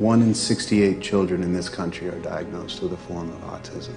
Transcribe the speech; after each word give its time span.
One 0.00 0.20
in 0.22 0.34
68 0.34 1.00
children 1.00 1.44
in 1.44 1.52
this 1.52 1.68
country 1.68 2.08
are 2.08 2.18
diagnosed 2.18 2.82
with 2.82 2.92
a 2.92 2.96
form 2.96 3.30
of 3.30 3.40
autism. 3.42 3.94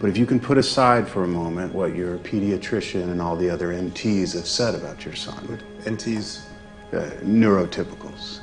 But 0.00 0.10
if 0.10 0.16
you 0.16 0.26
can 0.26 0.40
put 0.40 0.58
aside 0.58 1.06
for 1.06 1.22
a 1.22 1.28
moment 1.28 1.72
what 1.72 1.94
your 1.94 2.18
pediatrician 2.18 3.04
and 3.04 3.22
all 3.22 3.36
the 3.36 3.48
other 3.48 3.68
NTs 3.68 4.34
have 4.34 4.48
said 4.48 4.74
about 4.74 5.04
your 5.04 5.14
son, 5.14 5.60
NTs? 5.84 6.40
uh, 6.94 7.10
neurotypicals, 7.22 8.40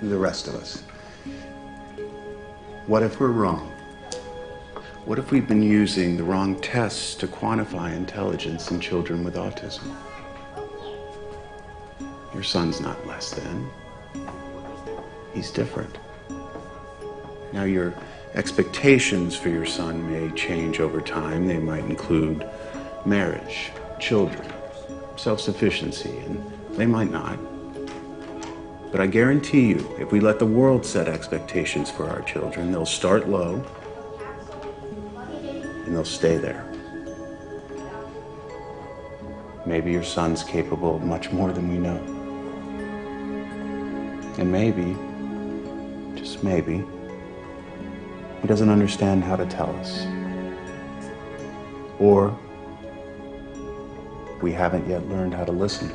the 0.00 0.16
rest 0.16 0.46
of 0.46 0.54
us, 0.54 0.82
what 2.86 3.02
if 3.02 3.20
we're 3.20 3.28
wrong? 3.28 3.72
What 5.04 5.18
if 5.18 5.30
we've 5.30 5.48
been 5.48 5.62
using 5.62 6.16
the 6.16 6.22
wrong 6.22 6.60
tests 6.60 7.14
to 7.16 7.26
quantify 7.26 7.96
intelligence 7.96 8.70
in 8.70 8.80
children 8.80 9.24
with 9.24 9.34
autism? 9.34 9.94
Your 12.34 12.42
son's 12.42 12.80
not 12.80 13.06
less 13.06 13.30
than. 13.30 13.70
He's 15.34 15.50
different. 15.50 15.98
Now, 17.52 17.64
your 17.64 17.94
expectations 18.34 19.36
for 19.36 19.48
your 19.48 19.66
son 19.66 20.10
may 20.10 20.30
change 20.34 20.80
over 20.80 21.00
time. 21.00 21.46
They 21.46 21.58
might 21.58 21.84
include 21.84 22.48
marriage, 23.04 23.72
children, 23.98 24.46
self 25.16 25.40
sufficiency, 25.40 26.16
and 26.18 26.44
they 26.72 26.86
might 26.86 27.10
not. 27.10 27.38
But 28.90 29.00
I 29.00 29.06
guarantee 29.06 29.68
you, 29.68 29.96
if 29.98 30.12
we 30.12 30.20
let 30.20 30.38
the 30.38 30.46
world 30.46 30.84
set 30.86 31.08
expectations 31.08 31.90
for 31.90 32.08
our 32.08 32.22
children, 32.22 32.72
they'll 32.72 32.86
start 32.86 33.28
low 33.28 33.62
and 35.16 35.94
they'll 35.94 36.04
stay 36.04 36.36
there. 36.36 36.64
Maybe 39.66 39.92
your 39.92 40.04
son's 40.04 40.42
capable 40.42 40.96
of 40.96 41.02
much 41.02 41.30
more 41.30 41.52
than 41.52 41.68
we 41.68 41.76
know. 41.76 41.96
And 44.38 44.50
maybe, 44.50 44.96
maybe, 46.42 46.84
he 48.40 48.46
doesn't 48.48 48.70
understand 48.70 49.24
how 49.24 49.36
to 49.36 49.46
tell 49.46 49.74
us. 49.76 50.06
Or 51.98 52.36
we 54.40 54.52
haven't 54.52 54.88
yet 54.88 55.08
learned 55.08 55.34
how 55.34 55.44
to 55.44 55.52
listen. 55.52 55.90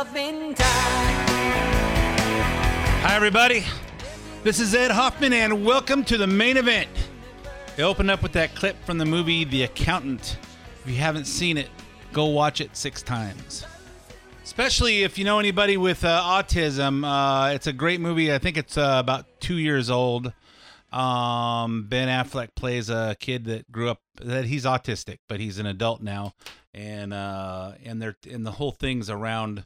Oneself 0.00 0.16
intact. 0.16 1.30
Hi, 3.02 3.14
everybody. 3.14 3.64
This 4.42 4.58
is 4.60 4.74
Ed 4.74 4.90
Hoffman, 4.90 5.32
and 5.32 5.64
welcome 5.64 6.04
to 6.04 6.16
the 6.16 6.26
main 6.26 6.56
event. 6.56 6.88
They 7.76 7.82
open 7.82 8.08
up 8.08 8.22
with 8.22 8.32
that 8.32 8.54
clip 8.54 8.82
from 8.84 8.96
the 8.98 9.04
movie 9.04 9.44
The 9.44 9.64
Accountant. 9.64 10.38
If 10.84 10.90
you 10.90 10.96
haven't 10.96 11.26
seen 11.26 11.58
it, 11.58 11.68
go 12.12 12.26
watch 12.26 12.60
it 12.60 12.76
six 12.76 13.02
times. 13.02 13.66
Especially 14.42 15.02
if 15.02 15.18
you 15.18 15.24
know 15.24 15.38
anybody 15.38 15.76
with 15.76 16.04
uh, 16.04 16.20
autism, 16.22 17.04
uh, 17.04 17.52
it's 17.52 17.66
a 17.66 17.72
great 17.72 18.00
movie. 18.00 18.32
I 18.32 18.38
think 18.38 18.56
it's 18.56 18.78
uh, 18.78 18.96
about 18.98 19.26
two 19.40 19.58
years 19.58 19.90
old. 19.90 20.32
Um, 20.92 21.86
ben 21.88 22.08
Affleck 22.08 22.54
plays 22.56 22.90
a 22.90 23.16
kid 23.20 23.44
that 23.44 23.70
grew 23.70 23.90
up 23.90 24.00
that 24.20 24.46
he's 24.46 24.64
autistic, 24.64 25.18
but 25.28 25.38
he's 25.40 25.58
an 25.58 25.66
adult 25.66 26.02
now, 26.02 26.34
and 26.74 27.14
uh, 27.14 27.72
and 27.84 28.02
they're 28.02 28.16
and 28.28 28.44
the 28.44 28.50
whole 28.52 28.72
thing's 28.72 29.08
around 29.08 29.64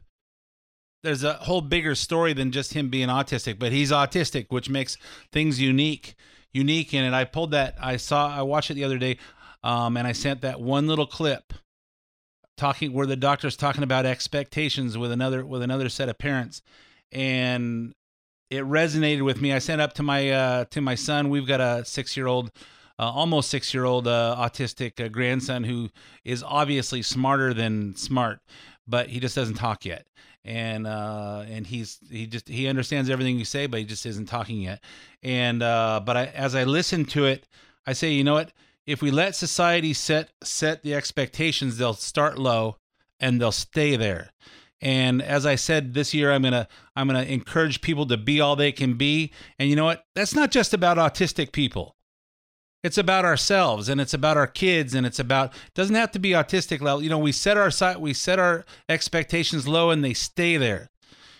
there's 1.05 1.23
a 1.23 1.33
whole 1.33 1.61
bigger 1.61 1.95
story 1.95 2.33
than 2.33 2.51
just 2.51 2.73
him 2.73 2.89
being 2.89 3.07
autistic, 3.07 3.59
but 3.59 3.71
he's 3.71 3.91
autistic, 3.91 4.47
which 4.49 4.69
makes 4.69 4.97
things 5.31 5.61
unique, 5.61 6.15
unique 6.51 6.93
in 6.93 7.03
it. 7.03 7.13
I 7.13 7.25
pulled 7.25 7.51
that. 7.51 7.75
I 7.79 7.97
saw. 7.97 8.27
I 8.27 8.41
watched 8.41 8.71
it 8.71 8.73
the 8.73 8.83
other 8.83 8.97
day, 8.97 9.17
um, 9.63 9.97
and 9.97 10.07
I 10.07 10.11
sent 10.11 10.41
that 10.41 10.59
one 10.59 10.87
little 10.87 11.05
clip 11.05 11.53
talking 12.57 12.93
where 12.93 13.05
the 13.05 13.15
doctor's 13.15 13.55
talking 13.55 13.83
about 13.83 14.05
expectations 14.05 14.97
with 14.97 15.11
another 15.11 15.45
with 15.45 15.61
another 15.61 15.89
set 15.89 16.09
of 16.09 16.17
parents, 16.17 16.61
and 17.11 17.93
it 18.49 18.63
resonated 18.63 19.23
with 19.23 19.41
me. 19.41 19.53
I 19.53 19.59
sent 19.59 19.81
up 19.81 19.93
to 19.93 20.03
my 20.03 20.31
uh, 20.31 20.65
to 20.71 20.81
my 20.81 20.95
son. 20.95 21.29
We've 21.29 21.47
got 21.47 21.61
a 21.61 21.85
six 21.85 22.17
year 22.17 22.27
old. 22.27 22.51
Uh, 22.97 23.11
almost 23.11 23.49
six 23.49 23.73
year 23.73 23.83
old 23.83 24.07
uh, 24.07 24.37
autistic 24.39 25.03
uh, 25.03 25.09
grandson 25.09 25.65
who 25.65 25.89
is 26.23 26.41
obviously 26.41 27.01
smarter 27.01 27.53
than 27.53 27.93
smart, 27.97 28.39
but 28.87 29.09
he 29.09 29.19
just 29.19 29.35
doesn't 29.35 29.55
talk 29.55 29.83
yet 29.83 30.07
and 30.45 30.85
uh 30.85 31.43
and 31.47 31.65
he's 31.65 31.99
he 32.09 32.27
just 32.27 32.47
he 32.47 32.67
understands 32.67 33.09
everything 33.09 33.37
you 33.37 33.45
say 33.45 33.65
but 33.65 33.79
he 33.79 33.85
just 33.85 34.05
isn't 34.05 34.27
talking 34.27 34.61
yet. 34.61 34.81
And 35.23 35.61
uh 35.61 36.01
but 36.05 36.15
i 36.15 36.25
as 36.27 36.55
i 36.55 36.63
listen 36.63 37.03
to 37.05 37.25
it 37.25 37.47
i 37.85 37.93
say 37.93 38.11
you 38.11 38.23
know 38.23 38.35
what? 38.35 38.51
If 38.85 39.01
we 39.01 39.09
let 39.09 39.35
society 39.35 39.93
set 39.93 40.29
set 40.43 40.83
the 40.83 40.93
expectations 40.93 41.77
they'll 41.77 41.93
start 41.93 42.37
low 42.37 42.77
and 43.19 43.41
they'll 43.41 43.51
stay 43.51 43.95
there. 43.95 44.31
And 44.81 45.21
as 45.21 45.45
i 45.45 45.55
said 45.55 45.93
this 45.95 46.13
year 46.13 46.31
i'm 46.31 46.43
gonna 46.43 46.67
i'm 46.95 47.07
gonna 47.07 47.23
encourage 47.23 47.81
people 47.81 48.05
to 48.07 48.17
be 48.17 48.39
all 48.39 48.55
they 48.55 48.71
can 48.71 48.93
be. 48.93 49.31
And 49.57 49.69
you 49.69 49.75
know 49.75 49.85
what? 49.85 50.05
That's 50.13 50.35
not 50.35 50.51
just 50.51 50.73
about 50.73 50.97
autistic 50.97 51.51
people 51.51 51.94
it's 52.85 52.99
about 52.99 53.25
ourselves 53.25 53.89
and 53.89 53.99
it's 53.99 54.13
about 54.13 54.37
our 54.37 54.45
kids 54.45 54.93
and 54.93 55.07
it's 55.07 55.17
about 55.17 55.51
doesn't 55.73 55.95
have 55.95 56.11
to 56.11 56.19
be 56.19 56.29
autistic 56.29 56.81
level. 56.81 57.01
You 57.01 57.09
know 57.09 57.17
we 57.17 57.31
set 57.31 57.57
our 57.57 57.71
site 57.71 57.99
we 57.99 58.13
set 58.13 58.37
our 58.37 58.63
expectations 58.87 59.67
low 59.67 59.89
and 59.89 60.05
they 60.05 60.13
stay 60.13 60.55
there. 60.57 60.91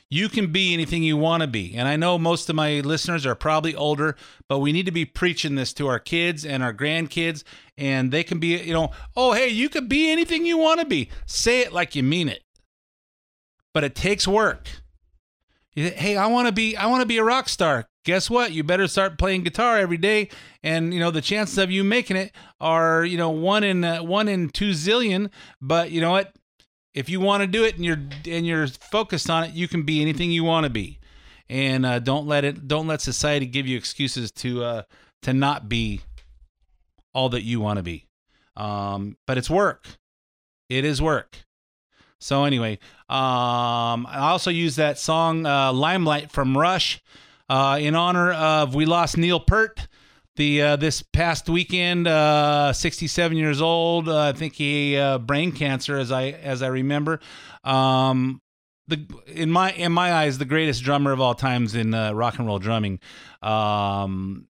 You 0.09 0.27
can 0.27 0.51
be 0.51 0.73
anything 0.73 1.03
you 1.03 1.17
want 1.17 1.41
to 1.41 1.47
be. 1.47 1.75
And 1.75 1.87
i 1.87 1.97
know 1.97 2.17
most 2.17 2.49
of 2.49 2.55
my 2.55 2.79
listeners 2.79 3.27
are 3.27 3.35
probably 3.35 3.75
older 3.75 4.15
but 4.49 4.57
we 4.57 4.71
need 4.71 4.87
to 4.87 4.91
be 4.91 5.05
preaching 5.05 5.53
this 5.53 5.71
to 5.73 5.85
our 5.85 5.99
kids 5.99 6.43
and 6.43 6.63
our 6.63 6.73
grandkids 6.73 7.43
and 7.77 8.11
they 8.11 8.23
can 8.23 8.39
be 8.39 8.57
you 8.57 8.73
know 8.73 8.89
oh 9.15 9.33
hey 9.33 9.49
you 9.49 9.69
could 9.69 9.87
be 9.87 10.11
anything 10.11 10.47
you 10.47 10.57
want 10.57 10.79
to 10.79 10.85
be. 10.87 11.11
Say 11.27 11.61
it 11.61 11.71
like 11.71 11.95
you 11.95 12.01
mean 12.01 12.27
it. 12.27 12.41
But 13.71 13.83
it 13.83 13.93
takes 13.93 14.27
work. 14.27 14.67
Hey 15.75 16.17
i 16.17 16.25
want 16.25 16.47
to 16.47 16.51
be 16.51 16.75
i 16.75 16.87
want 16.87 17.01
to 17.03 17.07
be 17.07 17.19
a 17.19 17.23
rock 17.23 17.49
star 17.49 17.85
guess 18.05 18.29
what? 18.29 18.53
You 18.53 18.63
better 18.63 18.87
start 18.87 19.17
playing 19.17 19.43
guitar 19.43 19.77
every 19.77 19.97
day. 19.97 20.29
And 20.63 20.93
you 20.93 20.99
know 20.99 21.11
the 21.11 21.21
chances 21.21 21.57
of 21.57 21.69
you 21.69 21.83
making 21.83 22.15
it 22.15 22.31
are 22.61 23.03
you 23.03 23.17
know 23.17 23.29
one 23.29 23.63
in 23.65 23.83
uh, 23.83 24.01
one 24.01 24.29
in 24.29 24.49
two 24.49 24.71
zillion. 24.71 25.29
But 25.61 25.91
you 25.91 25.99
know 25.99 26.11
what? 26.11 26.33
If 26.93 27.09
you 27.09 27.19
want 27.19 27.41
to 27.41 27.47
do 27.47 27.65
it 27.65 27.75
and 27.75 27.83
you're 27.83 28.01
and 28.25 28.47
you're 28.47 28.67
focused 28.67 29.29
on 29.29 29.43
it 29.43 29.51
you 29.53 29.67
can 29.67 29.83
be 29.83 30.01
anything 30.01 30.31
you 30.31 30.45
want 30.45 30.63
to 30.63 30.69
be. 30.69 30.99
And 31.49 31.85
uh, 31.85 31.99
don't 31.99 32.25
let 32.25 32.45
it 32.45 32.67
don't 32.67 32.87
let 32.87 33.01
society 33.01 33.45
give 33.45 33.67
you 33.67 33.77
excuses 33.77 34.31
to 34.33 34.63
uh 34.63 34.81
to 35.23 35.33
not 35.33 35.67
be 35.67 36.01
all 37.13 37.29
that 37.29 37.43
you 37.43 37.59
want 37.59 37.77
to 37.77 37.83
be. 37.83 38.07
Um 38.55 39.17
but 39.27 39.37
it's 39.37 39.49
work. 39.49 39.87
It 40.69 40.85
is 40.85 41.01
work. 41.01 41.45
So 42.17 42.45
anyway, 42.45 42.79
um, 43.07 44.07
I 44.07 44.29
also 44.31 44.49
use 44.49 44.77
that 44.77 44.97
song 44.97 45.45
uh, 45.45 45.71
"Limelight" 45.71 46.31
from 46.31 46.57
Rush 46.57 47.03
uh, 47.49 47.77
in 47.81 47.95
honor 47.95 48.31
of 48.33 48.75
we 48.75 48.85
lost 48.85 49.17
Neil 49.17 49.39
Peart 49.39 49.87
the 50.35 50.61
uh, 50.61 50.75
this 50.75 51.01
past 51.01 51.49
weekend. 51.49 52.07
Uh, 52.07 52.73
67 52.73 53.37
years 53.37 53.61
old. 53.61 54.09
Uh, 54.09 54.29
I 54.29 54.31
think 54.33 54.55
he 54.55 54.97
uh, 54.97 55.17
brain 55.17 55.51
cancer, 55.51 55.97
as 55.97 56.11
I 56.11 56.29
as 56.29 56.61
I 56.61 56.67
remember. 56.67 57.19
Um, 57.63 58.41
the 58.87 59.05
in 59.27 59.51
my 59.51 59.71
in 59.71 59.91
my 59.91 60.13
eyes, 60.13 60.37
the 60.37 60.45
greatest 60.45 60.83
drummer 60.83 61.11
of 61.11 61.21
all 61.21 61.35
times 61.35 61.75
in 61.75 61.93
uh, 61.93 62.13
rock 62.13 62.37
and 62.37 62.47
roll 62.47 62.59
drumming. 62.59 62.99
Um, 63.41 64.47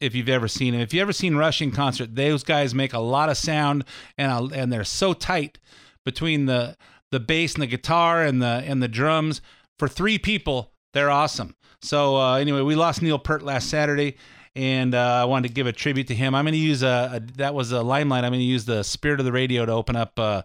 if 0.00 0.14
you've 0.14 0.28
ever 0.28 0.48
seen 0.48 0.74
him, 0.74 0.80
if 0.80 0.92
you 0.92 1.00
ever 1.00 1.12
seen 1.12 1.36
Rush 1.36 1.62
in 1.62 1.70
concert, 1.70 2.14
those 2.14 2.42
guys 2.42 2.74
make 2.74 2.92
a 2.92 2.98
lot 2.98 3.28
of 3.28 3.36
sound 3.36 3.84
and 4.18 4.52
and 4.52 4.72
they're 4.72 4.84
so 4.84 5.12
tight 5.12 5.58
between 6.04 6.46
the 6.46 6.76
the 7.10 7.20
bass 7.20 7.54
and 7.54 7.62
the 7.62 7.66
guitar 7.66 8.22
and 8.22 8.42
the 8.42 8.62
and 8.66 8.82
the 8.82 8.88
drums 8.88 9.40
for 9.78 9.88
three 9.88 10.18
people 10.18 10.72
they're 10.92 11.10
awesome 11.10 11.54
so 11.84 12.16
uh, 12.16 12.36
anyway 12.36 12.60
we 12.60 12.74
lost 12.74 13.02
neil 13.02 13.18
Peart 13.18 13.42
last 13.42 13.68
saturday 13.68 14.16
and 14.56 14.94
uh, 14.94 15.22
I 15.22 15.24
wanted 15.24 15.48
to 15.48 15.54
give 15.54 15.66
a 15.66 15.72
tribute 15.72 16.06
to 16.08 16.14
him. 16.14 16.34
I'm 16.34 16.44
going 16.44 16.52
to 16.52 16.58
use 16.58 16.82
a, 16.82 17.10
a 17.14 17.20
that 17.38 17.54
was 17.54 17.72
a 17.72 17.82
limelight. 17.82 18.24
I'm 18.24 18.30
going 18.30 18.40
to 18.40 18.44
use 18.44 18.64
the 18.64 18.82
spirit 18.84 19.18
of 19.18 19.26
the 19.26 19.32
radio 19.32 19.66
to 19.66 19.72
open 19.72 19.96
up. 19.96 20.18
Uh, 20.18 20.42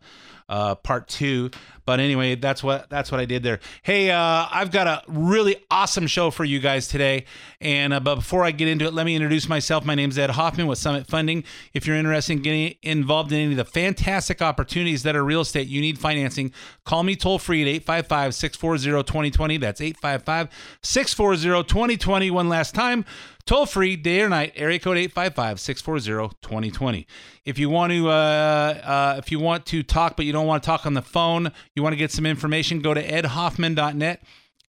uh, 0.49 0.75
part 0.75 1.07
two. 1.07 1.51
But 1.85 1.99
anyway, 1.99 2.35
that's 2.35 2.63
what 2.63 2.89
that's 2.89 3.11
what 3.11 3.19
I 3.19 3.25
did 3.25 3.41
there. 3.41 3.59
Hey, 3.81 4.11
uh, 4.11 4.47
I've 4.51 4.71
got 4.71 4.85
a 4.85 5.01
really 5.07 5.55
awesome 5.71 6.05
show 6.05 6.29
for 6.29 6.45
you 6.45 6.59
guys 6.59 6.87
today. 6.87 7.25
And 7.61 7.93
uh, 7.93 7.99
but 7.99 8.15
before 8.15 8.43
I 8.43 8.51
get 8.51 8.67
into 8.67 8.85
it, 8.85 8.93
let 8.93 9.07
me 9.07 9.15
introduce 9.15 9.49
myself. 9.49 9.85
My 9.85 9.95
name 9.95 10.09
is 10.09 10.19
Ed 10.19 10.31
Hoffman 10.31 10.67
with 10.67 10.77
Summit 10.77 11.07
Funding. 11.07 11.43
If 11.73 11.87
you're 11.87 11.95
interested 11.95 12.33
in 12.33 12.41
getting 12.43 12.75
involved 12.83 13.31
in 13.31 13.39
any 13.39 13.51
of 13.51 13.57
the 13.57 13.65
fantastic 13.65 14.41
opportunities 14.41 15.01
that 15.03 15.15
are 15.15 15.23
real 15.23 15.41
estate, 15.41 15.67
you 15.67 15.81
need 15.81 15.97
financing. 15.97 16.51
Call 16.83 17.03
me 17.03 17.15
toll 17.15 17.39
free 17.39 17.61
at 17.63 17.67
855 17.67 18.35
640 18.35 19.03
2020. 19.03 19.57
That's 19.57 19.81
855 19.81 20.49
640 20.83 21.63
2020. 21.67 22.31
One 22.31 22.49
last 22.49 22.75
time. 22.75 23.03
Toll 23.49 23.65
free, 23.65 23.95
day 23.95 24.21
or 24.21 24.29
night, 24.29 24.53
area 24.55 24.77
code 24.77 24.97
855-640-2020. 24.97 27.07
If 27.45 27.57
you 27.57 27.67
want 27.67 27.91
to 27.91 28.07
uh, 28.07 28.11
uh, 28.11 29.15
if 29.17 29.31
you 29.31 29.39
want 29.39 29.65
to 29.65 29.81
talk 29.81 30.15
but 30.15 30.27
you 30.27 30.31
don't 30.31 30.45
want 30.45 30.61
to 30.61 30.67
talk 30.67 30.85
on 30.85 30.93
the 30.93 31.01
phone, 31.01 31.51
you 31.73 31.81
want 31.81 31.93
to 31.93 31.97
get 31.97 32.11
some 32.11 32.27
information, 32.27 32.79
go 32.79 32.93
to 32.93 33.03
edhoffman.net. 33.03 34.21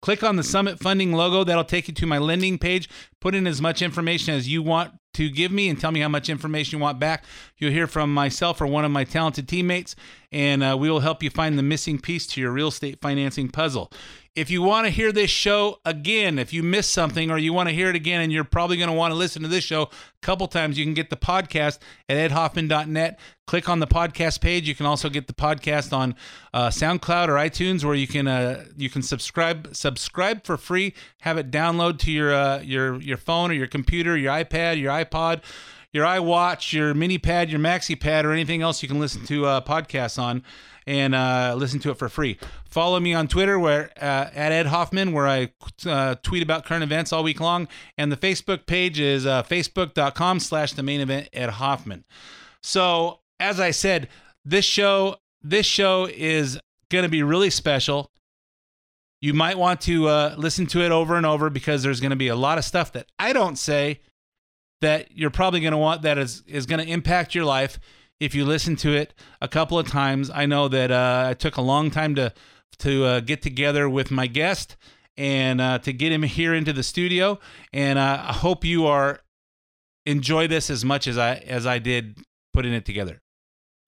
Click 0.03 0.23
on 0.23 0.37
the 0.37 0.43
Summit 0.43 0.79
Funding 0.79 1.15
logo. 1.15 1.43
That'll 1.43 1.65
take 1.65 1.89
you 1.89 1.95
to 1.95 2.07
my 2.07 2.19
lending 2.19 2.59
page. 2.59 2.87
Put 3.19 3.35
in 3.35 3.47
as 3.47 3.63
much 3.63 3.81
information 3.81 4.35
as 4.35 4.47
you 4.47 4.63
want 4.63 4.93
to 5.15 5.31
give 5.31 5.51
me 5.51 5.71
and 5.71 5.81
tell 5.81 5.91
me 5.91 6.01
how 6.01 6.11
much 6.11 6.29
information 6.29 6.79
you 6.79 6.83
want 6.83 7.01
back. 7.01 7.25
You'll 7.57 7.73
hear 7.73 7.87
from 7.87 8.13
myself 8.13 8.61
or 8.61 8.67
one 8.67 8.85
of 8.85 8.91
my 8.91 9.05
talented 9.05 9.49
teammates, 9.49 9.97
and 10.31 10.63
uh, 10.63 10.77
we 10.79 10.91
will 10.91 11.01
help 11.01 11.23
you 11.23 11.31
find 11.31 11.59
the 11.59 11.63
missing 11.63 11.99
piece 11.99 12.27
to 12.27 12.43
your 12.43 12.53
real 12.53 12.69
estate 12.69 13.01
financing 13.01 13.49
puzzle. 13.49 13.91
If 14.37 14.51
you 14.51 14.61
want 14.61 14.87
to 14.87 14.91
hear 14.91 15.13
this 15.13 15.31
show 15.31 15.81
again, 15.87 16.39
if 16.39 16.53
you 16.53 16.63
missed 16.63 16.91
something 16.91 17.31
or 17.31 17.39
you 17.39 17.55
want 17.55 17.71
to 17.71 17.75
hear 17.75 17.89
it 17.89 17.97
again, 17.97 18.21
and 18.21 18.31
you're 18.31 18.45
probably 18.45 18.77
going 18.77 18.91
to 18.91 18.95
want 18.95 19.11
to 19.11 19.17
listen 19.17 19.41
to 19.43 19.49
this 19.49 19.65
show 19.65 19.85
a 19.85 19.89
couple 20.21 20.47
times, 20.47 20.79
you 20.79 20.85
can 20.85 20.93
get 20.93 21.09
the 21.09 21.17
podcast 21.17 21.79
at 22.11 22.31
edhoffman.net. 22.31 23.19
Click 23.47 23.69
on 23.71 23.81
the 23.81 23.87
podcast 23.87 24.43
page. 24.43 24.69
You 24.69 24.75
can 24.75 24.85
also 24.85 25.09
get 25.09 25.27
the 25.27 25.33
podcast 25.33 25.91
on 25.97 26.15
uh, 26.53 26.69
SoundCloud 26.69 27.29
or 27.29 27.37
iTunes, 27.37 27.83
where 27.83 27.95
you 27.95 28.07
can 28.07 28.29
uh, 28.29 28.67
you 28.77 28.91
can 28.91 29.01
subscribe 29.03 29.75
subscribe 29.75 30.45
for 30.45 30.59
free. 30.59 30.93
Have 31.21 31.39
it 31.39 31.51
download 31.51 31.99
to 32.01 32.13
your 32.13 32.35
uh, 32.35 32.61
your 32.61 33.01
your 33.01 33.17
phone 33.17 33.51
or 33.51 33.55
your 33.55 33.69
computer, 33.69 34.19
your 34.19 34.33
iPad, 34.33 34.79
your 34.79 34.93
iPod 34.93 35.43
your 35.93 36.05
iWatch, 36.05 36.75
your 36.75 36.93
mini 36.93 37.17
pad, 37.17 37.49
your 37.49 37.59
maxi 37.59 37.99
pad, 37.99 38.27
or 38.27 38.33
anything 38.33 38.61
else 38.61 38.83
you 38.83 38.89
can 38.89 39.01
listen 39.01 39.25
to 39.25 39.47
uh, 39.47 39.61
podcasts 39.63 40.19
on 40.19 40.43
and 40.87 41.15
uh, 41.15 41.55
listen 41.57 41.81
to 41.81 41.91
it 41.91 41.99
for 41.99 42.09
free. 42.09 42.39
Follow 42.65 43.01
me 43.01 43.13
on 43.15 43.29
Twitter 43.29 43.59
where 43.59 43.91
uh, 44.01 44.31
at 44.35 44.53
Ed 44.53 44.67
Hoffman, 44.67 45.13
where 45.13 45.27
I 45.27 45.53
uh, 45.85 46.17
tweet 46.23 46.43
about 46.43 46.65
current 46.65 46.85
events 46.85 47.13
all 47.13 47.23
week 47.23 47.41
long, 47.41 47.69
and 47.99 48.13
the 48.13 48.17
Facebook 48.17 48.67
page 48.67 49.01
is 49.01 49.27
uh, 49.27 49.43
facebook.com 49.43 50.41
slash 50.41 50.73
the 50.73 50.83
main 50.83 51.01
event 51.01 51.29
Ed 51.33 51.51
Hoffman. 51.51 52.05
So 52.63 53.21
as 53.41 53.61
I 53.61 53.71
said, 53.71 54.09
this 54.45 54.65
show 54.65 55.17
this 55.43 55.67
show 55.67 56.09
is 56.13 56.59
going 56.91 57.05
to 57.05 57.09
be 57.09 57.23
really 57.23 57.51
special. 57.51 58.11
You 59.21 59.35
might 59.35 59.59
want 59.59 59.81
to 59.83 60.09
uh, 60.09 60.35
listen 60.37 60.67
to 60.67 60.83
it 60.83 60.93
over 60.93 61.17
and 61.17 61.27
over 61.27 61.51
because 61.51 61.83
there's 61.83 62.01
going 62.01 62.11
to 62.11 62.17
be 62.17 62.29
a 62.29 62.37
lot 62.37 62.59
of 62.59 62.65
stuff 62.65 62.93
that 62.93 63.07
I 63.19 63.33
don't 63.33 63.57
say 63.57 64.01
that 64.83 65.11
you're 65.11 65.31
probably 65.31 65.61
going 65.61 65.73
to 65.73 65.79
want 65.79 66.03
that 66.03 66.19
is 66.19 66.43
is 66.47 66.67
going 66.67 66.85
to 66.85 66.91
impact 66.91 67.35
your 67.35 67.45
life 67.45 67.79
if 68.21 68.35
you 68.35 68.45
listen 68.45 68.77
to 68.77 68.95
it 68.95 69.15
a 69.41 69.49
couple 69.49 69.79
of 69.79 69.89
times. 69.89 70.31
I 70.31 70.47
know 70.47 70.69
that 70.69 70.91
uh, 70.91 71.29
it 71.33 71.39
took 71.39 71.57
a 71.57 71.63
long 71.63 71.91
time 71.91 72.15
to 72.17 72.33
to 72.79 73.05
uh, 73.05 73.21
get 73.21 73.41
together 73.43 73.89
with 73.89 74.11
my 74.11 74.27
guest 74.27 74.77
and 75.17 75.61
uh, 75.61 75.79
to 75.79 75.93
get 75.93 76.13
him 76.13 76.23
here 76.23 76.55
into 76.55 76.73
the 76.73 76.83
studio, 76.83 77.39
and 77.73 77.99
uh, 77.99 78.25
I 78.29 78.33
hope 78.33 78.65
you 78.65 78.87
are 78.87 79.21
enjoy 80.05 80.47
this 80.47 80.71
as 80.71 80.85
much 80.85 81.07
as 81.07 81.19
I 81.19 81.37
as 81.37 81.67
I 81.67 81.79
did 81.79 82.19
putting 82.53 82.73
it 82.73 82.85
together. 82.85 83.21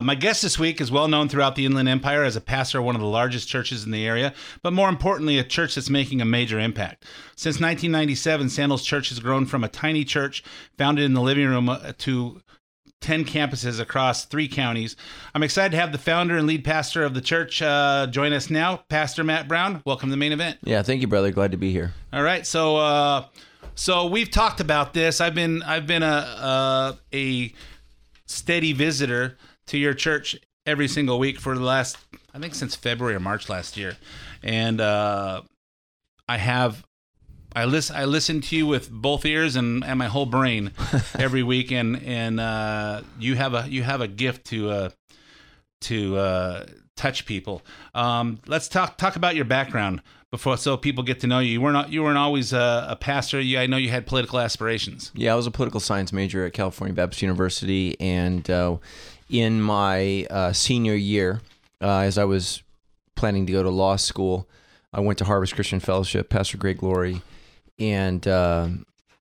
My 0.00 0.14
guest 0.14 0.42
this 0.42 0.60
week 0.60 0.80
is 0.80 0.92
well 0.92 1.08
known 1.08 1.28
throughout 1.28 1.56
the 1.56 1.66
Inland 1.66 1.88
Empire 1.88 2.22
as 2.22 2.36
a 2.36 2.40
pastor 2.40 2.78
of 2.78 2.84
one 2.84 2.94
of 2.94 3.00
the 3.00 3.08
largest 3.08 3.48
churches 3.48 3.84
in 3.84 3.90
the 3.90 4.06
area, 4.06 4.32
but 4.62 4.72
more 4.72 4.88
importantly, 4.88 5.40
a 5.40 5.44
church 5.44 5.74
that's 5.74 5.90
making 5.90 6.20
a 6.20 6.24
major 6.24 6.60
impact. 6.60 7.04
Since 7.34 7.56
1997, 7.56 8.48
Sandals 8.48 8.84
Church 8.84 9.08
has 9.08 9.18
grown 9.18 9.44
from 9.44 9.64
a 9.64 9.68
tiny 9.68 10.04
church 10.04 10.44
founded 10.76 11.04
in 11.04 11.14
the 11.14 11.20
living 11.20 11.48
room 11.48 11.68
uh, 11.68 11.94
to 11.98 12.40
10 13.00 13.24
campuses 13.24 13.80
across 13.80 14.24
three 14.24 14.48
counties. 14.48 14.96
I'm 15.34 15.42
excited 15.42 15.70
to 15.72 15.78
have 15.78 15.92
the 15.92 15.98
founder 15.98 16.36
and 16.36 16.46
lead 16.46 16.64
pastor 16.64 17.04
of 17.04 17.14
the 17.14 17.20
church 17.20 17.62
uh, 17.62 18.06
join 18.10 18.32
us 18.32 18.50
now, 18.50 18.78
Pastor 18.88 19.24
Matt 19.24 19.48
Brown. 19.48 19.82
Welcome 19.84 20.08
to 20.08 20.10
the 20.10 20.16
main 20.16 20.32
event. 20.32 20.58
Yeah, 20.62 20.82
thank 20.82 21.00
you, 21.00 21.08
brother. 21.08 21.30
Glad 21.30 21.52
to 21.52 21.56
be 21.56 21.72
here. 21.72 21.92
All 22.12 22.22
right, 22.22 22.46
so 22.46 22.76
uh, 22.76 23.26
so 23.74 24.06
we've 24.06 24.30
talked 24.30 24.60
about 24.60 24.92
this. 24.92 25.20
I've 25.20 25.34
been 25.34 25.62
I've 25.62 25.86
been 25.86 26.02
a 26.02 26.96
a, 27.12 27.16
a 27.16 27.54
steady 28.26 28.72
visitor 28.72 29.38
to 29.68 29.78
your 29.78 29.94
church 29.94 30.36
every 30.66 30.88
single 30.88 31.18
week 31.18 31.38
for 31.38 31.54
the 31.56 31.64
last 31.64 31.96
I 32.34 32.38
think 32.38 32.54
since 32.54 32.74
February 32.74 33.14
or 33.14 33.20
March 33.20 33.48
last 33.48 33.76
year, 33.76 33.96
and 34.42 34.80
uh, 34.80 35.42
I 36.28 36.36
have 36.36 36.84
I 37.54 37.64
listen 37.64 37.96
I 37.96 38.04
listen 38.04 38.40
to 38.42 38.56
you 38.56 38.66
with 38.66 38.90
both 38.90 39.24
ears 39.24 39.56
and, 39.56 39.84
and 39.84 39.98
my 39.98 40.06
whole 40.06 40.26
brain 40.26 40.72
every 41.18 41.42
week, 41.42 41.72
and 41.72 42.02
and 42.02 42.40
uh, 42.40 43.02
you 43.18 43.36
have 43.36 43.54
a 43.54 43.66
you 43.68 43.82
have 43.82 44.00
a 44.00 44.08
gift 44.08 44.46
to 44.46 44.70
uh, 44.70 44.90
to 45.82 46.16
uh, 46.16 46.66
touch 46.96 47.26
people. 47.26 47.62
Um, 47.94 48.40
let's 48.46 48.68
talk 48.68 48.98
talk 48.98 49.16
about 49.16 49.34
your 49.34 49.44
background 49.44 50.02
before 50.30 50.58
so 50.58 50.76
people 50.76 51.02
get 51.02 51.20
to 51.20 51.26
know 51.26 51.38
you. 51.38 51.52
You 51.52 51.60
weren't 51.60 51.88
you 51.88 52.02
weren't 52.02 52.18
always 52.18 52.52
a, 52.52 52.86
a 52.90 52.96
pastor. 52.96 53.40
You, 53.40 53.58
I 53.58 53.66
know 53.66 53.76
you 53.76 53.90
had 53.90 54.06
political 54.06 54.38
aspirations. 54.38 55.10
Yeah, 55.14 55.32
I 55.32 55.36
was 55.36 55.46
a 55.46 55.50
political 55.50 55.80
science 55.80 56.12
major 56.12 56.44
at 56.44 56.52
California 56.52 56.94
Baptist 56.94 57.22
University, 57.22 57.98
and 58.00 58.48
uh, 58.50 58.76
in 59.30 59.60
my 59.60 60.26
uh, 60.30 60.52
senior 60.52 60.94
year, 60.94 61.40
uh, 61.80 62.00
as 62.00 62.18
I 62.18 62.24
was 62.24 62.62
planning 63.14 63.46
to 63.46 63.52
go 63.52 63.62
to 63.62 63.70
law 63.70 63.96
school, 63.96 64.48
I 64.92 65.00
went 65.00 65.18
to 65.18 65.24
Harvest 65.24 65.54
Christian 65.54 65.80
Fellowship, 65.80 66.28
Pastor 66.28 66.58
Greg 66.58 66.82
Laurie, 66.82 67.22
and 67.78 68.26
uh, 68.26 68.68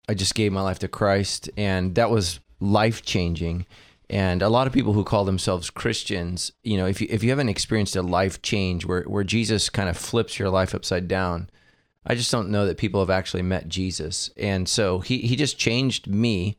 I 0.09 0.13
just 0.13 0.35
gave 0.35 0.51
my 0.51 0.61
life 0.61 0.79
to 0.79 0.87
Christ, 0.87 1.49
and 1.57 1.95
that 1.95 2.09
was 2.09 2.39
life 2.59 3.03
changing. 3.03 3.65
And 4.09 4.41
a 4.41 4.49
lot 4.49 4.67
of 4.67 4.73
people 4.73 4.93
who 4.93 5.03
call 5.03 5.25
themselves 5.25 5.69
Christians, 5.69 6.53
you 6.63 6.77
know, 6.77 6.85
if 6.85 7.01
you 7.01 7.07
if 7.09 7.23
you 7.23 7.29
haven't 7.29 7.49
experienced 7.49 7.95
a 7.95 8.01
life 8.01 8.41
change 8.41 8.85
where 8.85 9.03
where 9.03 9.23
Jesus 9.23 9.69
kind 9.69 9.89
of 9.89 9.97
flips 9.97 10.39
your 10.39 10.49
life 10.49 10.73
upside 10.73 11.07
down, 11.07 11.49
I 12.05 12.15
just 12.15 12.31
don't 12.31 12.49
know 12.49 12.65
that 12.65 12.77
people 12.77 13.01
have 13.01 13.09
actually 13.09 13.43
met 13.43 13.67
Jesus. 13.67 14.29
And 14.37 14.67
so 14.69 14.99
he 14.99 15.19
he 15.19 15.35
just 15.35 15.57
changed 15.57 16.07
me 16.07 16.57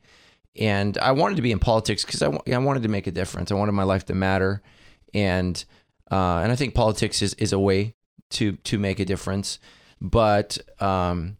and 0.59 0.97
I 0.97 1.13
wanted 1.13 1.35
to 1.35 1.41
be 1.41 1.51
in 1.51 1.59
politics 1.59 2.03
because 2.03 2.21
I, 2.21 2.37
I 2.51 2.57
wanted 2.57 2.83
to 2.83 2.89
make 2.89 3.07
a 3.07 3.11
difference. 3.11 3.51
I 3.51 3.55
wanted 3.55 3.71
my 3.71 3.83
life 3.83 4.05
to 4.05 4.15
matter, 4.15 4.61
and 5.13 5.63
uh, 6.11 6.39
and 6.43 6.51
I 6.51 6.55
think 6.55 6.73
politics 6.73 7.21
is, 7.21 7.33
is 7.35 7.53
a 7.53 7.59
way 7.59 7.95
to 8.31 8.53
to 8.53 8.77
make 8.77 8.99
a 8.99 9.05
difference. 9.05 9.59
But 10.01 10.57
um, 10.79 11.37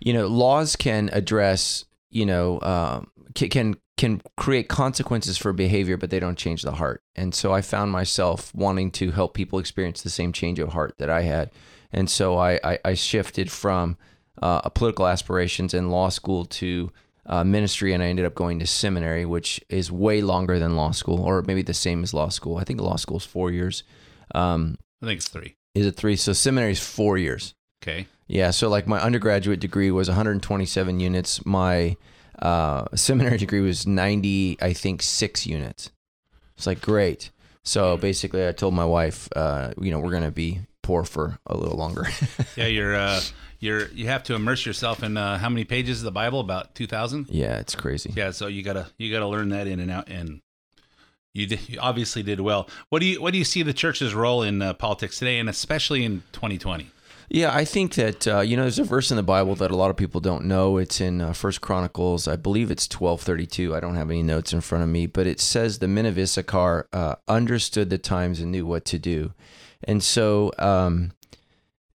you 0.00 0.12
know, 0.12 0.26
laws 0.26 0.76
can 0.76 1.10
address 1.12 1.84
you 2.10 2.26
know 2.26 2.60
um, 2.62 3.10
can 3.34 3.76
can 3.96 4.22
create 4.36 4.68
consequences 4.68 5.36
for 5.36 5.52
behavior, 5.52 5.96
but 5.96 6.10
they 6.10 6.20
don't 6.20 6.38
change 6.38 6.62
the 6.62 6.72
heart. 6.72 7.02
And 7.16 7.34
so 7.34 7.52
I 7.52 7.62
found 7.62 7.90
myself 7.90 8.54
wanting 8.54 8.92
to 8.92 9.10
help 9.10 9.34
people 9.34 9.58
experience 9.58 10.02
the 10.02 10.10
same 10.10 10.32
change 10.32 10.60
of 10.60 10.68
heart 10.70 10.94
that 10.98 11.10
I 11.10 11.22
had, 11.22 11.50
and 11.92 12.08
so 12.08 12.36
I 12.38 12.60
I, 12.64 12.78
I 12.84 12.94
shifted 12.94 13.50
from 13.50 13.96
uh, 14.40 14.68
political 14.70 15.06
aspirations 15.06 15.74
in 15.74 15.90
law 15.90 16.08
school 16.08 16.44
to 16.44 16.92
uh, 17.26 17.44
ministry, 17.44 17.92
and 17.92 18.02
I 18.02 18.06
ended 18.06 18.24
up 18.24 18.34
going 18.34 18.58
to 18.60 18.66
seminary, 18.66 19.26
which 19.26 19.60
is 19.68 19.92
way 19.92 20.22
longer 20.22 20.58
than 20.58 20.76
law 20.76 20.92
school, 20.92 21.20
or 21.20 21.42
maybe 21.42 21.62
the 21.62 21.74
same 21.74 22.02
as 22.02 22.14
law 22.14 22.28
school. 22.28 22.56
I 22.56 22.64
think 22.64 22.80
law 22.80 22.96
school 22.96 23.18
is 23.18 23.24
four 23.24 23.50
years. 23.50 23.82
Um, 24.34 24.78
I 25.02 25.06
think 25.06 25.18
it's 25.18 25.28
three. 25.28 25.56
is 25.74 25.86
it 25.86 25.96
three? 25.96 26.16
So 26.16 26.32
seminary 26.32 26.72
is 26.72 26.80
four 26.80 27.18
years. 27.18 27.54
Okay. 27.82 28.06
Yeah. 28.28 28.50
So 28.50 28.68
like 28.68 28.86
my 28.86 29.00
undergraduate 29.00 29.60
degree 29.60 29.90
was 29.90 30.08
127 30.08 31.00
units. 31.00 31.44
My 31.44 31.96
uh, 32.40 32.84
seminary 32.94 33.38
degree 33.38 33.60
was 33.60 33.86
90, 33.86 34.58
I 34.60 34.72
think, 34.72 35.02
six 35.02 35.46
units. 35.46 35.90
It's 36.56 36.66
like 36.66 36.80
great. 36.80 37.30
So 37.64 37.96
basically, 37.96 38.46
I 38.46 38.52
told 38.52 38.74
my 38.74 38.84
wife, 38.84 39.28
uh, 39.36 39.72
you 39.80 39.90
know, 39.90 39.98
we're 39.98 40.10
gonna 40.12 40.30
be 40.30 40.60
poor 40.82 41.04
for 41.04 41.38
a 41.46 41.56
little 41.56 41.76
longer. 41.76 42.06
Yeah, 42.56 42.66
you're 42.66 42.96
uh, 42.96 43.20
you're 43.60 43.88
you 43.88 44.06
have 44.06 44.22
to 44.24 44.34
immerse 44.34 44.64
yourself 44.64 45.02
in 45.02 45.16
uh, 45.16 45.38
how 45.38 45.48
many 45.48 45.64
pages 45.64 46.00
of 46.00 46.04
the 46.04 46.10
Bible? 46.12 46.40
About 46.40 46.74
two 46.74 46.86
thousand. 46.86 47.26
yeah, 47.28 47.58
it's 47.58 47.74
crazy. 47.74 48.12
Yeah, 48.16 48.30
so 48.30 48.46
you 48.46 48.62
gotta 48.62 48.86
you 48.98 49.12
gotta 49.12 49.26
learn 49.28 49.50
that 49.50 49.66
in 49.66 49.80
and 49.80 49.90
out, 49.90 50.08
and 50.08 50.40
you, 51.34 51.46
did, 51.46 51.68
you 51.68 51.78
obviously 51.78 52.22
did 52.22 52.40
well. 52.40 52.68
What 52.88 53.00
do 53.00 53.06
you 53.06 53.20
what 53.20 53.32
do 53.32 53.38
you 53.38 53.44
see 53.44 53.62
the 53.62 53.72
church's 53.74 54.14
role 54.14 54.42
in 54.42 54.62
uh, 54.62 54.72
politics 54.74 55.18
today, 55.18 55.38
and 55.38 55.48
especially 55.48 56.04
in 56.04 56.22
2020? 56.32 56.90
Yeah, 57.30 57.54
I 57.54 57.66
think 57.66 57.94
that 57.94 58.26
uh, 58.26 58.40
you 58.40 58.56
know 58.56 58.62
there's 58.62 58.78
a 58.78 58.84
verse 58.84 59.10
in 59.10 59.18
the 59.18 59.22
Bible 59.22 59.54
that 59.56 59.70
a 59.70 59.76
lot 59.76 59.90
of 59.90 59.96
people 59.96 60.20
don't 60.20 60.46
know. 60.46 60.78
It's 60.78 61.00
in 61.00 61.20
uh, 61.20 61.34
First 61.34 61.60
Chronicles, 61.60 62.26
I 62.26 62.36
believe 62.36 62.70
it's 62.70 62.88
12:32. 62.88 63.76
I 63.76 63.80
don't 63.80 63.96
have 63.96 64.10
any 64.10 64.22
notes 64.22 64.54
in 64.54 64.62
front 64.62 64.82
of 64.82 64.88
me, 64.88 65.06
but 65.06 65.26
it 65.26 65.38
says 65.38 65.78
the 65.78 65.88
men 65.88 66.06
of 66.06 66.18
Issachar 66.18 66.88
uh, 66.92 67.16
understood 67.26 67.90
the 67.90 67.98
times 67.98 68.40
and 68.40 68.50
knew 68.50 68.64
what 68.64 68.86
to 68.86 68.98
do, 68.98 69.34
and 69.84 70.02
so 70.02 70.52
um, 70.58 71.12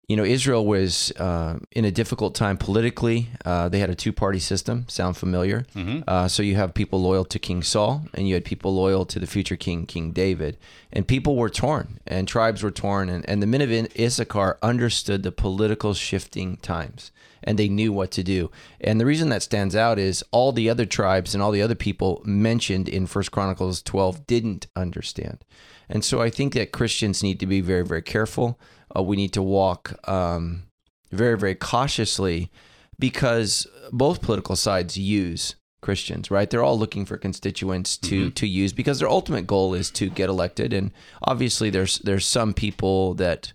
you 0.08 0.16
know, 0.16 0.24
Israel 0.24 0.64
was 0.64 1.12
uh, 1.18 1.58
in 1.72 1.84
a 1.84 1.90
difficult 1.90 2.34
time 2.34 2.56
politically. 2.56 3.28
Uh, 3.44 3.68
they 3.68 3.78
had 3.78 3.90
a 3.90 3.94
two 3.94 4.12
party 4.12 4.38
system. 4.38 4.86
Sound 4.88 5.18
familiar? 5.18 5.66
Uh, 6.08 6.26
so 6.28 6.42
you 6.42 6.56
have 6.56 6.72
people 6.72 7.00
loyal 7.02 7.26
to 7.26 7.38
King 7.38 7.62
Saul, 7.62 8.06
and 8.14 8.26
you 8.26 8.32
had 8.32 8.44
people 8.46 8.74
loyal 8.74 9.04
to 9.04 9.18
the 9.18 9.26
future 9.26 9.56
king, 9.56 9.84
King 9.84 10.12
David. 10.12 10.56
And 10.90 11.06
people 11.06 11.36
were 11.36 11.50
torn, 11.50 12.00
and 12.06 12.26
tribes 12.26 12.62
were 12.62 12.70
torn. 12.70 13.10
And, 13.10 13.28
and 13.28 13.42
the 13.42 13.46
men 13.46 13.60
of 13.60 13.70
Issachar 13.70 14.58
understood 14.62 15.22
the 15.24 15.30
political 15.30 15.92
shifting 15.92 16.56
times, 16.56 17.12
and 17.44 17.58
they 17.58 17.68
knew 17.68 17.92
what 17.92 18.10
to 18.12 18.22
do. 18.22 18.50
And 18.80 18.98
the 18.98 19.06
reason 19.06 19.28
that 19.28 19.42
stands 19.42 19.76
out 19.76 19.98
is 19.98 20.24
all 20.30 20.52
the 20.52 20.70
other 20.70 20.86
tribes 20.86 21.34
and 21.34 21.42
all 21.42 21.50
the 21.52 21.62
other 21.62 21.74
people 21.74 22.22
mentioned 22.24 22.88
in 22.88 23.06
First 23.06 23.30
Chronicles 23.30 23.82
12 23.82 24.26
didn't 24.26 24.68
understand. 24.74 25.44
And 25.90 26.02
so 26.02 26.22
I 26.22 26.30
think 26.30 26.54
that 26.54 26.72
Christians 26.72 27.22
need 27.22 27.40
to 27.40 27.46
be 27.46 27.60
very, 27.60 27.84
very 27.84 28.02
careful. 28.02 28.58
Uh, 28.96 29.02
we 29.02 29.16
need 29.16 29.32
to 29.32 29.42
walk 29.42 29.94
um, 30.08 30.64
very, 31.10 31.38
very 31.38 31.54
cautiously 31.54 32.50
because 32.98 33.66
both 33.92 34.22
political 34.22 34.56
sides 34.56 34.96
use 34.96 35.54
Christians, 35.80 36.30
right? 36.30 36.50
They're 36.50 36.62
all 36.62 36.78
looking 36.78 37.04
for 37.04 37.16
constituents 37.16 37.96
to 37.98 38.30
to 38.32 38.48
use 38.48 38.72
because 38.72 38.98
their 38.98 39.08
ultimate 39.08 39.46
goal 39.46 39.74
is 39.74 39.90
to 39.92 40.10
get 40.10 40.28
elected. 40.28 40.72
And 40.72 40.90
obviously, 41.22 41.70
there's 41.70 41.98
there's 42.00 42.26
some 42.26 42.52
people 42.52 43.14
that 43.14 43.52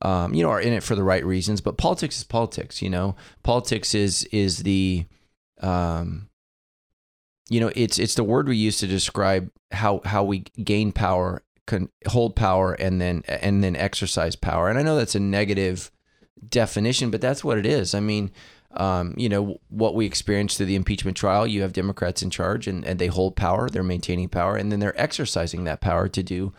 um, 0.00 0.32
you 0.32 0.42
know 0.42 0.50
are 0.50 0.60
in 0.60 0.72
it 0.72 0.82
for 0.82 0.94
the 0.94 1.04
right 1.04 1.24
reasons, 1.24 1.60
but 1.60 1.76
politics 1.76 2.16
is 2.16 2.24
politics. 2.24 2.80
You 2.80 2.88
know, 2.88 3.16
politics 3.42 3.94
is 3.94 4.24
is 4.32 4.62
the 4.62 5.04
um, 5.60 6.28
you 7.50 7.60
know 7.60 7.70
it's 7.76 7.98
it's 7.98 8.14
the 8.14 8.24
word 8.24 8.48
we 8.48 8.56
use 8.56 8.78
to 8.78 8.86
describe 8.86 9.50
how 9.72 10.00
how 10.06 10.24
we 10.24 10.40
gain 10.64 10.90
power 10.90 11.42
can 11.66 11.88
hold 12.06 12.36
power 12.36 12.72
and 12.74 13.00
then 13.00 13.22
and 13.26 13.62
then 13.62 13.76
exercise 13.76 14.36
power. 14.36 14.68
And 14.68 14.78
i 14.78 14.82
know 14.82 14.96
that's 14.96 15.14
a 15.14 15.20
negative 15.20 15.90
definition 16.48 17.10
but 17.10 17.20
that's 17.20 17.44
what 17.44 17.58
it 17.58 17.66
is. 17.66 17.94
I 17.94 18.00
mean 18.00 18.30
um, 18.72 19.14
you 19.16 19.28
know 19.28 19.58
what 19.68 19.94
we 19.94 20.04
experienced 20.04 20.58
through 20.58 20.66
the 20.66 20.74
impeachment 20.74 21.16
trial 21.16 21.46
you 21.46 21.62
have 21.62 21.72
democrats 21.72 22.22
in 22.22 22.28
charge 22.28 22.66
and, 22.66 22.84
and 22.84 22.98
they 22.98 23.06
hold 23.06 23.34
power 23.34 23.70
they're 23.70 23.82
maintaining 23.82 24.28
power 24.28 24.54
and 24.54 24.70
then 24.70 24.80
they're 24.80 25.00
exercising 25.00 25.64
that 25.64 25.80
power 25.80 26.08
to 26.08 26.22
do 26.22 26.52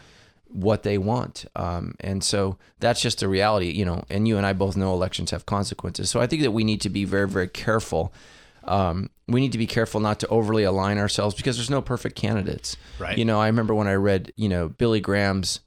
what 0.50 0.84
they 0.84 0.98
want. 0.98 1.46
Um, 1.58 1.96
and 2.00 2.24
so 2.24 2.58
that's 2.80 3.02
just 3.02 3.22
a 3.22 3.28
reality 3.28 3.70
you 3.70 3.86
know 3.86 4.04
and 4.10 4.28
you 4.28 4.38
and 4.38 4.46
i 4.46 4.54
both 4.54 4.76
know 4.78 4.94
elections 4.94 5.32
have 5.32 5.46
consequences. 5.46 6.10
So 6.10 6.20
i 6.20 6.28
think 6.28 6.42
that 6.42 6.52
we 6.52 6.64
need 6.64 6.82
to 6.82 6.90
be 6.90 7.06
very 7.06 7.28
very 7.28 7.48
careful 7.48 8.14
um, 8.68 9.10
we 9.28 9.42
need 9.42 9.52
to 9.52 9.58
be 9.58 9.68
careful 9.68 10.00
not 10.00 10.20
to 10.20 10.28
overly 10.28 10.64
align 10.64 10.98
ourselves 10.98 11.36
because 11.36 11.58
there's 11.58 11.70
no 11.70 11.82
perfect 11.82 12.16
candidates. 12.16 12.78
Right. 13.00 13.18
You 13.18 13.26
know, 13.26 13.40
I 13.40 13.48
remember 13.48 13.76
when 13.76 13.88
I 13.88 13.96
read, 13.96 14.32
you 14.36 14.50
know, 14.50 14.70
Billy 14.70 15.00
Graham's, 15.00 15.60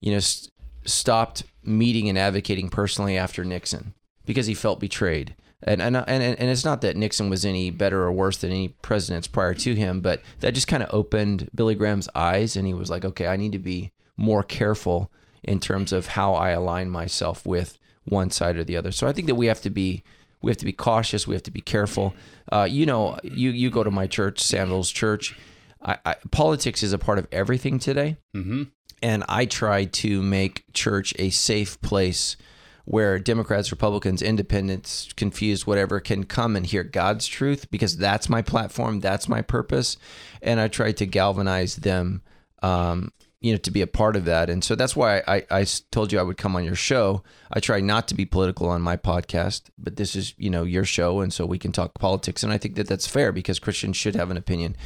you 0.00 0.12
know, 0.12 0.20
st- 0.20 0.52
stopped 0.84 1.44
meeting 1.62 2.08
and 2.08 2.18
advocating 2.18 2.68
personally 2.68 3.16
after 3.16 3.44
Nixon 3.44 3.94
because 4.24 4.46
he 4.46 4.54
felt 4.54 4.80
betrayed. 4.80 5.34
And, 5.62 5.82
and 5.82 5.96
and 5.96 6.22
and 6.22 6.50
it's 6.50 6.64
not 6.64 6.82
that 6.82 6.96
Nixon 6.96 7.28
was 7.30 7.44
any 7.44 7.70
better 7.70 8.02
or 8.04 8.12
worse 8.12 8.36
than 8.38 8.52
any 8.52 8.68
presidents 8.68 9.26
prior 9.26 9.54
to 9.54 9.74
him, 9.74 10.00
but 10.00 10.22
that 10.38 10.54
just 10.54 10.68
kind 10.68 10.84
of 10.84 10.94
opened 10.94 11.50
Billy 11.52 11.74
Graham's 11.74 12.08
eyes, 12.14 12.54
and 12.54 12.64
he 12.64 12.74
was 12.74 12.90
like, 12.90 13.04
okay, 13.04 13.26
I 13.26 13.36
need 13.36 13.50
to 13.52 13.58
be 13.58 13.90
more 14.16 14.44
careful 14.44 15.10
in 15.42 15.58
terms 15.58 15.92
of 15.92 16.08
how 16.08 16.34
I 16.34 16.50
align 16.50 16.90
myself 16.90 17.44
with 17.44 17.76
one 18.04 18.30
side 18.30 18.56
or 18.56 18.62
the 18.62 18.76
other. 18.76 18.92
So 18.92 19.08
I 19.08 19.12
think 19.12 19.26
that 19.26 19.34
we 19.34 19.46
have 19.46 19.60
to 19.62 19.70
be 19.70 20.04
we 20.42 20.50
have 20.50 20.58
to 20.58 20.64
be 20.64 20.72
cautious. 20.72 21.26
We 21.26 21.34
have 21.34 21.42
to 21.44 21.50
be 21.50 21.60
careful. 21.60 22.14
Uh, 22.50 22.66
you 22.70 22.86
know, 22.86 23.18
you 23.22 23.50
you 23.50 23.70
go 23.70 23.84
to 23.84 23.90
my 23.90 24.06
church, 24.06 24.40
Sandals 24.40 24.90
Church. 24.90 25.36
I, 25.82 25.98
I, 26.04 26.16
politics 26.30 26.82
is 26.82 26.92
a 26.92 26.98
part 26.98 27.18
of 27.18 27.28
everything 27.30 27.78
today, 27.78 28.16
mm-hmm. 28.34 28.64
and 29.02 29.24
I 29.28 29.46
try 29.46 29.84
to 29.84 30.22
make 30.22 30.64
church 30.72 31.14
a 31.18 31.30
safe 31.30 31.80
place 31.80 32.36
where 32.84 33.18
Democrats, 33.18 33.70
Republicans, 33.70 34.22
Independents, 34.22 35.12
confused, 35.14 35.66
whatever, 35.66 36.00
can 36.00 36.24
come 36.24 36.56
and 36.56 36.64
hear 36.64 36.82
God's 36.82 37.26
truth 37.26 37.70
because 37.70 37.98
that's 37.98 38.30
my 38.30 38.40
platform, 38.40 39.00
that's 39.00 39.28
my 39.28 39.42
purpose, 39.42 39.98
and 40.40 40.58
I 40.58 40.68
try 40.68 40.92
to 40.92 41.06
galvanize 41.06 41.76
them 41.76 42.22
um, 42.62 43.12
you 43.40 43.52
know 43.52 43.58
to 43.58 43.70
be 43.70 43.82
a 43.82 43.86
part 43.86 44.16
of 44.16 44.24
that. 44.24 44.50
And 44.50 44.64
so 44.64 44.74
that's 44.74 44.96
why 44.96 45.22
I, 45.28 45.44
I 45.50 45.66
told 45.90 46.12
you 46.12 46.18
i 46.18 46.22
would 46.22 46.36
come 46.36 46.56
on 46.56 46.64
your 46.64 46.74
show. 46.74 47.22
I 47.52 47.60
try 47.60 47.80
not 47.80 48.08
to 48.08 48.14
be 48.14 48.24
political 48.24 48.68
on 48.68 48.82
my 48.82 48.96
podcast 48.96 49.62
but 49.78 49.96
this 49.96 50.16
is 50.16 50.34
you 50.36 50.50
know 50.50 50.64
your 50.64 50.84
show 50.84 51.20
and 51.20 51.32
so 51.32 51.46
we 51.46 51.58
can 51.58 51.72
talk 51.72 51.94
politics. 51.94 52.42
And 52.42 52.52
i 52.52 52.58
think 52.58 52.74
that 52.76 52.88
that's 52.88 53.06
fair 53.06 53.32
because 53.32 53.58
christians 53.58 53.96
should 53.96 54.16
have 54.16 54.30
an 54.30 54.36
opinion. 54.36 54.76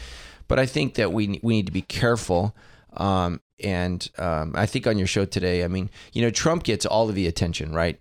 But 0.49 0.59
i 0.59 0.67
think 0.67 0.95
that 0.95 1.13
we 1.13 1.41
we 1.43 1.55
need 1.55 1.67
to 1.67 1.73
be 1.73 1.83
careful 1.83 2.55
um, 2.95 3.41
and 3.63 4.11
um, 4.19 4.53
i 4.55 4.67
think 4.67 4.87
on 4.87 4.99
your 4.99 5.07
show 5.07 5.25
today 5.25 5.65
i 5.65 5.69
mean 5.69 5.89
you 6.13 6.21
know 6.21 6.31
trump 6.31 6.65
gets 6.65 6.85
all 6.85 7.09
of 7.09 7.15
the 7.15 7.27
attention 7.27 7.73
right? 7.73 8.01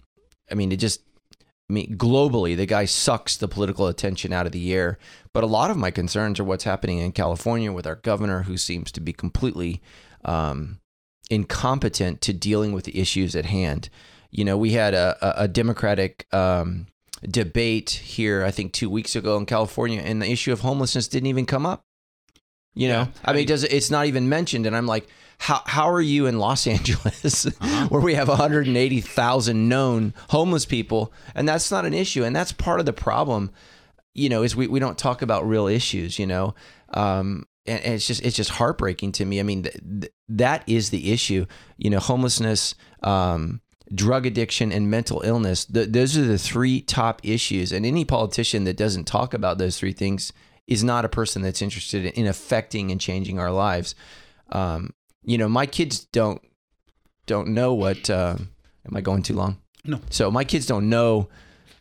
I 0.50 0.55
mean 0.55 0.72
it 0.72 0.77
just 0.77 1.01
I 1.70 1.74
mean, 1.74 1.96
globally, 1.98 2.58
the 2.58 2.65
guy 2.65 2.84
sucks 2.84 3.38
the 3.38 3.48
political 3.48 3.88
attention 3.88 4.34
out 4.34 4.46
of 4.46 4.51
the 4.51 4.74
air. 4.74 4.98
But 5.31 5.46
a 5.46 5.48
lot 5.48 5.72
of 5.72 5.77
my 5.77 5.89
concerns 5.89 6.38
are 6.38 6.43
what's 6.43 6.65
happening 6.65 6.98
in 6.98 7.13
California 7.13 7.72
with 7.72 7.88
our 7.88 7.96
governor, 7.96 8.41
who 8.41 8.58
seems 8.58 8.91
to 8.91 9.00
be 9.00 9.13
completely 9.13 9.81
um, 10.25 10.79
incompetent 11.29 12.21
to 12.21 12.33
dealing 12.33 12.73
with 12.73 12.85
the 12.85 12.99
issues 12.99 13.35
at 13.35 13.45
hand. 13.45 13.89
You 14.29 14.45
know, 14.45 14.57
we 14.57 14.71
had 14.71 14.93
a, 14.93 15.43
a, 15.43 15.47
Democratic 15.47 16.25
um, 16.33 16.87
debate 17.23 17.89
here, 17.89 18.45
I 18.45 18.51
think, 18.51 18.71
two 18.71 18.89
weeks 18.89 19.15
ago 19.15 19.37
in 19.37 19.45
California, 19.45 20.01
and 20.01 20.21
the 20.21 20.31
issue 20.31 20.53
of 20.53 20.61
homelessness 20.61 21.07
didn't 21.07 21.27
even 21.27 21.45
come 21.45 21.65
up. 21.65 21.85
You 22.73 22.87
know, 22.87 23.09
I 23.25 23.33
mean, 23.33 23.45
does 23.45 23.65
it's 23.65 23.91
not 23.91 24.05
even 24.05 24.29
mentioned, 24.29 24.65
and 24.65 24.75
I'm 24.75 24.87
like, 24.87 25.07
how 25.39 25.61
how 25.65 25.89
are 25.89 26.01
you 26.01 26.27
in 26.27 26.39
Los 26.39 26.67
Angeles, 26.75 27.43
where 27.89 28.01
we 28.01 28.13
have 28.13 28.29
180,000 28.29 29.69
known 29.69 30.13
homeless 30.29 30.65
people, 30.65 31.11
and 31.35 31.47
that's 31.47 31.69
not 31.69 31.85
an 31.85 31.93
issue, 31.93 32.23
and 32.23 32.33
that's 32.33 32.53
part 32.53 32.79
of 32.79 32.85
the 32.85 32.93
problem. 32.93 33.51
You 34.13 34.29
know, 34.29 34.43
is 34.43 34.55
we, 34.55 34.67
we 34.67 34.79
don't 34.79 34.97
talk 34.97 35.21
about 35.21 35.47
real 35.47 35.67
issues. 35.67 36.17
You 36.17 36.27
know, 36.27 36.55
um, 36.93 37.45
and, 37.65 37.79
it's 37.83 38.07
just 38.07 38.21
it's 38.23 38.35
just 38.35 38.51
heartbreaking 38.51 39.11
to 39.13 39.25
me. 39.25 39.39
I 39.39 39.43
mean, 39.43 39.63
th- 39.63 39.75
th- 40.01 40.13
that 40.29 40.63
is 40.67 40.89
the 40.89 41.11
issue. 41.11 41.45
You 41.77 41.89
know, 41.89 41.99
homelessness. 41.99 42.75
Um, 43.03 43.61
drug 43.93 44.25
addiction 44.25 44.71
and 44.71 44.89
mental 44.89 45.21
illness 45.25 45.65
th- 45.65 45.89
those 45.89 46.15
are 46.17 46.23
the 46.23 46.37
three 46.37 46.79
top 46.79 47.19
issues 47.25 47.73
and 47.73 47.85
any 47.85 48.05
politician 48.05 48.63
that 48.63 48.77
doesn't 48.77 49.03
talk 49.03 49.33
about 49.33 49.57
those 49.57 49.77
three 49.77 49.91
things 49.91 50.31
is 50.65 50.81
not 50.81 51.03
a 51.03 51.09
person 51.09 51.41
that's 51.41 51.61
interested 51.61 52.05
in 52.05 52.25
affecting 52.25 52.89
and 52.89 53.01
changing 53.01 53.37
our 53.37 53.51
lives 53.51 53.93
um, 54.53 54.91
you 55.23 55.37
know 55.37 55.49
my 55.49 55.65
kids 55.65 56.05
don't 56.05 56.41
don't 57.25 57.49
know 57.49 57.73
what 57.73 58.09
uh, 58.09 58.37
am 58.87 58.95
i 58.95 59.01
going 59.01 59.21
too 59.21 59.33
long 59.35 59.57
No. 59.83 59.99
so 60.09 60.31
my 60.31 60.45
kids 60.45 60.65
don't 60.65 60.87
know 60.87 61.27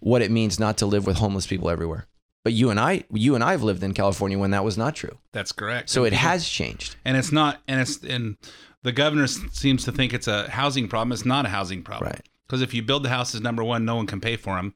what 0.00 0.20
it 0.20 0.32
means 0.32 0.58
not 0.58 0.78
to 0.78 0.86
live 0.86 1.06
with 1.06 1.16
homeless 1.18 1.46
people 1.46 1.70
everywhere 1.70 2.08
but 2.44 2.52
you 2.52 2.70
and 2.70 2.80
i 2.80 3.04
you 3.12 3.34
and 3.34 3.44
i've 3.44 3.62
lived 3.62 3.82
in 3.82 3.92
california 3.94 4.38
when 4.38 4.50
that 4.50 4.64
was 4.64 4.76
not 4.78 4.94
true 4.94 5.18
That's 5.32 5.52
correct. 5.52 5.90
so 5.90 6.04
it 6.04 6.12
has 6.12 6.48
changed 6.48 6.96
and 7.04 7.16
it's 7.16 7.32
not, 7.32 7.60
and 7.68 7.80
it's, 7.80 8.02
and 8.04 8.36
the 8.82 8.92
governor 8.92 9.26
seems 9.26 9.84
to 9.84 9.92
think 9.92 10.14
it's 10.14 10.26
a 10.26 10.48
housing 10.48 10.88
problem. 10.88 11.12
It's 11.12 11.26
not 11.26 11.44
a 11.44 11.50
housing 11.50 11.82
problem. 11.82 12.12
Right. 12.12 12.22
Because 12.46 12.62
if 12.62 12.72
you 12.72 12.82
build 12.82 13.02
the 13.02 13.10
houses, 13.10 13.42
number 13.42 13.62
one, 13.62 13.84
no 13.84 13.94
one 13.96 14.06
can 14.06 14.22
pay 14.22 14.36
for 14.36 14.56
them, 14.56 14.72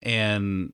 and 0.00 0.72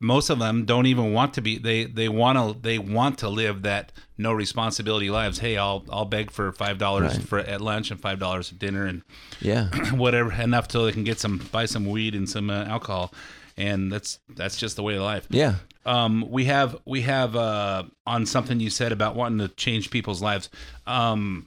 most 0.00 0.30
of 0.30 0.38
them 0.38 0.64
don't 0.64 0.86
even 0.86 1.12
want 1.12 1.34
to 1.34 1.42
be. 1.42 1.58
They 1.58 1.84
they 1.84 2.08
want 2.08 2.38
to 2.38 2.58
they 2.60 2.78
want 2.78 3.18
to 3.18 3.28
live 3.28 3.62
that 3.62 3.92
no 4.16 4.32
responsibility 4.32 5.10
lives. 5.10 5.38
Hey, 5.40 5.58
I'll 5.58 5.84
I'll 5.90 6.06
beg 6.06 6.30
for 6.30 6.52
five 6.52 6.78
dollars 6.78 7.18
Right. 7.18 7.28
for 7.28 7.38
at 7.40 7.60
lunch 7.60 7.90
and 7.90 8.00
five 8.00 8.18
dollars 8.18 8.50
at 8.50 8.58
dinner 8.58 8.86
and 8.86 9.02
yeah 9.40 9.68
whatever 9.92 10.32
enough 10.32 10.68
till 10.68 10.86
they 10.86 10.92
can 10.92 11.04
get 11.04 11.20
some 11.20 11.36
buy 11.52 11.66
some 11.66 11.84
weed 11.84 12.14
and 12.14 12.28
some 12.30 12.48
uh, 12.48 12.64
alcohol, 12.64 13.12
and 13.60 13.92
that's 13.92 14.18
that's 14.36 14.56
just 14.56 14.76
the 14.76 14.82
way 14.82 14.96
of 14.96 15.02
life 15.02 15.26
yeah 15.30 15.54
um, 15.86 16.26
we 16.28 16.44
have 16.44 16.76
we 16.84 17.02
have 17.02 17.34
uh, 17.34 17.84
on 18.06 18.26
something 18.26 18.60
you 18.60 18.70
said 18.70 18.92
about 18.92 19.16
wanting 19.16 19.38
to 19.38 19.54
change 19.54 19.90
people's 19.90 20.20
lives. 20.20 20.50
Um, 20.86 21.46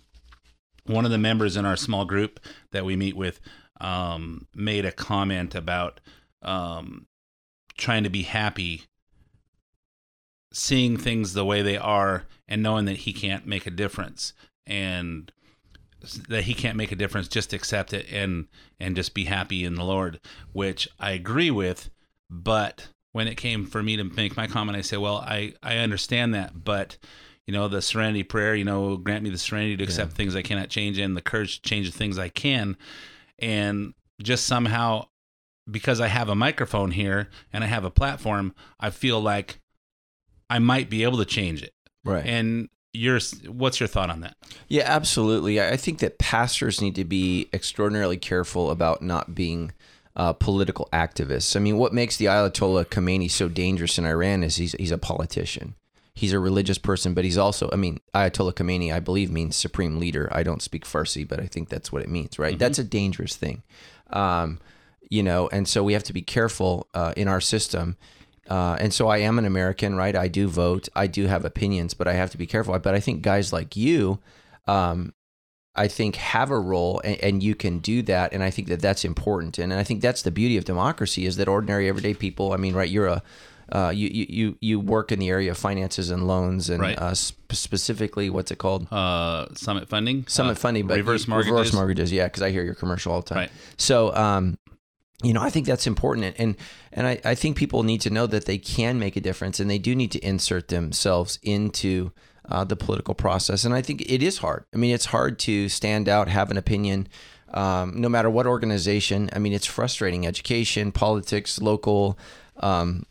one 0.85 1.05
of 1.05 1.11
the 1.11 1.17
members 1.17 1.55
in 1.55 1.65
our 1.65 1.77
small 1.77 2.05
group 2.05 2.39
that 2.71 2.83
we 2.83 2.95
meet 2.95 3.15
with 3.15 3.39
um, 3.79 4.47
made 4.55 4.85
a 4.85 4.91
comment 4.91 5.55
about 5.55 5.99
um, 6.41 7.05
trying 7.77 8.03
to 8.03 8.09
be 8.09 8.23
happy, 8.23 8.83
seeing 10.51 10.97
things 10.97 11.33
the 11.33 11.45
way 11.45 11.61
they 11.61 11.77
are, 11.77 12.25
and 12.47 12.63
knowing 12.63 12.85
that 12.85 12.97
he 12.97 13.13
can't 13.13 13.45
make 13.45 13.67
a 13.67 13.71
difference, 13.71 14.33
and 14.65 15.31
that 16.27 16.45
he 16.45 16.55
can't 16.55 16.75
make 16.75 16.91
a 16.91 16.97
difference. 16.97 17.27
Just 17.27 17.53
accept 17.53 17.93
it 17.93 18.07
and 18.11 18.47
and 18.79 18.95
just 18.95 19.13
be 19.13 19.25
happy 19.25 19.63
in 19.63 19.75
the 19.75 19.85
Lord, 19.85 20.19
which 20.53 20.87
I 20.99 21.11
agree 21.11 21.51
with, 21.51 21.91
but 22.29 22.87
when 23.11 23.27
it 23.27 23.35
came 23.35 23.65
for 23.65 23.83
me 23.83 23.97
to 23.97 24.03
make 24.03 24.35
my 24.35 24.47
comment, 24.47 24.77
I 24.77 24.81
said, 24.81 24.99
"Well, 24.99 25.17
I 25.17 25.53
I 25.61 25.77
understand 25.77 26.33
that, 26.33 26.63
but 26.63 26.97
you 27.47 27.53
know, 27.53 27.67
the 27.67 27.81
serenity 27.81 28.23
prayer, 28.23 28.55
you 28.55 28.63
know, 28.63 28.97
grant 28.97 29.23
me 29.23 29.29
the 29.29 29.37
serenity 29.37 29.77
to 29.77 29.83
accept 29.83 30.13
things 30.13 30.35
I 30.35 30.41
cannot 30.41 30.69
change 30.69 30.97
and 30.97 31.15
the 31.15 31.21
courage 31.21 31.61
to 31.61 31.69
change 31.69 31.91
the 31.91 31.97
things 31.97 32.17
I 32.17 32.29
can." 32.29 32.77
And 33.39 33.93
just 34.21 34.45
somehow 34.45 35.07
because 35.69 36.01
I 36.01 36.07
have 36.07 36.29
a 36.29 36.35
microphone 36.35 36.91
here 36.91 37.29
and 37.51 37.63
I 37.63 37.67
have 37.67 37.85
a 37.85 37.91
platform, 37.91 38.53
I 38.79 38.89
feel 38.89 39.19
like 39.21 39.59
I 40.49 40.59
might 40.59 40.89
be 40.89 41.03
able 41.03 41.17
to 41.17 41.25
change 41.25 41.63
it. 41.63 41.73
right 42.03 42.25
And 42.25 42.69
your 42.93 43.19
what's 43.47 43.79
your 43.79 43.87
thought 43.87 44.09
on 44.09 44.21
that? 44.21 44.35
Yeah, 44.67 44.83
absolutely. 44.85 45.59
I 45.59 45.71
I 45.71 45.77
think 45.77 45.99
that 45.99 46.19
pastors 46.19 46.81
need 46.81 46.95
to 46.95 47.05
be 47.05 47.49
extraordinarily 47.53 48.17
careful 48.17 48.71
about 48.71 49.01
not 49.01 49.33
being 49.33 49.71
uh, 50.15 50.33
political 50.33 50.87
activists. 50.93 51.55
I 51.55 51.59
mean, 51.59 51.77
what 51.77 51.93
makes 51.93 52.17
the 52.17 52.25
Ayatollah 52.25 52.85
Khomeini 52.85 53.29
so 53.29 53.47
dangerous 53.47 53.97
in 53.97 54.05
Iran 54.05 54.43
is 54.43 54.57
he's 54.57 54.73
he's 54.73 54.91
a 54.91 54.97
politician. 54.97 55.75
He's 56.15 56.33
a 56.33 56.39
religious 56.39 56.77
person, 56.77 57.15
but 57.15 57.23
he's 57.23 57.39
also, 57.39 57.69
I 57.73 57.75
mean, 57.75 57.99
Ayatollah 58.13 58.53
Khomeini, 58.53 58.93
I 58.93 58.99
believe, 58.99 59.31
means 59.31 59.55
supreme 59.55 59.99
leader. 59.99 60.29
I 60.31 60.43
don't 60.43 60.61
speak 60.61 60.85
Farsi, 60.85 61.27
but 61.27 61.39
I 61.39 61.47
think 61.47 61.69
that's 61.69 61.91
what 61.91 62.03
it 62.03 62.09
means, 62.09 62.37
right? 62.37 62.59
That's 62.59 62.77
a 62.77 62.83
dangerous 62.83 63.35
thing. 63.35 63.63
Um, 64.11 64.59
you 65.09 65.23
know, 65.23 65.49
and 65.51 65.67
so 65.67 65.83
we 65.83 65.93
have 65.93 66.03
to 66.03 66.13
be 66.13 66.21
careful 66.21 66.87
uh, 66.93 67.13
in 67.17 67.27
our 67.27 67.41
system. 67.41 67.97
Uh, 68.47 68.77
and 68.79 68.93
so 68.93 69.07
I 69.07 69.17
am 69.19 69.39
an 69.39 69.45
American, 69.45 69.95
right? 69.95 70.15
I 70.15 70.27
do 70.27 70.47
vote. 70.47 70.87
I 70.95 71.07
do 71.07 71.25
have 71.25 71.45
opinions, 71.45 71.95
but 71.95 72.07
I 72.07 72.13
have 72.13 72.29
to 72.31 72.37
be 72.37 72.45
careful. 72.45 72.77
But 72.77 72.93
I 72.93 72.99
think 72.99 73.23
guys 73.23 73.51
like 73.51 73.75
you, 73.75 74.19
um, 74.67 75.13
I 75.75 75.87
think 75.87 76.15
have 76.17 76.51
a 76.51 76.59
role, 76.59 77.01
and, 77.03 77.17
and 77.23 77.43
you 77.43 77.55
can 77.55 77.79
do 77.79 78.01
that. 78.03 78.33
And 78.33 78.43
I 78.43 78.51
think 78.51 78.67
that 78.67 78.81
that's 78.81 79.03
important. 79.03 79.57
And 79.57 79.73
I 79.73 79.83
think 79.83 80.01
that's 80.01 80.21
the 80.21 80.31
beauty 80.31 80.57
of 80.57 80.65
democracy 80.65 81.25
is 81.25 81.37
that 81.37 81.47
ordinary, 81.47 81.89
everyday 81.89 82.13
people. 82.13 82.53
I 82.53 82.57
mean, 82.57 82.75
right? 82.75 82.89
You're 82.89 83.07
a 83.07 83.23
uh, 83.71 83.89
you, 83.89 84.09
you 84.29 84.57
you 84.59 84.79
work 84.79 85.11
in 85.11 85.19
the 85.19 85.29
area 85.29 85.49
of 85.49 85.57
finances 85.57 86.11
and 86.11 86.27
loans, 86.27 86.69
and 86.69 86.81
Right. 86.81 86.99
uh, 86.99 87.15
sp- 87.17 87.41
specifically, 87.53 88.29
what's 88.29 88.51
it 88.51 88.57
called? 88.57 88.87
Uh, 88.91 89.47
Summit 89.55 89.87
funding. 89.89 90.25
Summit 90.27 90.51
Uh, 90.51 90.55
funding, 90.55 90.85
but 90.85 90.97
reverse 90.97 91.27
mortgages. 91.27 91.51
Reverse 91.51 91.73
mortgages, 91.73 92.11
yeah, 92.11 92.25
because 92.25 92.43
I 92.43 92.51
hear 92.51 92.63
your 92.63 92.75
commercial 92.75 93.13
all 93.13 93.21
the 93.21 93.29
time. 93.29 93.37
Right. 93.37 93.51
So, 93.77 94.13
um, 94.15 94.57
you 95.23 95.33
know, 95.33 95.41
I 95.41 95.49
think 95.49 95.65
that's 95.65 95.87
important, 95.87 96.25
and 96.25 96.35
and, 96.39 96.55
and 96.91 97.07
I, 97.07 97.21
I 97.31 97.35
think 97.35 97.57
people 97.57 97.81
need 97.83 98.01
to 98.01 98.09
know 98.09 98.27
that 98.27 98.45
they 98.45 98.57
can 98.59 98.99
make 98.99 99.15
a 99.15 99.21
difference, 99.21 99.59
and 99.61 99.69
they 99.71 99.79
do 99.79 99.95
need 99.95 100.11
to 100.11 100.19
insert 100.19 100.67
themselves 100.67 101.39
into 101.41 102.11
uh, 102.49 102.63
the 102.63 102.75
political 102.75 103.13
process. 103.13 103.63
And 103.63 103.73
I 103.73 103.81
think 103.81 104.01
it 104.01 104.21
is 104.21 104.39
hard. 104.39 104.65
I 104.73 104.77
mean, 104.77 104.93
it's 104.93 105.05
hard 105.05 105.39
to 105.39 105.69
stand 105.69 106.09
out, 106.09 106.27
have 106.27 106.51
an 106.51 106.57
opinion. 106.57 107.07
Um, 107.53 108.01
no 108.01 108.09
matter 108.09 108.29
what 108.29 108.47
organization, 108.47 109.29
I 109.33 109.39
mean, 109.39 109.53
it's 109.53 109.65
frustrating. 109.65 110.25
Education, 110.25 110.91
politics, 110.91 111.61
local, 111.61 112.17
um, 112.57 113.05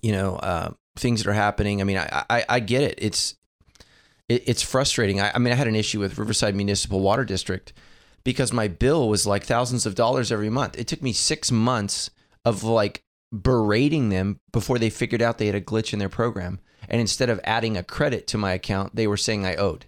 you 0.00 0.12
know, 0.12 0.36
uh, 0.36 0.70
things 0.96 1.22
that 1.22 1.30
are 1.30 1.34
happening. 1.34 1.80
I 1.80 1.84
mean, 1.84 1.98
I, 1.98 2.24
I, 2.30 2.44
I 2.48 2.60
get 2.60 2.82
it. 2.82 2.94
It's 2.98 3.34
it, 4.28 4.44
it's 4.46 4.62
frustrating. 4.62 5.20
I, 5.20 5.32
I 5.34 5.38
mean, 5.38 5.52
I 5.52 5.56
had 5.56 5.68
an 5.68 5.76
issue 5.76 6.00
with 6.00 6.18
Riverside 6.18 6.54
Municipal 6.54 7.00
Water 7.00 7.24
District 7.24 7.72
because 8.24 8.52
my 8.52 8.68
bill 8.68 9.08
was 9.08 9.26
like 9.26 9.44
thousands 9.44 9.86
of 9.86 9.94
dollars 9.94 10.30
every 10.30 10.50
month. 10.50 10.78
It 10.78 10.86
took 10.86 11.02
me 11.02 11.12
six 11.12 11.50
months 11.50 12.10
of 12.44 12.62
like 12.62 13.02
berating 13.32 14.10
them 14.10 14.40
before 14.52 14.78
they 14.78 14.90
figured 14.90 15.22
out 15.22 15.38
they 15.38 15.46
had 15.46 15.54
a 15.54 15.60
glitch 15.60 15.92
in 15.92 15.98
their 15.98 16.08
program. 16.08 16.60
And 16.88 17.00
instead 17.00 17.30
of 17.30 17.40
adding 17.44 17.76
a 17.76 17.82
credit 17.82 18.26
to 18.28 18.38
my 18.38 18.52
account, 18.52 18.94
they 18.96 19.06
were 19.06 19.16
saying 19.16 19.46
I 19.46 19.56
owed. 19.56 19.86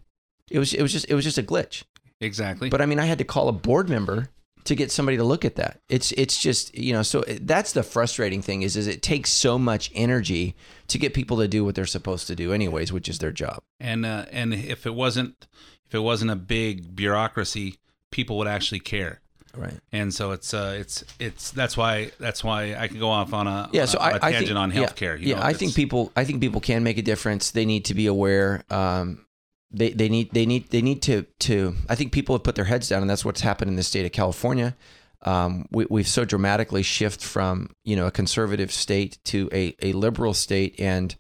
It 0.51 0.59
was 0.59 0.73
it 0.75 0.83
was 0.83 0.93
just 0.93 1.07
it 1.09 1.15
was 1.15 1.25
just 1.25 1.39
a 1.39 1.43
glitch. 1.43 1.85
Exactly. 2.21 2.69
But 2.69 2.81
I 2.81 2.87
mean, 2.87 2.99
I 2.99 3.07
had 3.07 3.19
to 3.19 3.25
call 3.25 3.49
a 3.49 3.53
board 3.53 3.89
member 3.89 4.31
to 4.65 4.75
get 4.75 4.91
somebody 4.91 5.17
to 5.17 5.25
look 5.25 5.45
at 5.45 5.57
that. 5.57 5.81
It's 5.89 6.13
it's 6.13 6.41
just 6.41 6.77
you 6.77 6.93
know 6.93 7.03
so 7.03 7.23
that's 7.41 7.73
the 7.73 7.83
frustrating 7.83 8.43
thing 8.43 8.63
is 8.63 8.77
is 8.77 8.87
it 8.87 9.03
takes 9.03 9.31
so 9.31 9.59
much 9.59 9.91
energy 9.95 10.55
to 10.89 10.99
get 10.99 11.15
people 11.15 11.37
to 11.39 11.49
do 11.49 11.65
what 11.65 11.75
they're 11.75 11.87
supposed 11.87 12.27
to 12.29 12.35
do 12.35 12.53
anyways, 12.53 12.93
which 12.93 13.09
is 13.09 13.19
their 13.19 13.33
job. 13.33 13.63
and 13.81 14.07
uh, 14.07 14.27
and 14.31 14.55
if 14.55 14.87
it 14.87 14.95
wasn't 14.95 15.47
if 15.87 15.95
it 15.95 16.01
wasn't 16.01 16.31
a 16.31 16.37
big 16.37 16.97
bureaucracy, 16.97 17.79
people 18.11 18.39
would 18.39 18.49
actually 18.49 18.81
care. 18.81 19.21
Right. 19.57 19.79
And 19.93 20.13
so 20.13 20.33
it's 20.33 20.53
uh 20.53 20.77
it's 20.79 21.05
it's 21.19 21.51
that's 21.51 21.77
why 21.77 22.11
that's 22.19 22.43
why 22.43 22.75
I 22.75 22.89
can 22.89 22.99
go 22.99 23.11
off 23.11 23.33
on 23.33 23.47
a 23.47 23.69
yeah 23.73 23.85
so 23.85 23.99
on 23.99 24.11
a 24.11 24.15
I, 24.15 24.17
I 24.17 24.33
tangent 24.33 24.47
think 24.49 24.59
on 24.59 24.71
yeah, 24.73 24.87
healthcare. 24.87 25.21
you 25.21 25.29
Yeah, 25.29 25.45
I 25.45 25.53
think 25.53 25.75
people 25.75 26.13
I 26.17 26.25
think 26.25 26.41
people 26.41 26.61
can 26.61 26.83
make 26.83 26.99
a 26.99 27.03
difference. 27.03 27.51
They 27.51 27.65
need 27.65 27.85
to 27.87 27.95
be 27.95 28.07
aware. 28.07 28.65
Um, 28.71 29.27
they 29.71 29.91
they 29.91 30.09
need 30.09 30.33
they 30.33 30.47
need 30.47 30.71
they 30.71 30.83
need 30.83 31.03
to 31.03 31.23
to. 31.41 31.75
I 31.89 31.95
think 31.95 32.13
people 32.13 32.35
have 32.35 32.43
put 32.43 32.55
their 32.55 32.65
heads 32.65 32.89
down, 32.89 33.03
and 33.03 33.11
that's 33.11 33.25
what's 33.25 33.41
happened 33.41 33.71
in 33.71 33.77
the 33.77 33.83
state 33.83 34.07
of 34.07 34.13
California. 34.13 34.77
Um, 35.23 35.67
we, 35.71 35.87
we've 35.89 36.09
so 36.09 36.25
dramatically 36.25 36.83
shift 36.83 37.23
from 37.23 37.71
you 37.85 37.97
know 37.97 38.07
a 38.07 38.11
conservative 38.11 38.71
state 38.71 39.19
to 39.25 39.49
a, 39.53 39.75
a 39.83 39.93
liberal 39.93 40.35
state, 40.35 40.79
and 40.79 41.15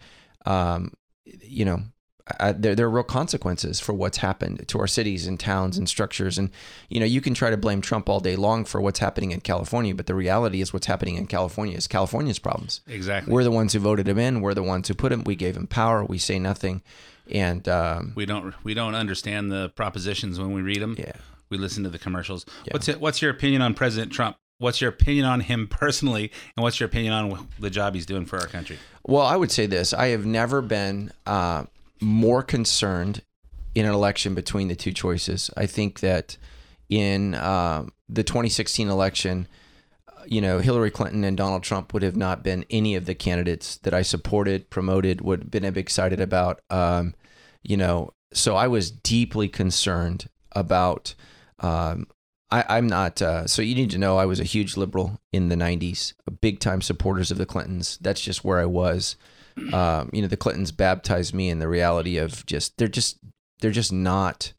um, 0.46 0.92
you 1.24 1.64
know 1.64 1.82
I, 2.40 2.52
there 2.52 2.74
there 2.74 2.86
are 2.86 2.90
real 2.90 3.04
consequences 3.04 3.80
for 3.80 3.92
what's 3.92 4.18
happened 4.18 4.66
to 4.68 4.78
our 4.78 4.86
cities 4.86 5.26
and 5.26 5.38
towns 5.38 5.76
and 5.76 5.88
structures. 5.88 6.38
And 6.38 6.50
you 6.88 6.98
know 6.98 7.06
you 7.06 7.20
can 7.20 7.34
try 7.34 7.50
to 7.50 7.56
blame 7.56 7.82
Trump 7.82 8.08
all 8.08 8.20
day 8.20 8.34
long 8.34 8.64
for 8.64 8.80
what's 8.80 8.98
happening 8.98 9.30
in 9.30 9.40
California, 9.40 9.94
but 9.94 10.06
the 10.06 10.14
reality 10.14 10.60
is 10.60 10.72
what's 10.72 10.86
happening 10.86 11.16
in 11.16 11.26
California 11.26 11.76
is 11.76 11.86
California's 11.86 12.38
problems. 12.38 12.80
exactly. 12.86 13.32
We're 13.32 13.44
the 13.44 13.50
ones 13.50 13.74
who 13.74 13.78
voted 13.78 14.08
him 14.08 14.18
in. 14.18 14.40
We're 14.40 14.54
the 14.54 14.62
ones 14.62 14.88
who 14.88 14.94
put 14.94 15.12
him. 15.12 15.22
We 15.24 15.36
gave 15.36 15.56
him 15.56 15.66
power. 15.66 16.02
We 16.04 16.16
say 16.16 16.38
nothing, 16.38 16.82
and 17.30 17.68
um, 17.68 18.12
we 18.14 18.24
don't 18.24 18.54
we 18.64 18.72
don't 18.72 18.94
understand 18.94 19.52
the 19.52 19.68
propositions 19.70 20.38
when 20.38 20.52
we 20.52 20.62
read 20.62 20.80
them. 20.80 20.96
yeah. 20.98 21.12
We 21.50 21.58
listen 21.58 21.84
to 21.84 21.90
the 21.90 21.98
commercials. 21.98 22.46
What's 22.70 22.88
it, 22.88 23.00
what's 23.00 23.20
your 23.20 23.30
opinion 23.30 23.60
on 23.60 23.74
President 23.74 24.12
Trump? 24.12 24.36
What's 24.58 24.80
your 24.80 24.88
opinion 24.88 25.26
on 25.26 25.40
him 25.40 25.68
personally, 25.68 26.32
and 26.56 26.62
what's 26.62 26.80
your 26.80 26.88
opinion 26.88 27.12
on 27.12 27.48
the 27.58 27.70
job 27.70 27.94
he's 27.94 28.06
doing 28.06 28.24
for 28.24 28.38
our 28.38 28.46
country? 28.46 28.78
Well, 29.04 29.26
I 29.26 29.36
would 29.36 29.50
say 29.50 29.66
this: 29.66 29.92
I 29.92 30.06
have 30.08 30.24
never 30.24 30.62
been 30.62 31.12
uh, 31.26 31.64
more 32.00 32.42
concerned 32.42 33.22
in 33.74 33.86
an 33.86 33.92
election 33.92 34.34
between 34.34 34.68
the 34.68 34.76
two 34.76 34.92
choices. 34.92 35.50
I 35.56 35.66
think 35.66 36.00
that 36.00 36.36
in 36.88 37.34
uh, 37.34 37.86
the 38.08 38.22
2016 38.22 38.88
election, 38.88 39.48
you 40.26 40.40
know, 40.40 40.58
Hillary 40.58 40.90
Clinton 40.90 41.24
and 41.24 41.36
Donald 41.36 41.62
Trump 41.62 41.92
would 41.92 42.02
have 42.02 42.16
not 42.16 42.42
been 42.42 42.64
any 42.70 42.94
of 42.94 43.06
the 43.06 43.14
candidates 43.14 43.76
that 43.78 43.94
I 43.94 44.02
supported, 44.02 44.70
promoted, 44.70 45.20
would 45.20 45.40
have 45.40 45.50
been 45.50 45.64
excited 45.64 46.20
about. 46.20 46.60
Um, 46.70 47.14
you 47.62 47.76
know, 47.76 48.12
so 48.32 48.56
I 48.56 48.68
was 48.68 48.90
deeply 48.90 49.48
concerned 49.48 50.28
about. 50.52 51.14
Um, 51.60 52.06
I, 52.50 52.64
I'm 52.68 52.86
not. 52.86 53.20
Uh, 53.20 53.46
so 53.46 53.62
you 53.62 53.74
need 53.74 53.90
to 53.90 53.98
know 53.98 54.16
I 54.16 54.26
was 54.26 54.40
a 54.40 54.44
huge 54.44 54.76
liberal 54.76 55.20
in 55.32 55.48
the 55.48 55.56
'90s, 55.56 56.14
big 56.40 56.60
time 56.60 56.82
supporters 56.82 57.30
of 57.30 57.38
the 57.38 57.46
Clintons. 57.46 57.98
That's 58.00 58.20
just 58.20 58.44
where 58.44 58.60
I 58.60 58.66
was. 58.66 59.16
Um, 59.72 60.10
you 60.12 60.20
know, 60.20 60.28
the 60.28 60.36
Clintons 60.36 60.72
baptized 60.72 61.34
me 61.34 61.48
in 61.48 61.58
the 61.58 61.68
reality 61.68 62.18
of 62.18 62.44
just 62.46 62.76
they're 62.76 62.88
just 62.88 63.18
they're 63.60 63.70
just 63.70 63.92
not 63.92 64.52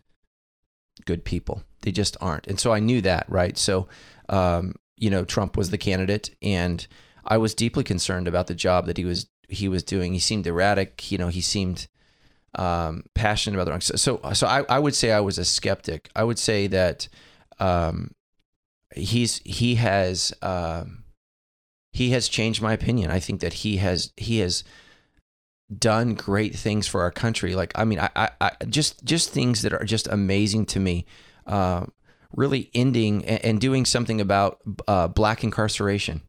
good 1.05 1.25
people. 1.25 1.63
They 1.81 1.91
just 1.91 2.17
aren't. 2.21 2.47
And 2.47 2.59
so 2.59 2.71
I 2.71 2.79
knew 2.79 3.01
that, 3.01 3.25
right? 3.29 3.57
So, 3.57 3.87
um, 4.29 4.75
you 4.97 5.09
know, 5.09 5.25
Trump 5.25 5.57
was 5.57 5.69
the 5.69 5.77
candidate, 5.77 6.35
and 6.41 6.85
I 7.25 7.37
was 7.37 7.53
deeply 7.53 7.83
concerned 7.83 8.27
about 8.27 8.47
the 8.47 8.55
job 8.55 8.85
that 8.85 8.97
he 8.97 9.05
was 9.05 9.27
he 9.47 9.67
was 9.67 9.83
doing. 9.83 10.13
He 10.13 10.19
seemed 10.19 10.47
erratic. 10.47 11.11
You 11.11 11.17
know, 11.17 11.27
he 11.27 11.41
seemed 11.41 11.87
um, 12.55 13.03
passionate 13.13 13.55
about 13.55 13.65
the 13.65 13.71
wrong. 13.71 13.81
So, 13.81 13.95
so, 13.95 14.33
so 14.33 14.47
I, 14.47 14.63
I 14.69 14.79
would 14.79 14.95
say 14.95 15.11
I 15.11 15.19
was 15.19 15.37
a 15.37 15.45
skeptic. 15.45 16.09
I 16.15 16.23
would 16.23 16.39
say 16.39 16.67
that 16.67 17.07
um, 17.59 18.11
he's 18.95 19.39
he 19.45 19.75
has 19.75 20.33
um, 20.41 21.03
he 21.91 22.11
has 22.11 22.27
changed 22.27 22.61
my 22.61 22.73
opinion. 22.73 23.11
I 23.11 23.19
think 23.19 23.41
that 23.41 23.53
he 23.53 23.77
has 23.77 24.11
he 24.17 24.39
has 24.39 24.63
done 25.77 26.13
great 26.13 26.55
things 26.55 26.87
for 26.87 27.01
our 27.01 27.11
country. 27.11 27.55
Like 27.55 27.71
I 27.75 27.85
mean, 27.85 27.99
I, 27.99 28.09
I, 28.15 28.29
I 28.41 28.51
just 28.67 29.03
just 29.03 29.31
things 29.31 29.61
that 29.63 29.73
are 29.73 29.85
just 29.85 30.07
amazing 30.07 30.65
to 30.67 30.79
me. 30.79 31.05
Uh, 31.45 31.85
really 32.35 32.69
ending 32.73 33.23
and, 33.25 33.45
and 33.45 33.61
doing 33.61 33.85
something 33.85 34.19
about 34.19 34.59
uh, 34.87 35.07
black 35.07 35.43
incarceration 35.43 36.21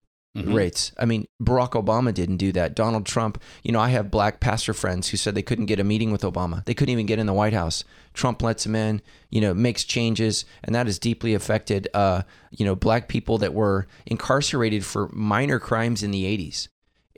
rates. 0.45 0.93
I 0.99 1.07
mean, 1.07 1.27
Barack 1.43 1.71
Obama 1.71 2.13
didn't 2.13 2.37
do 2.37 2.53
that. 2.53 2.75
Donald 2.75 3.07
Trump, 3.07 3.43
you 3.63 3.73
know, 3.73 3.81
I 3.81 3.89
have 3.89 4.11
black 4.11 4.41
pastor 4.41 4.75
friends 4.75 5.09
who 5.09 5.17
said 5.17 5.35
they 5.35 5.43
couldn't 5.43 5.67
get 5.67 5.81
a 5.81 5.85
meeting 5.85 6.13
with 6.13 6.23
Obama. 6.23 6.65
They 6.65 6.75
couldn't 6.75 6.93
even 6.93 7.07
get 7.07 7.19
in 7.19 7.27
the 7.27 7.33
White 7.33 7.53
House. 7.53 7.85
Trump 8.13 8.43
lets 8.43 8.65
them 8.65 8.75
in, 8.75 9.01
you 9.31 9.41
know, 9.41 9.55
makes 9.55 9.85
changes, 9.85 10.45
and 10.63 10.75
that 10.75 10.87
has 10.87 10.99
deeply 10.99 11.35
affected, 11.35 11.89
uh, 11.95 12.23
you 12.51 12.65
know, 12.65 12.75
black 12.75 13.09
people 13.09 13.39
that 13.39 13.55
were 13.55 13.87
incarcerated 14.05 14.85
for 14.85 15.09
minor 15.13 15.59
crimes 15.59 16.03
in 16.03 16.11
the 16.11 16.25
80s. 16.25 16.69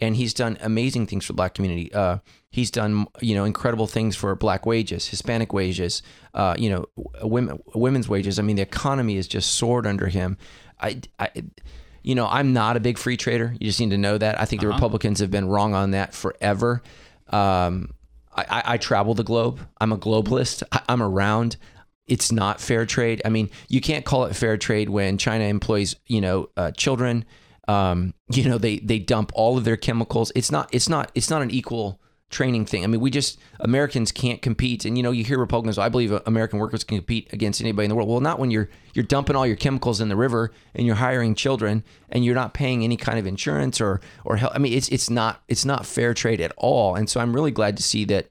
And 0.00 0.14
he's 0.14 0.32
done 0.32 0.58
amazing 0.60 1.06
things 1.06 1.24
for 1.24 1.32
the 1.32 1.36
black 1.36 1.54
community. 1.54 1.92
Uh, 1.92 2.18
he's 2.50 2.70
done, 2.70 3.06
you 3.20 3.34
know, 3.34 3.44
incredible 3.44 3.86
things 3.86 4.14
for 4.14 4.34
black 4.36 4.64
wages, 4.64 5.08
Hispanic 5.08 5.52
wages, 5.52 6.02
uh, 6.34 6.54
you 6.56 6.70
know, 6.70 6.86
women, 7.22 7.60
women's 7.74 8.08
wages. 8.08 8.38
I 8.38 8.42
mean, 8.42 8.56
the 8.56 8.62
economy 8.62 9.16
has 9.16 9.26
just 9.26 9.54
soared 9.54 9.86
under 9.86 10.06
him. 10.06 10.38
I, 10.80 11.00
I, 11.18 11.30
you 12.02 12.14
know, 12.14 12.28
I'm 12.28 12.52
not 12.52 12.76
a 12.76 12.80
big 12.80 12.96
free 12.96 13.16
trader. 13.16 13.54
You 13.58 13.66
just 13.66 13.80
need 13.80 13.90
to 13.90 13.98
know 13.98 14.16
that. 14.16 14.40
I 14.40 14.44
think 14.44 14.62
the 14.62 14.68
Republicans 14.68 15.18
have 15.20 15.30
been 15.30 15.48
wrong 15.48 15.74
on 15.74 15.90
that 15.90 16.14
forever. 16.14 16.82
Um, 17.28 17.92
I, 18.34 18.44
I, 18.48 18.62
I 18.74 18.76
travel 18.78 19.14
the 19.14 19.24
globe. 19.24 19.60
I'm 19.80 19.92
a 19.92 19.98
globalist. 19.98 20.62
I, 20.70 20.80
I'm 20.88 21.02
around. 21.02 21.56
It's 22.06 22.32
not 22.32 22.60
fair 22.60 22.86
trade. 22.86 23.20
I 23.24 23.28
mean, 23.28 23.50
you 23.68 23.80
can't 23.80 24.04
call 24.04 24.24
it 24.24 24.34
fair 24.34 24.56
trade 24.56 24.88
when 24.88 25.18
China 25.18 25.44
employs, 25.44 25.96
you 26.06 26.20
know, 26.20 26.48
uh, 26.56 26.70
children. 26.70 27.24
Um, 27.68 28.14
you 28.32 28.48
know, 28.48 28.58
they 28.58 28.78
they 28.78 28.98
dump 28.98 29.30
all 29.34 29.56
of 29.56 29.64
their 29.64 29.76
chemicals. 29.76 30.32
It's 30.34 30.50
not. 30.50 30.68
It's 30.72 30.88
not. 30.88 31.12
It's 31.14 31.30
not 31.30 31.42
an 31.42 31.50
equal 31.52 32.00
training 32.30 32.66
thing. 32.66 32.84
I 32.84 32.86
mean, 32.86 33.00
we 33.00 33.10
just 33.10 33.38
Americans 33.60 34.12
can't 34.12 34.42
compete. 34.42 34.84
And 34.84 34.96
you 34.96 35.02
know, 35.02 35.10
you 35.10 35.24
hear 35.24 35.38
Republicans, 35.38 35.78
I 35.78 35.88
believe 35.88 36.12
American 36.26 36.58
workers 36.58 36.84
can 36.84 36.98
compete 36.98 37.32
against 37.32 37.60
anybody 37.60 37.86
in 37.86 37.88
the 37.88 37.94
world. 37.94 38.08
Well, 38.08 38.20
not 38.20 38.38
when 38.38 38.50
you're 38.50 38.68
you're 38.94 39.04
dumping 39.04 39.36
all 39.36 39.46
your 39.46 39.56
chemicals 39.56 40.00
in 40.00 40.08
the 40.08 40.16
river 40.16 40.52
and 40.74 40.86
you're 40.86 40.96
hiring 40.96 41.34
children 41.34 41.84
and 42.10 42.24
you're 42.24 42.34
not 42.34 42.54
paying 42.54 42.84
any 42.84 42.96
kind 42.96 43.18
of 43.18 43.26
insurance 43.26 43.80
or 43.80 44.00
or 44.24 44.36
help. 44.36 44.54
I 44.54 44.58
mean, 44.58 44.72
it's 44.72 44.88
it's 44.88 45.08
not 45.08 45.42
it's 45.48 45.64
not 45.64 45.86
fair 45.86 46.14
trade 46.14 46.40
at 46.40 46.52
all. 46.56 46.94
And 46.94 47.08
so 47.08 47.20
I'm 47.20 47.34
really 47.34 47.52
glad 47.52 47.76
to 47.78 47.82
see 47.82 48.04
that 48.06 48.28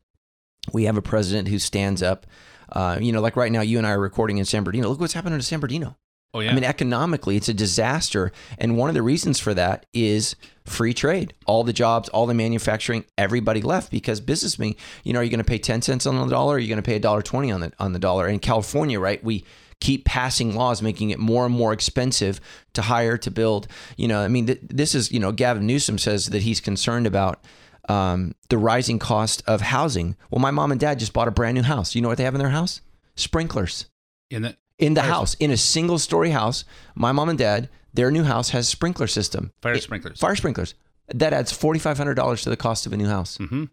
we 0.74 0.84
have 0.84 0.98
a 0.98 1.02
president 1.02 1.48
who 1.48 1.60
stands 1.60 2.04
up. 2.04 2.28
Uh, 2.70 2.98
you 3.00 3.14
know, 3.14 3.22
like 3.22 3.38
right 3.38 3.52
now, 3.52 3.62
you 3.62 3.78
and 3.78 3.88
I 3.88 3.92
are 3.92 4.00
recording 4.00 4.38
in 4.38 4.46
San 4.46 4.64
Bernardino. 4.64 4.90
Look 4.90 5.00
what's 5.00 5.14
happening 5.14 5.40
to 5.40 5.46
San 5.46 5.60
Bernardino. 5.60 5.96
Oh, 6.34 6.40
yeah. 6.42 6.52
I 6.52 6.54
mean, 6.54 6.64
economically, 6.64 7.36
it's 7.36 7.50
a 7.50 7.54
disaster. 7.54 8.32
And 8.58 8.78
one 8.78 8.90
of 8.90 8.96
the 8.96 9.02
reasons 9.02 9.40
for 9.40 9.54
that 9.54 9.86
is 9.94 10.36
free 10.66 10.94
trade. 10.94 11.34
All 11.46 11.64
the 11.64 11.74
jobs, 11.74 12.10
all 12.10 12.26
the 12.26 12.34
manufacturing, 12.34 13.06
everybody 13.18 13.62
left 13.62 13.92
because 13.92 14.20
business 14.20 14.56
businessmen, 14.56 14.76
you 15.04 15.14
know, 15.14 15.20
are 15.20 15.24
you 15.24 15.30
going 15.30 15.40
to 15.40 15.44
pay 15.44 15.58
10 15.58 15.82
cents 15.82 16.06
on 16.06 16.16
the 16.16 16.28
dollar? 16.28 16.54
Or 16.54 16.58
are 16.58 16.60
you 16.60 16.68
going 16.68 16.82
to 16.82 16.84
pay 16.84 17.00
$1.20 17.00 17.54
on 17.54 17.62
the, 17.62 17.72
on 17.80 17.94
the 17.94 18.00
dollar? 18.00 18.28
In 18.28 18.40
California, 18.40 19.00
right, 19.00 19.24
we 19.24 19.46
keep 19.80 20.06
passing 20.06 20.56
laws 20.56 20.82
making 20.82 21.12
it 21.12 21.20
more 21.20 21.46
and 21.46 21.54
more 21.54 21.74
expensive 21.74 22.40
to 22.74 22.82
hire, 22.84 23.18
to 23.18 23.32
build. 23.32 23.68
You 23.96 24.08
know, 24.08 24.22
I 24.22 24.28
mean, 24.28 24.48
th- 24.48 24.60
this 24.62 24.96
is, 24.96 25.12
you 25.12 25.20
know, 25.20 25.32
Gavin 25.32 25.66
Newsom 25.66 25.98
says 25.98 26.28
that 26.28 26.42
he's 26.42 26.60
concerned 26.60 27.08
about 27.08 27.44
um, 27.90 28.36
the 28.50 28.58
rising 28.58 29.00
cost 29.00 29.44
of 29.48 29.62
housing. 29.62 30.16
Well, 30.30 30.40
my 30.40 30.52
mom 30.52 30.72
and 30.72 30.80
dad 30.80 31.00
just 31.00 31.14
bought 31.14 31.28
a 31.28 31.32
brand 31.32 31.56
new 31.56 31.64
house. 31.64 31.96
You 31.96 32.02
know 32.02 32.10
what 32.10 32.18
they 32.18 32.24
have 32.26 32.36
in 32.36 32.40
their 32.40 32.50
house? 32.50 32.82
Sprinklers 33.16 33.86
In 34.30 34.44
the 34.44 34.58
in 34.80 34.94
the 34.94 35.02
Fire- 35.02 35.10
house 35.12 35.34
in 35.36 35.52
a 35.52 35.58
single 35.58 35.98
story 36.00 36.30
house 36.32 36.64
my 36.96 37.12
mom 37.12 37.30
and 37.30 37.40
dad 37.40 37.70
their 37.94 38.12
new 38.12 38.24
house 38.24 38.50
has 38.50 38.68
sprinkler 38.68 39.08
system. 39.08 39.52
Fire 39.62 39.74
It- 39.74 39.84
sprinklers. 39.84 40.20
fire 40.20 40.36
sprinklers. 40.36 40.76
That 41.16 41.34
adds 41.34 41.52
$4500 41.52 42.44
to 42.44 42.50
the 42.50 42.58
cost 42.58 42.86
of 42.86 42.94
a 42.94 42.98
new 42.98 43.08
house. 43.08 43.38
Hmm 43.38 43.66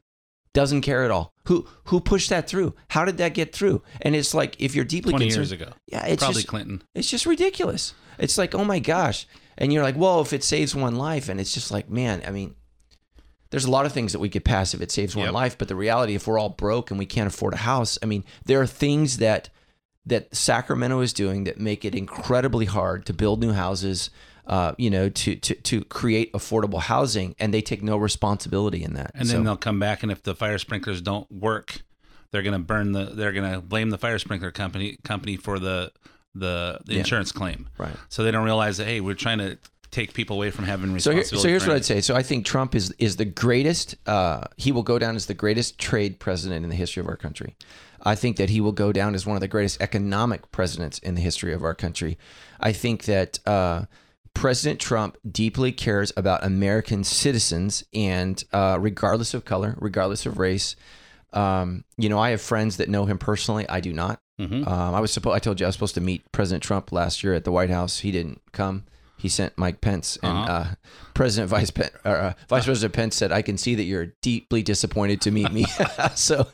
doesn't 0.55 0.83
care 0.83 1.03
at 1.05 1.11
all. 1.11 1.33
Who 1.47 1.67
who 1.87 2.01
pushed 2.01 2.31
that 2.31 2.49
through? 2.49 2.75
How 2.91 3.05
did 3.05 3.17
that 3.17 3.35
get 3.35 3.53
through? 3.53 3.83
And 4.03 4.15
it's 4.15 4.35
like 4.35 4.55
if 4.61 4.77
you're 4.77 4.85
deeply 4.85 5.11
20 5.11 5.25
concerned 5.27 5.41
years 5.51 5.53
ago. 5.53 5.73
yeah 5.89 6.07
it's 6.07 6.23
Probably 6.23 6.43
just, 6.43 6.47
Clinton. 6.47 6.83
it's 6.95 7.11
just 7.11 7.27
ridiculous. 7.27 7.93
It's 8.21 8.39
like 8.39 8.55
oh 8.55 8.65
my 8.65 8.79
gosh. 8.79 9.27
And 9.59 9.73
you're 9.73 9.83
like 9.83 9.97
well 9.97 10.21
if 10.21 10.33
it 10.33 10.45
saves 10.45 10.73
one 10.75 10.95
life 10.95 11.29
and 11.29 11.41
it's 11.41 11.53
just 11.53 11.71
like 11.73 11.91
man 11.91 12.23
i 12.27 12.31
mean 12.31 12.55
there's 13.51 13.65
a 13.65 13.71
lot 13.71 13.85
of 13.87 13.93
things 13.93 14.13
that 14.13 14.19
we 14.21 14.29
could 14.29 14.45
pass 14.45 14.75
if 14.75 14.81
it 14.81 14.91
saves 14.93 15.15
one 15.17 15.27
Yep. 15.27 15.35
life 15.35 15.59
but 15.59 15.67
the 15.69 15.77
reality 15.77 16.15
if 16.15 16.27
we're 16.29 16.39
all 16.39 16.49
broke 16.51 16.91
and 16.91 16.99
we 16.99 17.07
can't 17.07 17.27
afford 17.27 17.53
a 17.55 17.59
house 17.59 17.99
i 18.03 18.07
mean 18.07 18.25
there 18.47 18.61
are 18.61 18.67
things 18.67 19.19
that 19.19 19.49
that 20.07 20.35
Sacramento 20.35 21.01
is 21.01 21.13
doing 21.13 21.45
that 21.45 21.59
make 21.59 21.85
it 21.85 21.95
incredibly 21.95 22.67
hard 22.67 23.07
to 23.07 23.13
build 23.15 23.41
new 23.41 23.53
houses, 23.53 24.11
uh, 24.47 24.73
you 24.77 24.91
know, 24.91 25.09
to, 25.09 25.35
to 25.37 25.55
to 25.55 25.85
create 25.85 26.33
affordable 26.35 26.81
housing, 26.81 27.35
and 27.39 27.55
they 27.55 27.63
take 27.63 27.83
no 27.83 27.97
responsibility 27.97 28.83
in 28.85 28.95
that. 28.95 29.11
And 29.15 29.27
So- 29.29 29.35
then 29.35 29.45
they'll 29.45 29.57
come 29.57 29.79
back, 29.79 30.03
and 30.03 30.13
if 30.13 30.23
the 30.23 30.35
fire 30.35 30.59
sprinklers 30.59 31.01
don't 31.01 31.31
work, 31.33 31.81
they're 32.31 32.43
gonna 32.43 32.59
burn 32.59 32.93
the. 32.93 33.07
They're 33.07 33.33
gonna 33.33 33.61
blame 33.61 33.91
the 33.91 33.99
fire 33.99 34.19
sprinkler 34.19 34.51
company 34.51 34.99
company 35.05 35.37
for 35.37 35.59
the 35.59 35.93
the, 36.37 36.81
the 36.85 36.95
Yeah. 36.95 36.99
insurance 36.99 37.31
claim. 37.31 37.69
Right. 37.79 37.95
So 38.09 38.25
they 38.25 38.33
don't 38.33 38.45
realize 38.45 38.79
that 38.79 38.87
hey, 38.87 39.01
we're 39.01 39.15
trying 39.15 39.39
to 39.39 39.57
take 39.93 40.13
people 40.13 40.35
away 40.35 40.51
from 40.51 40.65
having 40.65 40.99
So, 40.99 41.13
here, 41.13 41.23
so 41.23 41.47
here's 41.49 41.65
what 41.65 41.77
I'd 41.77 41.85
say. 41.85 42.01
So 42.01 42.17
I 42.17 42.25
think 42.25 42.45
Trump 42.45 42.75
is 42.75 42.91
is 42.99 43.15
the 43.17 43.25
greatest. 43.25 43.95
Uh, 44.05 44.41
he 44.57 44.73
will 44.73 44.83
go 44.83 44.99
down 44.99 45.15
as 45.15 45.27
the 45.27 45.35
greatest 45.35 45.79
trade 45.79 46.19
president 46.19 46.65
in 46.65 46.71
the 46.71 46.75
history 46.77 47.01
of 47.01 47.07
our 47.07 47.17
country. 47.17 47.55
I 48.05 48.15
think 48.15 48.37
that 48.37 48.51
he 48.51 48.61
will 48.61 48.73
go 48.73 48.93
down 48.93 49.15
as 49.15 49.27
one 49.27 49.37
of 49.37 49.41
the 49.41 49.49
greatest 49.49 49.81
economic 49.81 50.51
presidents 50.53 50.99
in 50.99 51.15
the 51.15 51.21
history 51.23 51.53
of 51.53 51.63
our 51.65 51.75
country. 51.75 52.19
I 52.61 52.73
think 52.73 53.05
that 53.05 53.39
uh, 53.47 53.85
President 54.35 54.81
Trump 54.81 55.17
deeply 55.31 55.73
cares 55.73 56.13
about 56.17 56.45
American 56.45 57.05
citizens, 57.05 57.85
and 57.95 58.43
uh, 58.53 58.77
regardless 58.81 59.33
of 59.35 59.45
color, 59.45 59.77
regardless 59.79 60.27
of 60.27 60.39
race. 60.39 60.77
Um, 61.33 61.85
you 61.97 62.09
know, 62.09 62.19
I 62.19 62.31
have 62.31 62.41
friends 62.41 62.77
that 62.77 62.89
know 62.89 63.07
him 63.07 63.19
personally. 63.19 63.69
I 63.69 63.81
do 63.81 63.93
not. 63.93 64.21
Mhm. 64.41 64.67
Um, 64.67 64.95
I 64.95 65.01
was 65.01 65.13
supposed. 65.13 65.35
I 65.35 65.39
told 65.39 65.59
you 65.61 65.67
I 65.67 65.69
was 65.69 65.75
supposed 65.75 65.95
to 65.95 66.01
meet 66.01 66.31
President 66.33 66.63
Trump 66.63 66.93
last 66.93 67.23
year 67.25 67.35
at 67.35 67.45
the 67.45 67.53
White 67.53 67.71
House. 67.71 68.01
He 68.01 68.11
didn't 68.13 68.41
come. 68.53 68.85
He 69.17 69.29
sent 69.29 69.57
Mike 69.57 69.81
Pence, 69.81 70.19
and 70.23 70.37
Uh-huh. 70.39 70.53
uh, 70.53 70.75
President 71.15 71.49
Vice 71.51 71.71
Pen, 71.71 71.89
or, 72.05 72.17
uh, 72.17 72.33
Vice 72.49 72.65
President 72.65 72.93
Pence 72.93 73.17
said, 73.17 73.33
"I 73.33 73.41
can 73.43 73.57
see 73.57 73.75
that 73.77 73.85
you're 73.85 74.13
deeply 74.21 74.63
disappointed 74.63 75.21
to 75.23 75.31
meet 75.31 75.51
me." 75.53 75.65
so, 76.15 76.47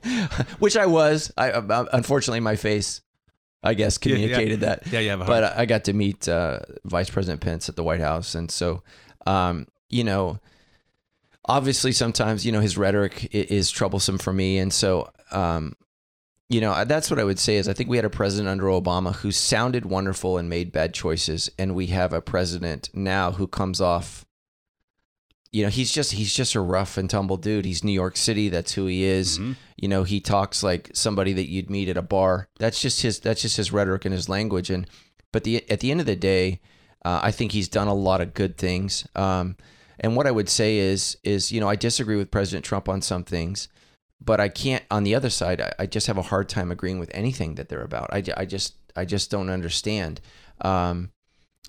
which 0.60 0.76
I 0.76 0.86
was. 0.86 1.32
I 1.36 1.50
uh, 1.50 1.86
unfortunately 1.92 2.40
my 2.40 2.56
face, 2.56 3.00
I 3.64 3.74
guess, 3.74 3.98
Yeah, 4.02 4.10
yeah. 4.14 4.16
communicated 4.22 4.60
that. 4.60 4.86
Yeah, 4.86 5.00
a 5.14 5.16
But. 5.16 5.44
I 5.58 5.64
got 5.66 5.84
to 5.84 5.92
meet 5.92 6.28
uh, 6.28 6.60
Vice 6.84 7.10
President 7.10 7.40
Pence 7.40 7.68
at 7.68 7.76
the 7.76 7.82
White 7.82 8.00
House, 8.00 8.34
and 8.36 8.50
so, 8.50 8.82
um, 9.26 9.66
you 9.88 10.04
know, 10.04 10.38
obviously 11.46 11.92
sometimes 11.92 12.44
you 12.46 12.52
know 12.52 12.60
his 12.60 12.76
rhetoric 12.78 13.24
i- 13.34 13.46
is 13.48 13.70
troublesome 13.70 14.18
for 14.18 14.32
me, 14.32 14.58
and 14.58 14.72
so, 14.72 15.10
um, 15.32 15.74
you 16.50 16.60
know, 16.60 16.84
that's 16.84 17.10
what 17.10 17.20
I 17.20 17.24
would 17.24 17.38
say 17.38 17.56
is 17.56 17.68
I 17.68 17.72
think 17.72 17.88
we 17.88 17.96
had 17.96 18.04
a 18.04 18.10
president 18.10 18.48
under 18.48 18.66
Obama 18.66 19.14
who 19.14 19.30
sounded 19.30 19.86
wonderful 19.86 20.36
and 20.36 20.50
made 20.50 20.72
bad 20.72 20.92
choices, 20.92 21.48
and 21.58 21.76
we 21.76 21.86
have 21.86 22.12
a 22.12 22.20
president 22.20 22.90
now 22.92 23.30
who 23.30 23.46
comes 23.46 23.80
off. 23.80 24.26
You 25.52 25.62
know, 25.62 25.68
he's 25.70 25.92
just 25.92 26.12
he's 26.12 26.34
just 26.34 26.56
a 26.56 26.60
rough 26.60 26.96
and 26.98 27.08
tumble 27.08 27.36
dude. 27.36 27.64
He's 27.64 27.84
New 27.84 27.92
York 27.92 28.16
City. 28.16 28.48
That's 28.48 28.72
who 28.72 28.86
he 28.86 29.04
is. 29.04 29.38
Mhm. 29.38 29.56
You 29.76 29.88
know, 29.88 30.02
he 30.02 30.20
talks 30.20 30.62
like 30.62 30.90
somebody 30.92 31.32
that 31.32 31.48
you'd 31.48 31.70
meet 31.70 31.88
at 31.88 31.96
a 31.96 32.02
bar. 32.02 32.48
That's 32.58 32.80
just 32.82 33.02
his. 33.02 33.20
That's 33.20 33.42
just 33.42 33.56
his 33.56 33.72
rhetoric 33.72 34.04
and 34.04 34.12
his 34.14 34.28
language. 34.28 34.70
And 34.70 34.88
but 35.32 35.44
the 35.44 35.68
at 35.70 35.78
the 35.80 35.92
end 35.92 36.00
of 36.00 36.06
the 36.06 36.16
day, 36.16 36.60
uh, 37.04 37.20
I 37.22 37.30
think 37.30 37.52
he's 37.52 37.68
done 37.68 37.88
a 37.88 37.94
lot 37.94 38.20
of 38.20 38.34
good 38.34 38.58
things. 38.58 39.06
Um, 39.14 39.56
and 40.00 40.16
what 40.16 40.26
I 40.26 40.32
would 40.32 40.48
say 40.48 40.78
is 40.78 41.16
is 41.22 41.52
you 41.52 41.60
know 41.60 41.68
I 41.68 41.76
disagree 41.76 42.16
with 42.16 42.32
President 42.32 42.64
Trump 42.64 42.88
on 42.88 43.02
some 43.02 43.22
things, 43.24 43.68
but 44.20 44.40
I 44.40 44.48
can't 44.48 44.84
on 44.90 45.04
the 45.04 45.14
other 45.14 45.30
side. 45.30 45.60
I, 45.60 45.72
I 45.80 45.86
just 45.86 46.06
have 46.06 46.18
a 46.18 46.22
hard 46.22 46.48
time 46.48 46.70
agreeing 46.70 46.98
with 46.98 47.10
anything 47.14 47.54
that 47.54 47.68
they're 47.68 47.82
about. 47.82 48.12
I, 48.12 48.22
I 48.36 48.44
just 48.44 48.74
I 48.96 49.04
just 49.04 49.30
don't 49.30 49.50
understand. 49.50 50.20
Um, 50.60 51.10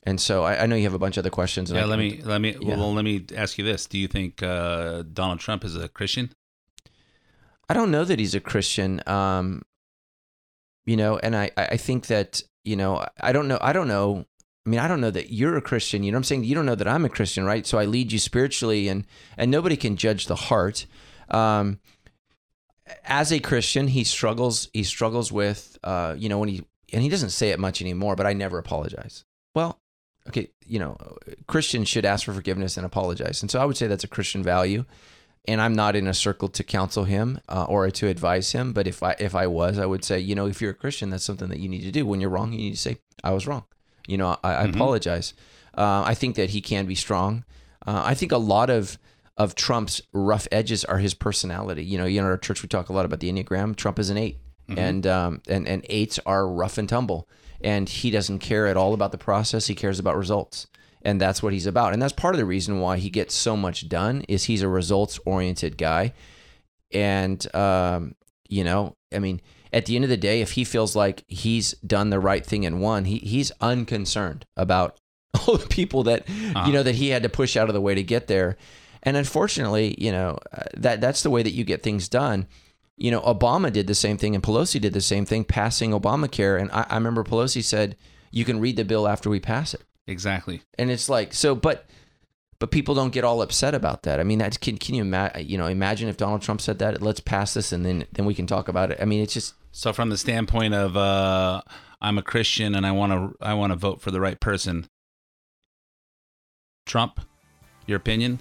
and 0.03 0.19
so 0.19 0.43
I, 0.43 0.63
I 0.63 0.65
know 0.65 0.75
you 0.75 0.83
have 0.83 0.93
a 0.93 0.99
bunch 0.99 1.17
of 1.17 1.21
other 1.21 1.29
questions. 1.29 1.71
Yeah, 1.71 1.85
let 1.85 1.99
me 1.99 2.21
let 2.23 2.41
me 2.41 2.57
Yeah. 2.59 2.75
well 2.77 2.93
let 2.93 3.05
me 3.05 3.25
ask 3.35 3.57
you 3.57 3.63
this: 3.63 3.85
Do 3.85 3.97
you 3.97 4.07
think 4.07 4.41
uh, 4.43 5.03
Donald 5.13 5.39
Trump 5.39 5.63
is 5.63 5.75
a 5.75 5.87
Christian? 5.87 6.31
I 7.69 7.73
don't 7.73 7.91
know 7.91 8.03
that 8.03 8.19
he's 8.19 8.35
a 8.35 8.39
Christian. 8.41 9.01
Um, 9.07 9.61
you 10.85 10.97
know, 10.97 11.17
and 11.17 11.35
I, 11.35 11.51
I 11.55 11.65
I 11.71 11.77
think 11.77 12.07
that, 12.07 12.41
you 12.65 12.75
know, 12.75 13.05
I 13.19 13.31
don't 13.31 13.47
know. 13.47 13.59
I 13.61 13.71
don't 13.71 13.87
know. 13.87 14.25
I 14.65 14.69
mean, 14.69 14.79
I 14.79 14.87
don't 14.87 15.01
know 15.01 15.11
that 15.11 15.31
you're 15.31 15.55
a 15.57 15.61
Christian. 15.61 16.03
You 16.03 16.11
know 16.11 16.17
what 16.17 16.19
I'm 16.19 16.23
saying? 16.25 16.43
You 16.43 16.53
don't 16.55 16.65
know 16.65 16.75
that 16.75 16.87
I'm 16.87 17.05
a 17.05 17.09
Christian, 17.09 17.45
right? 17.45 17.65
So 17.65 17.79
I 17.79 17.85
lead 17.85 18.11
you 18.11 18.19
spiritually 18.19 18.89
and, 18.89 19.07
and 19.35 19.49
nobody 19.49 19.75
can 19.75 19.95
judge 19.97 20.27
the 20.27 20.35
heart. 20.35 20.85
Um, 21.29 21.79
as 23.03 23.31
a 23.31 23.39
Christian, 23.39 23.87
he 23.87 24.03
struggles, 24.03 24.69
he 24.73 24.83
struggles 24.83 25.31
with, 25.31 25.77
uh, 25.83 26.15
you 26.17 26.29
know, 26.29 26.39
when 26.39 26.49
he, 26.49 26.63
and 26.93 27.01
he 27.01 27.09
doesn't 27.09 27.29
say 27.29 27.49
it 27.49 27.59
much 27.59 27.81
anymore, 27.81 28.15
but 28.15 28.25
I 28.25 28.33
never 28.33 28.57
apologize. 28.57 29.23
Well, 29.55 29.79
okay, 30.27 30.49
you 30.65 30.79
know, 30.79 30.97
Christians 31.47 31.87
should 31.87 32.05
ask 32.05 32.25
for 32.25 32.33
forgiveness 32.33 32.77
and 32.77 32.85
apologize. 32.85 33.41
And 33.41 33.49
so 33.49 33.59
I 33.59 33.65
would 33.65 33.77
say 33.77 33.87
that's 33.87 34.03
a 34.03 34.09
Christian 34.09 34.43
value 34.43 34.85
and 35.45 35.61
I'm 35.61 35.73
not 35.73 35.95
in 35.95 36.07
a 36.07 36.13
circle 36.13 36.47
to 36.49 36.63
counsel 36.63 37.05
him 37.05 37.39
uh, 37.49 37.65
or 37.67 37.89
to 37.89 38.07
advise 38.07 38.51
him. 38.51 38.73
But 38.73 38.87
if 38.87 39.01
I 39.01 39.15
if 39.19 39.33
I 39.33 39.47
was, 39.47 39.79
I 39.79 39.85
would 39.85 40.03
say, 40.03 40.19
you 40.19 40.35
know, 40.35 40.47
if 40.47 40.61
you're 40.61 40.71
a 40.71 40.75
Christian, 40.75 41.09
that's 41.09 41.23
something 41.23 41.49
that 41.49 41.59
you 41.59 41.69
need 41.69 41.81
to 41.81 41.91
do. 41.91 42.05
When 42.05 42.21
you're 42.21 42.29
wrong, 42.29 42.51
you 42.51 42.59
need 42.59 42.71
to 42.71 42.77
say, 42.77 42.97
I 43.23 43.31
was 43.31 43.47
wrong. 43.47 43.65
You 44.07 44.17
know, 44.17 44.37
I, 44.43 44.53
I 44.53 44.63
apologize. 44.65 45.33
Uh, 45.75 46.03
I 46.05 46.13
think 46.13 46.35
that 46.35 46.51
he 46.51 46.61
can 46.61 46.85
be 46.85 46.95
strong. 46.95 47.43
Uh, 47.85 48.03
I 48.05 48.13
think 48.13 48.31
a 48.31 48.37
lot 48.37 48.69
of 48.69 48.99
of 49.41 49.55
Trump's 49.55 50.01
rough 50.13 50.47
edges 50.51 50.85
are 50.85 50.97
his 50.97 51.13
personality. 51.13 51.83
You 51.83 51.97
know, 51.97 52.05
you 52.05 52.21
know, 52.21 52.27
at 52.27 52.31
our 52.31 52.37
church 52.37 52.63
we 52.63 52.69
talk 52.69 52.89
a 52.89 52.93
lot 52.93 53.05
about 53.05 53.19
the 53.19 53.31
Enneagram. 53.31 53.75
Trump 53.75 53.99
is 53.99 54.09
an 54.09 54.17
8 54.17 54.37
and 54.69 55.05
um, 55.05 55.41
and 55.49 55.67
and 55.67 55.85
eights 55.89 56.17
are 56.25 56.47
rough 56.47 56.77
and 56.77 56.87
tumble, 56.87 57.27
and 57.61 57.89
he 57.89 58.09
doesn't 58.09 58.39
care 58.39 58.67
at 58.67 58.77
all 58.77 58.93
about 58.93 59.11
the 59.11 59.17
process. 59.17 59.67
He 59.67 59.75
cares 59.75 59.99
about 59.99 60.15
results. 60.15 60.67
And 61.03 61.19
that's 61.19 61.41
what 61.41 61.51
he's 61.51 61.65
about. 61.65 61.93
And 61.93 62.01
that's 62.01 62.13
part 62.13 62.35
of 62.35 62.39
the 62.39 62.45
reason 62.45 62.79
why 62.79 62.97
he 62.97 63.09
gets 63.09 63.33
so 63.33 63.57
much 63.57 63.89
done 63.89 64.21
is 64.29 64.43
he's 64.43 64.61
a 64.61 64.67
results 64.67 65.19
oriented 65.25 65.75
guy. 65.75 66.13
And 66.93 67.43
um, 67.55 68.13
you 68.51 68.63
know 68.63 68.95
i 69.11 69.17
mean 69.17 69.41
at 69.73 69.87
the 69.87 69.95
end 69.95 70.03
of 70.03 70.09
the 70.09 70.17
day 70.17 70.41
if 70.41 70.51
he 70.51 70.63
feels 70.63 70.95
like 70.95 71.23
he's 71.27 71.71
done 71.75 72.11
the 72.11 72.19
right 72.19 72.45
thing 72.45 72.65
and 72.65 72.79
won 72.79 73.05
he, 73.05 73.17
he's 73.17 73.51
unconcerned 73.61 74.45
about 74.55 74.99
all 75.47 75.57
the 75.57 75.67
people 75.67 76.03
that 76.03 76.29
you 76.29 76.73
know 76.73 76.83
that 76.83 76.95
he 76.95 77.09
had 77.09 77.23
to 77.23 77.29
push 77.29 77.57
out 77.57 77.69
of 77.69 77.73
the 77.73 77.81
way 77.81 77.95
to 77.95 78.03
get 78.03 78.27
there 78.27 78.57
and 79.03 79.17
unfortunately 79.17 79.95
you 79.97 80.11
know 80.11 80.37
uh, 80.53 80.63
that 80.75 81.01
that's 81.01 81.23
the 81.23 81.29
way 81.29 81.43
that 81.43 81.51
you 81.51 81.63
get 81.63 81.83
things 81.83 82.07
done. 82.09 82.47
You 82.97 83.11
know 83.11 83.21
obama 83.21 83.71
did 83.71 83.87
the 83.87 83.95
same 83.95 84.17
thing 84.17 84.35
and 84.35 84.43
pelosi 84.43 84.79
did 84.79 84.93
the 84.93 85.01
same 85.01 85.25
thing 85.25 85.43
passing 85.43 85.91
obamacare. 85.91 86.59
And 86.59 86.71
i, 86.71 86.85
I 86.89 86.95
remember 86.95 87.23
pelosi 87.23 87.63
said 87.63 87.95
you 88.31 88.45
can 88.45 88.59
read 88.59 88.77
the 88.77 88.85
bill 88.85 89.07
after 89.07 89.29
we 89.29 89.39
pass 89.39 89.73
it. 89.73 89.81
Exactly. 90.07 90.61
and 90.77 90.91
it's 90.91 91.09
like 91.09 91.33
so 91.33 91.55
but 91.55 91.87
but 92.59 92.69
people 92.69 92.93
don't 92.93 93.11
get 93.11 93.23
all 93.23 93.41
upset 93.41 93.73
about 93.73 94.03
that. 94.03 94.19
I 94.19 94.23
mean 94.23 94.37
that's 94.37 94.57
can, 94.57 94.77
can 94.77 94.93
you 94.93 95.01
imagine 95.01 95.47
you 95.47 95.57
know 95.57 95.65
imagine 95.65 96.09
if 96.09 96.17
donald 96.17 96.43
trump 96.43 96.61
said 96.61 96.77
that 96.79 97.01
let's 97.01 97.19
pass 97.19 97.55
this 97.55 97.71
and 97.71 97.83
then 97.83 98.05
then 98.11 98.25
we 98.25 98.35
can 98.35 98.45
talk 98.45 98.67
about 98.67 98.91
it. 98.91 98.99
I 99.01 99.05
mean 99.05 99.23
it's 99.23 99.33
just 99.33 99.55
So 99.71 99.93
from 99.93 100.09
the 100.09 100.17
standpoint 100.17 100.73
of 100.75 100.95
uh, 100.95 101.61
I'm 102.01 102.17
a 102.17 102.21
Christian 102.21 102.75
and 102.75 102.85
I 102.85 102.91
want 102.91 103.13
to 103.13 103.35
I 103.41 103.53
want 103.55 103.71
to 103.71 103.77
vote 103.77 104.01
for 104.01 104.11
the 104.11 104.21
right 104.21 104.39
person. 104.39 104.87
Trump, 106.85 107.21
your 107.87 107.97
opinion 107.97 108.39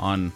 on 0.00 0.32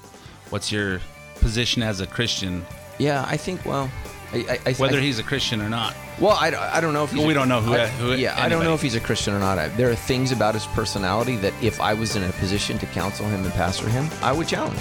what's 0.50 0.70
your 0.72 1.00
position 1.40 1.82
as 1.82 2.00
a 2.00 2.06
Christian, 2.06 2.64
yeah 2.98 3.24
i 3.28 3.36
think 3.36 3.64
well 3.64 3.90
i 4.32 4.36
i, 4.66 4.70
I 4.70 4.72
whether 4.74 4.98
I, 4.98 5.00
he's 5.00 5.18
a 5.18 5.22
Christian 5.22 5.60
or 5.62 5.68
not. 5.68 5.96
well 6.20 6.36
I, 6.38 6.48
I 6.76 6.80
don't 6.80 6.92
know 6.92 7.04
if 7.04 7.10
he's 7.10 7.18
Well, 7.18 7.26
we 7.26 7.32
a- 7.32 7.36
don't 7.36 7.48
know 7.48 7.60
who- 7.60 7.72
I- 7.74 7.86
who- 7.88 8.14
yeah 8.14 8.34
i 8.40 8.48
don't 8.48 8.62
know 8.64 8.74
if 8.74 8.82
he's 8.82 8.94
a 8.94 9.00
christian 9.00 9.32
or 9.34 9.38
not 9.40 9.58
I, 9.58 9.68
there 9.68 9.90
are 9.90 9.94
things 9.96 10.30
about 10.30 10.54
his 10.54 10.66
personality 10.66 11.36
that 11.36 11.54
if 11.62 11.80
i 11.80 11.94
was 11.94 12.16
in 12.16 12.22
a 12.22 12.30
position 12.32 12.78
to 12.78 12.86
counsel 12.86 13.26
him 13.26 13.44
and 13.44 13.52
pastor 13.54 13.88
him 13.88 14.08
i 14.22 14.30
would 14.30 14.46
challenge 14.46 14.80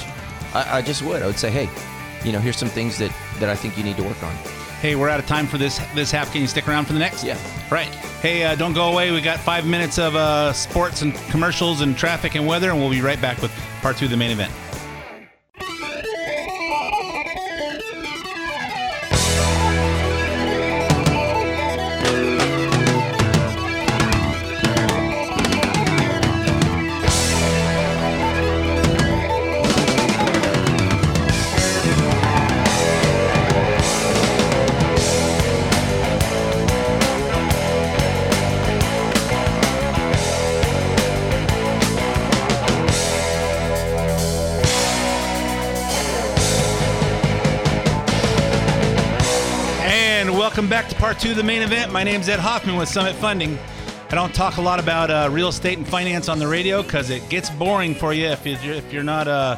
I, 0.54 0.78
I 0.78 0.82
just 0.82 1.02
would 1.04 1.22
i 1.24 1.26
would 1.26 1.40
say 1.40 1.50
hey 1.50 1.70
you 2.26 2.32
know 2.34 2.40
here's 2.40 2.58
some 2.58 2.70
things 2.70 2.98
that 3.00 3.12
that 3.40 3.50
i 3.50 3.56
think 3.56 3.78
you 3.78 3.84
need 3.84 3.98
to 3.98 4.04
work 4.04 4.22
on 4.24 4.36
Hey, 4.82 4.96
we're 4.96 5.10
out 5.10 5.20
of 5.20 5.28
time 5.28 5.46
for 5.46 5.60
this 5.60 5.78
this 5.94 6.10
half. 6.10 6.32
Can 6.32 6.42
you 6.42 6.48
stick 6.48 6.68
around 6.68 6.86
for 6.86 6.94
the 6.94 6.98
next? 6.98 7.24
Yeah. 7.24 7.38
Right. 7.70 7.94
Hey, 8.24 8.44
uh, 8.44 8.56
don't 8.56 8.74
go 8.74 8.92
away. 8.92 9.12
We 9.12 9.22
got 9.22 9.40
five 9.40 9.64
minutes 9.64 10.00
of 10.00 10.16
uh, 10.16 10.54
sports 10.54 11.04
and 11.04 11.14
commercials 11.30 11.82
and 11.82 11.96
traffic 11.96 12.34
and 12.34 12.48
weather, 12.48 12.72
and 12.72 12.80
we'll 12.80 12.90
be 12.90 13.00
right 13.00 13.22
back 13.22 13.40
with 13.44 13.52
part 13.84 13.98
two 13.98 14.06
of 14.06 14.12
the 14.12 14.18
main 14.18 14.32
event. 14.32 14.52
To 51.22 51.36
the 51.36 51.44
main 51.44 51.62
event. 51.62 51.92
My 51.92 52.04
name's 52.04 52.28
Ed 52.28 52.40
Hoffman 52.40 52.78
with 52.78 52.90
Summit 52.90 53.14
Funding. 53.14 53.60
I 54.10 54.16
don't 54.16 54.34
talk 54.34 54.58
a 54.58 54.62
lot 54.62 54.80
about 54.80 55.12
uh, 55.12 55.30
real 55.32 55.50
estate 55.50 55.78
and 55.78 55.88
finance 55.88 56.28
on 56.28 56.40
the 56.40 56.48
radio 56.48 56.82
because 56.82 57.12
it 57.12 57.30
gets 57.30 57.48
boring 57.48 57.94
for 57.94 58.12
you 58.12 58.26
if 58.26 58.44
you're, 58.44 58.74
if 58.74 58.92
you're 58.92 59.04
not 59.04 59.28
uh, 59.28 59.56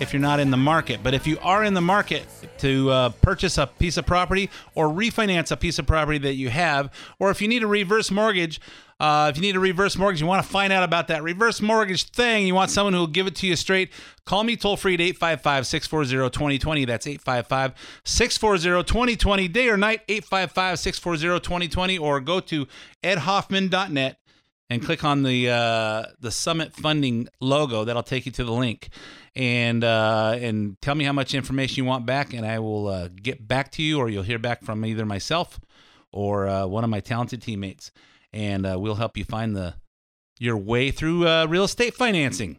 if 0.00 0.12
you're 0.12 0.20
not 0.20 0.40
in 0.40 0.50
the 0.50 0.56
market. 0.56 1.00
But 1.02 1.14
if 1.14 1.26
you 1.26 1.38
are 1.40 1.64
in 1.64 1.74
the 1.74 1.80
market 1.80 2.26
to 2.58 2.90
uh, 2.90 3.08
purchase 3.10 3.58
a 3.58 3.66
piece 3.66 3.96
of 3.96 4.06
property 4.06 4.50
or 4.74 4.88
refinance 4.88 5.50
a 5.50 5.56
piece 5.56 5.78
of 5.78 5.86
property 5.86 6.18
that 6.18 6.34
you 6.34 6.50
have, 6.50 6.90
or 7.18 7.30
if 7.30 7.40
you 7.40 7.48
need 7.48 7.62
a 7.62 7.66
reverse 7.66 8.10
mortgage, 8.10 8.60
uh, 9.00 9.28
if 9.30 9.36
you 9.36 9.42
need 9.42 9.56
a 9.56 9.60
reverse 9.60 9.96
mortgage, 9.96 10.20
you 10.20 10.26
want 10.26 10.44
to 10.44 10.48
find 10.48 10.72
out 10.72 10.82
about 10.82 11.08
that 11.08 11.22
reverse 11.22 11.60
mortgage 11.60 12.04
thing, 12.10 12.46
you 12.46 12.54
want 12.54 12.70
someone 12.70 12.92
who 12.92 13.00
will 13.00 13.06
give 13.06 13.26
it 13.26 13.34
to 13.36 13.46
you 13.46 13.56
straight, 13.56 13.92
call 14.24 14.44
me 14.44 14.56
toll 14.56 14.76
free 14.76 14.94
at 14.94 15.00
855 15.00 15.66
640 15.66 16.30
2020. 16.30 16.84
That's 16.84 17.06
855 17.06 17.74
640 18.04 18.84
2020, 18.84 19.48
day 19.48 19.68
or 19.68 19.76
night, 19.76 20.02
855 20.08 20.78
640 20.78 21.40
2020, 21.40 21.98
or 21.98 22.20
go 22.20 22.40
to 22.40 22.66
edhoffman.net 23.02 24.18
and 24.70 24.82
click 24.82 25.04
on 25.04 25.22
the 25.22 25.50
uh, 25.50 26.06
the 26.20 26.30
Summit 26.30 26.74
Funding 26.74 27.28
logo. 27.40 27.84
That'll 27.84 28.02
take 28.02 28.26
you 28.26 28.32
to 28.32 28.44
the 28.44 28.52
link, 28.52 28.88
and 29.36 29.84
uh, 29.84 30.36
and 30.40 30.80
tell 30.80 30.94
me 30.94 31.04
how 31.04 31.12
much 31.12 31.34
information 31.34 31.84
you 31.84 31.88
want 31.88 32.06
back, 32.06 32.32
and 32.32 32.46
I 32.46 32.58
will 32.58 32.88
uh, 32.88 33.08
get 33.08 33.46
back 33.46 33.70
to 33.72 33.82
you, 33.82 33.98
or 33.98 34.08
you'll 34.08 34.22
hear 34.22 34.38
back 34.38 34.62
from 34.62 34.84
either 34.84 35.04
myself 35.04 35.60
or 36.12 36.48
uh, 36.48 36.66
one 36.66 36.84
of 36.84 36.90
my 36.90 37.00
talented 37.00 37.42
teammates, 37.42 37.90
and 38.32 38.66
uh, 38.66 38.78
we'll 38.78 38.94
help 38.94 39.16
you 39.16 39.24
find 39.24 39.54
the 39.54 39.74
your 40.38 40.56
way 40.56 40.90
through 40.90 41.28
uh, 41.28 41.46
real 41.46 41.64
estate 41.64 41.94
financing. 41.94 42.58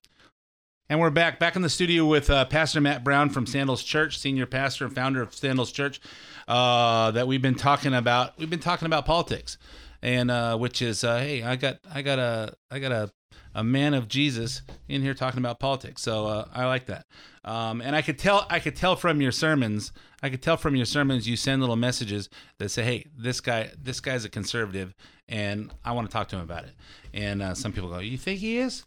And 0.88 1.00
we're 1.00 1.10
back, 1.10 1.40
back 1.40 1.56
in 1.56 1.64
the 1.64 1.70
studio 1.70 2.06
with 2.06 2.28
Pastor 2.28 2.80
Matt 2.80 3.04
Brown 3.04 3.32
from 3.32 3.48
Sandals 3.48 3.82
Church, 3.82 4.20
senior 4.20 4.46
pastor 4.46 4.86
and 4.86 4.94
founder 4.94 5.20
of 5.20 5.34
Sandals 5.34 5.72
Church. 5.72 6.00
That 6.48 7.26
we've 7.28 7.42
been 7.42 7.56
talking 7.56 7.96
about. 7.96 8.38
We've 8.38 8.52
been 8.52 8.60
talking 8.60 8.86
about 8.86 9.04
politics, 9.08 9.58
and 10.06 10.30
uh, 10.30 10.56
which 10.56 10.84
is, 10.84 11.04
uh, 11.04 11.18
hey, 11.18 11.42
I 11.42 11.56
got, 11.56 11.80
I 11.92 12.04
got 12.04 12.20
a, 12.20 12.54
I 12.70 12.78
got 12.78 12.92
a, 12.92 13.12
a 13.56 13.64
man 13.64 13.96
of 13.96 14.08
Jesus 14.08 14.62
in 14.88 15.02
here 15.02 15.16
talking 15.16 15.40
about 15.40 15.60
politics. 15.60 16.04
So 16.04 16.28
uh, 16.28 16.48
I 16.54 16.68
like 16.68 16.86
that. 16.86 17.08
Um, 17.44 17.82
and 17.82 17.96
I 17.96 18.04
could 18.04 18.20
tell, 18.20 18.46
I 18.48 18.60
could 18.60 18.76
tell 18.76 18.96
from 18.96 19.20
your 19.20 19.32
sermons, 19.32 19.92
I 20.22 20.30
could 20.30 20.44
tell 20.44 20.58
from 20.58 20.76
your 20.76 20.86
sermons, 20.86 21.28
you 21.28 21.36
send 21.36 21.60
little 21.60 21.76
messages 21.76 22.30
that 22.60 22.70
say, 22.70 22.84
hey, 22.84 23.08
this 23.18 23.42
guy, 23.42 23.72
this 23.82 24.00
guy's 24.00 24.26
a 24.26 24.30
conservative, 24.30 24.94
and 25.28 25.74
I 25.84 25.94
want 25.94 26.08
to 26.08 26.14
talk 26.14 26.28
to 26.30 26.36
him 26.36 26.44
about 26.44 26.66
it. 26.66 26.76
And 27.12 27.42
uh, 27.42 27.56
some 27.56 27.74
people 27.74 27.90
go, 27.90 27.98
you 27.98 28.20
think 28.20 28.42
he 28.42 28.60
is? 28.60 28.86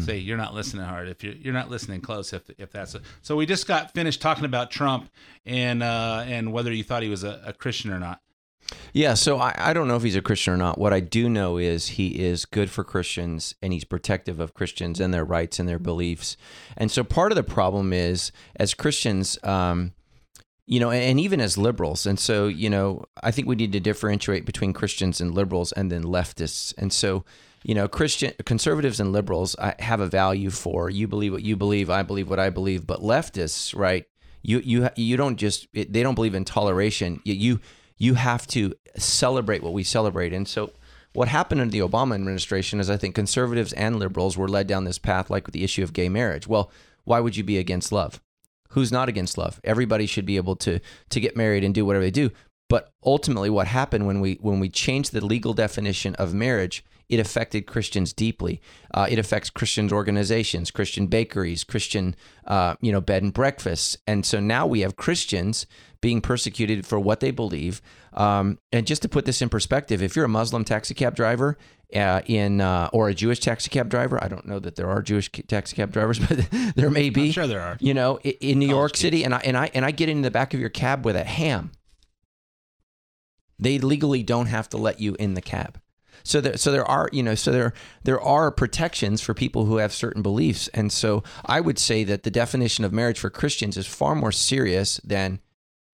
say 0.00 0.16
you're 0.16 0.36
not 0.36 0.52
listening 0.52 0.84
hard 0.84 1.06
if 1.06 1.22
you're 1.22 1.34
you're 1.34 1.54
not 1.54 1.70
listening 1.70 2.00
close 2.00 2.32
if 2.32 2.42
if 2.58 2.72
that's 2.72 2.96
a, 2.96 3.00
so 3.22 3.36
we 3.36 3.46
just 3.46 3.68
got 3.68 3.94
finished 3.94 4.20
talking 4.20 4.44
about 4.44 4.68
Trump 4.68 5.08
and 5.44 5.80
uh 5.80 6.24
and 6.26 6.52
whether 6.52 6.72
you 6.72 6.82
thought 6.82 7.04
he 7.04 7.08
was 7.08 7.22
a, 7.22 7.40
a 7.46 7.52
Christian 7.52 7.92
or 7.92 8.00
not. 8.00 8.20
Yeah, 8.92 9.14
so 9.14 9.38
I, 9.38 9.54
I 9.56 9.72
don't 9.72 9.88
know 9.88 9.96
if 9.96 10.02
he's 10.02 10.16
a 10.16 10.22
Christian 10.22 10.54
or 10.54 10.56
not. 10.56 10.78
What 10.78 10.92
I 10.92 11.00
do 11.00 11.28
know 11.28 11.58
is 11.58 11.88
he 11.88 12.08
is 12.18 12.44
good 12.44 12.70
for 12.70 12.82
Christians 12.82 13.54
and 13.62 13.72
he's 13.72 13.84
protective 13.84 14.40
of 14.40 14.54
Christians 14.54 15.00
and 15.00 15.12
their 15.12 15.24
rights 15.24 15.58
and 15.58 15.68
their 15.68 15.78
beliefs. 15.78 16.36
And 16.76 16.90
so 16.90 17.04
part 17.04 17.32
of 17.32 17.36
the 17.36 17.42
problem 17.42 17.92
is, 17.92 18.32
as 18.56 18.74
Christians, 18.74 19.38
um, 19.44 19.92
you 20.66 20.80
know, 20.80 20.90
and, 20.90 21.20
even 21.20 21.40
as 21.40 21.56
liberals. 21.56 22.06
And 22.06 22.18
so, 22.18 22.48
you 22.48 22.68
know, 22.68 23.04
I 23.22 23.30
think 23.30 23.46
we 23.46 23.54
need 23.54 23.72
to 23.72 23.80
differentiate 23.80 24.44
between 24.44 24.72
Christians 24.72 25.20
and 25.20 25.34
liberals 25.34 25.72
and 25.72 25.92
then 25.92 26.02
leftists. 26.02 26.74
And 26.76 26.92
so, 26.92 27.24
you 27.62 27.74
know, 27.74 27.88
Christian 27.88 28.32
conservatives 28.44 28.98
and 28.98 29.12
liberals 29.12 29.56
I 29.58 29.74
have 29.78 30.00
a 30.00 30.06
value 30.06 30.50
for. 30.50 30.90
You 30.90 31.06
believe 31.06 31.32
what 31.32 31.42
you 31.42 31.56
believe, 31.56 31.88
I 31.88 32.02
believe 32.02 32.28
what 32.28 32.40
I 32.40 32.50
believe. 32.50 32.86
But 32.86 33.00
leftists, 33.00 33.76
right? 33.76 34.06
You 34.42 34.60
you 34.60 34.88
you 34.96 35.16
don't 35.16 35.36
just 35.36 35.66
they 35.72 36.02
don't 36.02 36.14
believe 36.14 36.34
in 36.34 36.44
toleration. 36.44 37.20
You 37.24 37.34
you 37.34 37.60
you 37.98 38.14
have 38.14 38.46
to 38.48 38.74
celebrate 38.96 39.62
what 39.62 39.72
we 39.72 39.82
celebrate. 39.82 40.32
And 40.32 40.46
so, 40.46 40.70
what 41.12 41.28
happened 41.28 41.62
in 41.62 41.70
the 41.70 41.78
Obama 41.78 42.14
administration 42.14 42.78
is 42.78 42.90
I 42.90 42.98
think 42.98 43.14
conservatives 43.14 43.72
and 43.72 43.98
liberals 43.98 44.36
were 44.36 44.48
led 44.48 44.66
down 44.66 44.84
this 44.84 44.98
path, 44.98 45.30
like 45.30 45.46
with 45.46 45.54
the 45.54 45.64
issue 45.64 45.82
of 45.82 45.94
gay 45.94 46.10
marriage. 46.10 46.46
Well, 46.46 46.70
why 47.04 47.20
would 47.20 47.36
you 47.36 47.44
be 47.44 47.56
against 47.56 47.90
love? 47.90 48.20
Who's 48.70 48.92
not 48.92 49.08
against 49.08 49.38
love? 49.38 49.58
Everybody 49.64 50.06
should 50.06 50.26
be 50.26 50.36
able 50.36 50.56
to 50.56 50.80
to 51.08 51.20
get 51.20 51.36
married 51.36 51.64
and 51.64 51.74
do 51.74 51.86
whatever 51.86 52.04
they 52.04 52.10
do. 52.10 52.30
But 52.68 52.92
ultimately, 53.04 53.48
what 53.48 53.68
happened 53.68 54.06
when 54.06 54.20
we 54.20 54.38
when 54.42 54.60
we 54.60 54.68
changed 54.68 55.12
the 55.12 55.24
legal 55.24 55.54
definition 55.54 56.14
of 56.16 56.34
marriage, 56.34 56.84
it 57.08 57.20
affected 57.20 57.66
Christians 57.66 58.12
deeply. 58.12 58.60
Uh, 58.92 59.06
it 59.08 59.18
affects 59.18 59.50
Christian 59.50 59.92
organizations, 59.92 60.70
Christian 60.70 61.06
bakeries, 61.06 61.64
Christian 61.64 62.16
uh, 62.46 62.74
you 62.80 62.90
know 62.90 63.00
bed 63.00 63.22
and 63.22 63.32
breakfasts, 63.32 63.96
and 64.06 64.26
so 64.26 64.40
now 64.40 64.66
we 64.66 64.80
have 64.80 64.96
Christians 64.96 65.66
being 66.00 66.20
persecuted 66.20 66.86
for 66.86 66.98
what 67.00 67.20
they 67.20 67.30
believe. 67.30 67.80
Um, 68.12 68.58
and 68.72 68.86
just 68.86 69.02
to 69.02 69.08
put 69.08 69.24
this 69.24 69.42
in 69.42 69.48
perspective, 69.48 70.02
if 70.02 70.16
you're 70.16 70.24
a 70.24 70.28
Muslim 70.28 70.64
taxi 70.64 70.94
cab 70.94 71.14
driver 71.16 71.56
uh, 71.94 72.20
in 72.26 72.60
uh, 72.60 72.88
or 72.92 73.08
a 73.08 73.14
Jewish 73.14 73.40
taxi 73.40 73.70
cab 73.70 73.88
driver, 73.88 74.22
I 74.22 74.28
don't 74.28 74.46
know 74.46 74.58
that 74.58 74.76
there 74.76 74.88
are 74.88 75.02
Jewish 75.02 75.30
taxi 75.30 75.76
cab 75.76 75.92
drivers, 75.92 76.18
but 76.28 76.48
there 76.76 76.90
may 76.90 77.10
be. 77.10 77.32
sure 77.32 77.46
there 77.46 77.60
are. 77.60 77.76
You 77.80 77.94
know, 77.94 78.18
i- 78.24 78.36
in 78.40 78.58
New 78.58 78.68
York 78.68 78.96
City, 78.96 79.24
and 79.24 79.34
I 79.34 79.38
and 79.38 79.56
I 79.56 79.70
and 79.74 79.84
I 79.84 79.90
get 79.90 80.08
in 80.08 80.22
the 80.22 80.30
back 80.30 80.54
of 80.54 80.60
your 80.60 80.70
cab 80.70 81.04
with 81.04 81.16
a 81.16 81.24
ham. 81.24 81.72
They 83.58 83.78
legally 83.78 84.22
don't 84.22 84.46
have 84.46 84.68
to 84.70 84.76
let 84.76 85.00
you 85.00 85.16
in 85.18 85.34
the 85.34 85.40
cab. 85.42 85.80
So 86.22 86.40
there, 86.40 86.56
so 86.56 86.72
there 86.72 86.84
are, 86.84 87.08
you 87.12 87.22
know, 87.22 87.34
so 87.34 87.52
there 87.52 87.72
there 88.02 88.20
are 88.20 88.50
protections 88.50 89.20
for 89.20 89.32
people 89.32 89.66
who 89.66 89.76
have 89.76 89.92
certain 89.92 90.22
beliefs, 90.22 90.68
and 90.74 90.90
so 90.92 91.22
I 91.44 91.60
would 91.60 91.78
say 91.78 92.04
that 92.04 92.22
the 92.24 92.30
definition 92.30 92.84
of 92.84 92.92
marriage 92.92 93.18
for 93.18 93.30
Christians 93.30 93.76
is 93.76 93.86
far 93.86 94.14
more 94.14 94.32
serious 94.32 94.98
than 95.04 95.40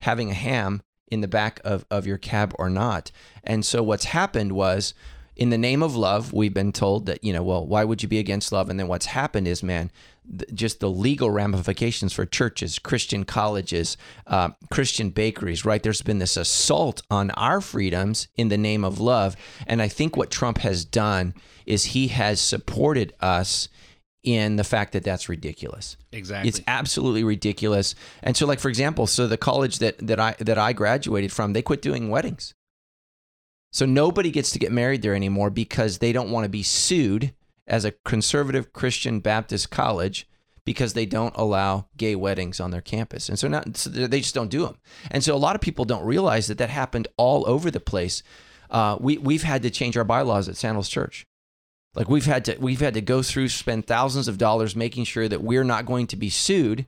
having 0.03 0.31
a 0.31 0.35
ham 0.35 0.83
in 1.11 1.21
the 1.21 1.29
back 1.29 1.61
of, 1.65 1.85
of 1.91 2.07
your 2.07 2.19
cab 2.19 2.55
or 2.59 2.71
not. 2.71 3.11
And 3.45 3.65
so 3.65 3.83
what's 3.83 4.07
happened 4.07 4.53
was 4.53 4.95
in 5.35 5.51
the 5.51 5.59
name 5.59 5.83
of 5.83 5.97
love, 5.97 6.33
we've 6.33 6.55
been 6.55 6.73
told 6.73 7.07
that, 7.07 7.25
you 7.25 7.33
know, 7.33 7.43
well, 7.43 7.67
why 7.67 7.85
would 7.85 8.03
you 8.03 8.09
be 8.09 8.19
against 8.19 8.53
love? 8.53 8.69
And 8.69 8.79
then 8.79 8.88
what's 8.88 9.07
happened 9.07 9.49
is, 9.49 9.62
man, 9.62 9.91
th- 10.29 10.51
just 10.55 10.81
the 10.81 10.91
legal 10.91 11.31
ramifications 11.31 12.12
for 12.12 12.27
churches, 12.27 12.79
Christian 12.79 13.25
colleges, 13.25 13.97
uh, 14.27 14.51
Christian 14.71 15.11
bakeries, 15.11 15.65
right? 15.65 15.83
There's 15.83 16.03
been 16.03 16.19
this 16.19 16.37
assault 16.37 17.03
on 17.11 17.31
our 17.33 17.61
freedoms 17.61 18.29
in 18.37 18.49
the 18.49 18.59
name 18.59 18.85
of 18.85 19.01
love. 19.01 19.37
And 19.67 19.81
I 19.81 19.88
think 19.88 20.17
what 20.17 20.31
Trump 20.31 20.59
has 20.59 20.85
done 20.85 21.35
is 21.65 21.87
he 21.87 22.09
has 22.09 22.41
supported 22.41 23.15
us 23.21 23.69
in 24.23 24.57
the 24.57 24.65
fact 24.65 24.93
that 24.93 25.03
that's 25.05 25.29
ridiculous. 25.29 25.97
Exactly. 26.13 26.49
It's 26.49 26.61
absolutely 26.67 27.25
ridiculous. 27.25 27.95
And 28.23 28.37
so, 28.37 28.47
like 28.47 28.61
for 28.61 28.69
example, 28.69 29.07
so 29.07 29.27
the 29.27 29.37
college 29.37 29.79
that 29.79 29.99
that 30.07 30.21
I 30.21 30.35
that 30.39 30.59
I 30.59 30.73
graduated 30.73 31.33
from, 31.33 31.53
they 31.53 31.63
quit 31.63 31.83
doing 31.83 32.09
weddings. 32.09 32.55
So 33.73 33.87
nobody 33.87 34.31
gets 34.31 34.51
to 34.51 34.59
get 34.59 34.71
married 34.71 35.03
there 35.03 35.15
anymore 35.15 35.49
because 35.49 35.99
they 35.99 36.13
don't 36.13 36.31
want 36.31 36.45
to 36.45 36.51
be 36.51 36.63
sued 36.63 37.33
as 37.67 37.85
a 37.85 37.93
conservative 37.93 38.73
Christian 38.73 39.21
Baptist 39.21 39.71
college 39.71 40.29
because 40.65 40.93
they 40.93 41.07
don't 41.07 41.35
allow 41.37 41.87
gay 41.97 42.15
weddings 42.15 42.61
on 42.61 42.71
their 42.71 42.81
campus. 42.81 43.29
And 43.29 43.39
so 43.39 43.49
now 43.49 43.63
so 43.75 43.91
they 43.91 44.21
just 44.21 44.35
don't 44.35 44.51
do 44.51 44.65
them. 44.67 44.79
And 45.11 45.25
so 45.25 45.35
a 45.35 45.39
lot 45.39 45.57
of 45.57 45.63
people 45.63 45.85
don't 45.85 46.05
realize 46.05 46.47
that 46.47 46.59
that 46.59 46.71
happened 46.71 47.09
all 47.17 47.49
over 47.49 47.71
the 47.71 47.81
place. 47.81 48.23
Uh, 48.71 48.97
we 49.01 49.19
we've 49.19 49.43
had 49.43 49.63
to 49.63 49.71
change 49.71 49.97
our 49.97 50.05
bylaws 50.05 50.49
at 50.49 50.57
Sandals 50.57 50.89
Church. 50.89 51.27
Like 51.95 52.09
we've 52.09 52.25
had 52.25 52.45
to 52.47 52.57
we've 52.59 52.81
had 52.81 52.95
to 52.95 53.01
go 53.01 53.23
through 53.23 53.49
spend 53.49 53.87
thousands 53.87 54.29
of 54.29 54.39
dollars 54.39 54.75
making 54.75 55.05
sure 55.05 55.29
that 55.29 55.43
we're 55.43 55.65
not 55.65 55.87
going 55.87 56.07
to 56.09 56.17
be 56.17 56.31
sued 56.31 56.87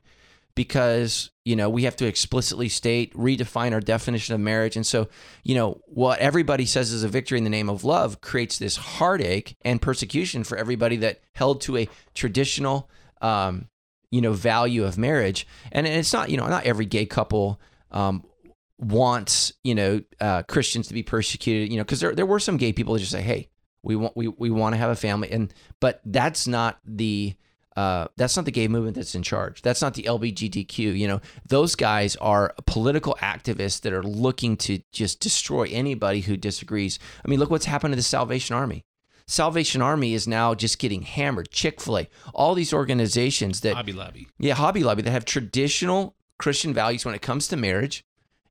because 0.55 1.29
you 1.43 1.55
know 1.55 1.69
we 1.69 1.83
have 1.83 1.95
to 1.97 2.07
explicitly 2.07 2.69
state 2.69 3.13
redefine 3.13 3.73
our 3.73 3.81
definition 3.81 4.33
of 4.33 4.41
marriage 4.41 4.75
and 4.75 4.85
so 4.85 5.07
you 5.43 5.53
know 5.53 5.81
what 5.85 6.17
everybody 6.19 6.65
says 6.65 6.91
is 6.91 7.03
a 7.03 7.09
victory 7.09 7.37
in 7.37 7.43
the 7.43 7.49
name 7.49 7.69
of 7.69 7.83
love 7.83 8.21
creates 8.21 8.57
this 8.57 8.77
heartache 8.77 9.57
and 9.63 9.81
persecution 9.81 10.43
for 10.43 10.57
everybody 10.57 10.95
that 10.95 11.19
held 11.33 11.59
to 11.61 11.77
a 11.77 11.89
traditional 12.13 12.89
um, 13.21 13.67
you 14.11 14.21
know 14.21 14.31
value 14.31 14.85
of 14.85 14.97
marriage 14.97 15.45
and 15.71 15.85
it's 15.85 16.13
not 16.13 16.29
you 16.29 16.37
know 16.37 16.47
not 16.47 16.63
every 16.63 16.85
gay 16.85 17.05
couple 17.05 17.59
um, 17.91 18.23
wants 18.77 19.53
you 19.63 19.75
know 19.75 20.01
uh, 20.19 20.43
Christians 20.43 20.87
to 20.87 20.93
be 20.93 21.03
persecuted. 21.03 21.71
You 21.71 21.77
know, 21.77 21.83
because 21.83 21.99
there 21.99 22.13
there 22.13 22.25
were 22.25 22.39
some 22.39 22.57
gay 22.57 22.73
people 22.73 22.93
that 22.93 22.99
just 22.99 23.11
say, 23.11 23.21
"Hey, 23.21 23.49
we 23.85 23.95
want 23.95 24.17
we 24.17 24.27
we 24.27 24.49
want 24.49 24.73
to 24.73 24.77
have 24.77 24.89
a 24.91 24.95
family," 24.95 25.31
and 25.31 25.53
but 25.79 26.01
that's 26.05 26.47
not 26.47 26.79
the 26.85 27.35
uh, 27.75 28.07
that's 28.15 28.35
not 28.35 28.45
the 28.45 28.51
gay 28.51 28.67
movement 28.67 28.95
that's 28.95 29.15
in 29.15 29.23
charge. 29.23 29.61
That's 29.61 29.81
not 29.81 29.95
the 29.95 30.03
LGBTQ. 30.03 30.97
You 30.97 31.07
know, 31.07 31.21
those 31.47 31.75
guys 31.75 32.15
are 32.17 32.53
political 32.65 33.17
activists 33.21 33.81
that 33.81 33.93
are 33.93 34.03
looking 34.03 34.55
to 34.57 34.79
just 34.91 35.19
destroy 35.19 35.67
anybody 35.71 36.21
who 36.21 36.37
disagrees. 36.37 36.99
I 37.25 37.27
mean, 37.29 37.39
look 37.39 37.49
what's 37.49 37.65
happened 37.65 37.91
to 37.91 37.97
the 37.97 38.03
Salvation 38.03 38.55
Army. 38.55 38.85
Salvation 39.27 39.81
Army 39.81 40.13
is 40.13 40.27
now 40.27 40.53
just 40.53 40.79
getting 40.79 41.01
hammered. 41.01 41.49
Chick 41.51 41.81
Fil 41.81 41.99
A, 41.99 42.07
all 42.33 42.53
these 42.53 42.73
organizations 42.73 43.61
that 43.61 43.75
Hobby 43.75 43.91
Lobby. 43.91 44.27
yeah, 44.37 44.53
Hobby 44.53 44.83
Lobby 44.83 45.01
that 45.01 45.11
have 45.11 45.25
traditional 45.25 46.15
Christian 46.37 46.73
values 46.73 47.05
when 47.05 47.15
it 47.15 47.21
comes 47.21 47.47
to 47.47 47.57
marriage, 47.57 48.05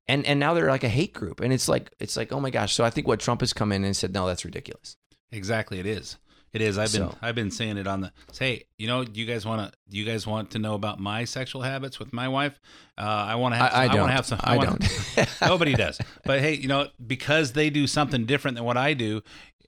and 0.08 0.26
and 0.26 0.38
now 0.40 0.52
they're 0.52 0.68
like 0.68 0.84
a 0.84 0.88
hate 0.88 1.14
group, 1.14 1.40
and 1.40 1.52
it's 1.52 1.68
like 1.68 1.92
it's 2.00 2.16
like 2.16 2.32
oh 2.32 2.40
my 2.40 2.50
gosh. 2.50 2.74
So 2.74 2.84
I 2.84 2.90
think 2.90 3.06
what 3.06 3.20
Trump 3.20 3.40
has 3.40 3.52
come 3.52 3.72
in 3.72 3.84
and 3.84 3.96
said, 3.96 4.12
no, 4.12 4.26
that's 4.26 4.44
ridiculous. 4.44 4.96
Exactly, 5.34 5.78
it 5.80 5.86
is. 5.86 6.16
It 6.52 6.62
is. 6.62 6.78
I've 6.78 6.92
been 6.92 7.10
So- 7.10 7.18
I've 7.20 7.34
been 7.34 7.50
saying 7.50 7.78
it 7.78 7.86
on 7.88 8.00
the 8.02 8.12
say. 8.30 8.62
You 8.78 8.86
know, 8.86 9.02
do 9.04 9.18
you 9.20 9.26
guys 9.26 9.44
want 9.44 9.72
to? 9.72 9.78
You 9.90 10.04
guys 10.04 10.24
want 10.26 10.52
to 10.52 10.60
know 10.60 10.74
about 10.74 11.00
my 11.00 11.24
sexual 11.24 11.62
habits 11.62 11.98
with 11.98 12.12
my 12.12 12.28
wife? 12.28 12.60
Uh, 12.96 13.02
I 13.02 13.34
want 13.34 13.54
to 13.54 13.58
have. 13.58 13.72
I- 13.72 13.76
I 13.76 13.86
want 13.86 13.92
don't. 13.96 14.06
to 14.08 14.12
have 14.14 14.26
some. 14.26 14.40
I 14.44 14.56
wanna- 14.56 14.78
don't. 15.16 15.28
nobody 15.42 15.74
does. 15.74 15.98
But 16.24 16.40
hey, 16.40 16.54
you 16.54 16.68
know, 16.68 16.86
because 17.04 17.52
they 17.54 17.70
do 17.70 17.86
something 17.88 18.24
different 18.24 18.54
than 18.56 18.64
what 18.64 18.76
I 18.76 18.94
do 18.94 19.22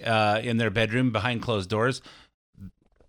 uh, 0.04 0.40
in 0.44 0.58
their 0.58 0.70
bedroom 0.70 1.10
behind 1.10 1.42
closed 1.42 1.68
doors, 1.68 2.02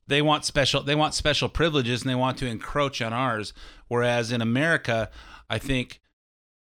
they 0.07 0.23
want 0.23 0.43
special. 0.45 0.81
They 0.81 0.95
want 0.95 1.13
special 1.13 1.47
privileges, 1.49 2.01
and 2.01 2.09
they 2.09 2.15
want 2.15 2.37
to 2.39 2.47
encroach 2.47 3.01
on 3.01 3.13
ours. 3.13 3.53
Whereas 3.89 4.31
in 4.31 4.41
America, 4.41 5.11
I 5.51 5.59
think 5.59 5.99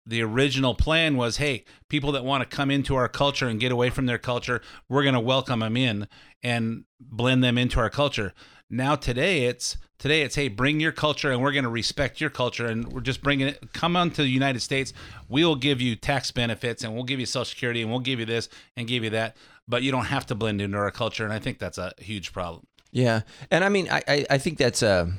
the 0.06 0.22
original 0.22 0.76
plan 0.76 1.18
was 1.18 1.38
hey 1.38 1.63
people 1.89 2.12
that 2.12 2.24
want 2.24 2.48
to 2.48 2.56
come 2.56 2.70
into 2.72 2.96
our 2.96 3.08
culture 3.08 3.48
and 3.48 3.60
get 3.60 3.72
away 3.72 3.89
from 3.89 4.06
their 4.06 4.18
culture 4.18 4.62
we're 4.89 5.04
going 5.04 5.13
to 5.15 5.20
welcome 5.20 5.60
them 5.60 5.78
in 5.78 6.08
and 6.44 6.86
blend 7.00 7.44
them 7.44 7.58
into 7.58 7.80
our 7.80 7.89
culture 7.89 8.34
now 8.70 8.96
today 8.96 9.46
it's 9.46 9.78
today 9.98 10.22
it's 10.22 10.36
hey 10.36 10.48
bring 10.48 10.80
your 10.80 10.91
culture 10.91 11.32
and 11.32 11.41
we're 11.41 11.52
going 11.52 11.63
to 11.63 11.70
respect 11.70 12.20
your 12.20 12.30
culture 12.30 12.65
and 12.65 12.91
we're 12.91 13.02
just 13.02 13.22
bringing 13.22 13.48
it 13.48 13.74
come 13.74 13.96
on 13.96 14.10
to 14.12 14.22
the 14.22 14.30
united 14.30 14.62
states 14.62 14.94
we'll 15.30 15.56
give 15.56 15.82
you 15.82 15.96
tax 15.96 16.32
benefits 16.32 16.84
and 16.84 16.94
we'll 16.94 17.04
give 17.04 17.20
you 17.20 17.26
social 17.26 17.46
security 17.46 17.82
and 17.82 17.89
we'll 17.89 18.00
give 18.00 18.20
you 18.20 18.26
this 18.26 18.50
and 18.76 18.88
give 18.88 19.04
you 19.04 19.10
that 19.10 19.36
but 19.68 19.82
you 19.84 19.91
don't 19.91 20.06
have 20.06 20.26
to 20.26 20.36
blend 20.36 20.62
into 20.62 20.78
our 20.78 20.91
culture 20.91 21.24
and 21.24 21.34
i 21.34 21.39
think 21.39 21.60
that's 21.60 21.78
a 21.78 21.91
huge 21.98 22.32
problem 22.34 22.65
Yeah, 22.91 23.22
and 23.52 23.63
I 23.65 23.70
mean, 23.70 23.89
I 23.91 24.02
I, 24.08 24.26
I 24.30 24.38
think 24.38 24.58
that's 24.58 24.82
a, 24.82 25.12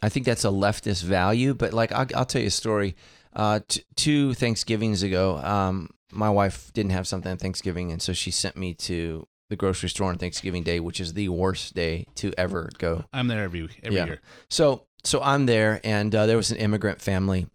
I 0.00 0.08
think 0.08 0.26
that's 0.26 0.44
a 0.44 0.48
leftist 0.48 1.02
value. 1.02 1.54
But 1.54 1.72
like, 1.72 1.90
I'll, 1.90 2.06
I'll 2.14 2.24
tell 2.24 2.40
you 2.40 2.46
a 2.46 2.50
story. 2.50 2.94
Uh, 3.36 3.60
t- 3.68 3.82
two 3.96 4.32
Thanksgivings 4.34 5.02
ago, 5.02 5.36
um, 5.38 5.90
my 6.10 6.30
wife 6.30 6.72
didn't 6.72 6.92
have 6.92 7.06
something 7.06 7.30
on 7.30 7.36
Thanksgiving, 7.38 7.92
and 7.92 8.00
so 8.00 8.12
she 8.14 8.30
sent 8.30 8.56
me 8.56 8.72
to 8.74 9.28
the 9.50 9.56
grocery 9.56 9.90
store 9.90 10.08
on 10.10 10.16
Thanksgiving 10.18 10.62
Day, 10.62 10.80
which 10.80 10.98
is 11.00 11.12
the 11.12 11.28
worst 11.28 11.74
day 11.74 12.06
to 12.16 12.32
ever 12.38 12.70
go. 12.78 13.04
i'm 13.12 13.28
there 13.28 13.44
every 13.44 13.68
every 13.84 13.96
Yeah. 13.96 14.06
year 14.06 14.20
So 14.48 14.86
so 15.04 15.20
I'm 15.22 15.46
there, 15.46 15.80
and 15.84 16.12
uh, 16.14 16.24
there 16.26 16.36
was 16.38 16.50
an 16.50 16.56
immigrant 16.56 17.00
family, 17.02 17.46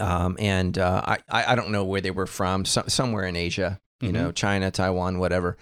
um, 0.00 0.36
and 0.40 0.76
uh, 0.78 1.02
I 1.06 1.18
I 1.52 1.54
don't 1.54 1.70
know 1.70 1.84
where 1.84 2.00
they 2.00 2.10
were 2.10 2.26
from, 2.26 2.64
so, 2.64 2.82
somewhere 2.88 3.24
in 3.24 3.36
Asia, 3.36 3.78
you 4.00 4.08
Mhm. 4.08 4.12
know, 4.14 4.32
China, 4.32 4.70
Taiwan, 4.70 5.18
whatever, 5.18 5.56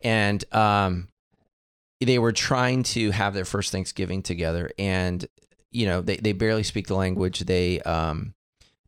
and 0.00 0.42
um, 0.54 1.08
they 2.00 2.18
were 2.18 2.32
trying 2.32 2.82
to 2.82 3.10
have 3.10 3.34
their 3.34 3.44
first 3.44 3.70
Thanksgiving 3.72 4.22
together, 4.22 4.70
and 4.78 5.26
you 5.70 5.86
know 5.86 6.00
they 6.00 6.16
they 6.16 6.32
barely 6.32 6.62
speak 6.62 6.86
the 6.88 6.96
language. 6.96 7.40
They 7.40 7.80
um 7.82 8.34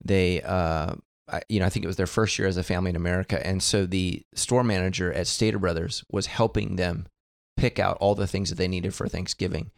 they 0.05 0.43
uh. 0.43 0.95
I, 1.29 1.41
you 1.49 1.61
know, 1.61 1.67
I 1.67 1.69
think 1.71 1.85
it 1.85 1.87
was 1.87 1.97
their 1.97 2.09
first 2.09 2.37
year 2.37 2.49
as 2.49 2.57
a 2.57 2.65
family 2.65 2.91
in 2.91 2.97
America, 2.97 3.47
and 3.47 3.63
so 3.63 3.87
the 3.87 4.25
store 4.35 4.65
manager 4.65 5.13
at 5.13 5.29
Stater 5.29 5.59
Brothers 5.59 6.05
was 6.11 6.27
helping 6.27 6.75
them 6.77 7.07
pick 7.57 7.79
out 7.79 7.97
all 7.99 8.17
the 8.17 8.27
things 8.27 8.51
that 8.51 8.57
they 8.57 8.67
needed 8.67 8.93
for 8.93 9.09
Thanksgiving 9.09 9.71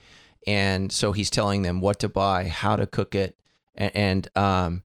and 0.47 0.93
so 0.93 1.13
he's 1.13 1.31
telling 1.31 1.63
them 1.63 1.81
what 1.81 1.99
to 2.01 2.09
buy, 2.09 2.49
how 2.49 2.77
to 2.77 2.87
cook 2.87 3.15
it, 3.15 3.39
and, 3.75 3.93
and 3.95 4.29
um, 4.37 4.83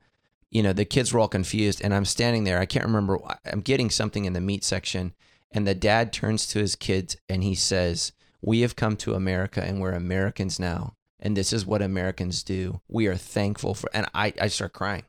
you 0.50 0.64
know 0.64 0.74
the 0.74 0.86
kids 0.86 1.14
were 1.14 1.20
all 1.20 1.28
confused. 1.28 1.82
And 1.84 1.94
I'm 1.94 2.06
standing 2.06 2.44
there, 2.44 2.60
I 2.60 2.66
can't 2.66 2.86
remember. 2.86 3.20
I'm 3.46 3.62
getting 3.62 3.90
something 3.90 4.26
in 4.26 4.34
the 4.34 4.42
meat 4.42 4.64
section, 4.64 5.14
and 5.52 5.68
the 5.68 5.76
dad 5.76 6.14
turns 6.14 6.48
to 6.48 6.60
his 6.60 6.76
kids 6.76 7.18
and 7.28 7.44
he 7.44 7.56
says, 7.56 8.14
"We 8.42 8.62
have 8.62 8.76
come 8.76 8.96
to 8.98 9.16
America, 9.16 9.64
and 9.64 9.80
we're 9.82 9.92
Americans 9.92 10.60
now, 10.60 10.96
and 11.20 11.36
this 11.36 11.52
is 11.52 11.66
what 11.66 11.82
Americans 11.82 12.44
do. 12.44 12.82
We 12.88 13.08
are 13.08 13.18
thankful 13.18 13.74
for." 13.74 13.90
And 13.94 14.08
I 14.14 14.34
I 14.40 14.48
start 14.48 14.74
crying. 14.74 15.04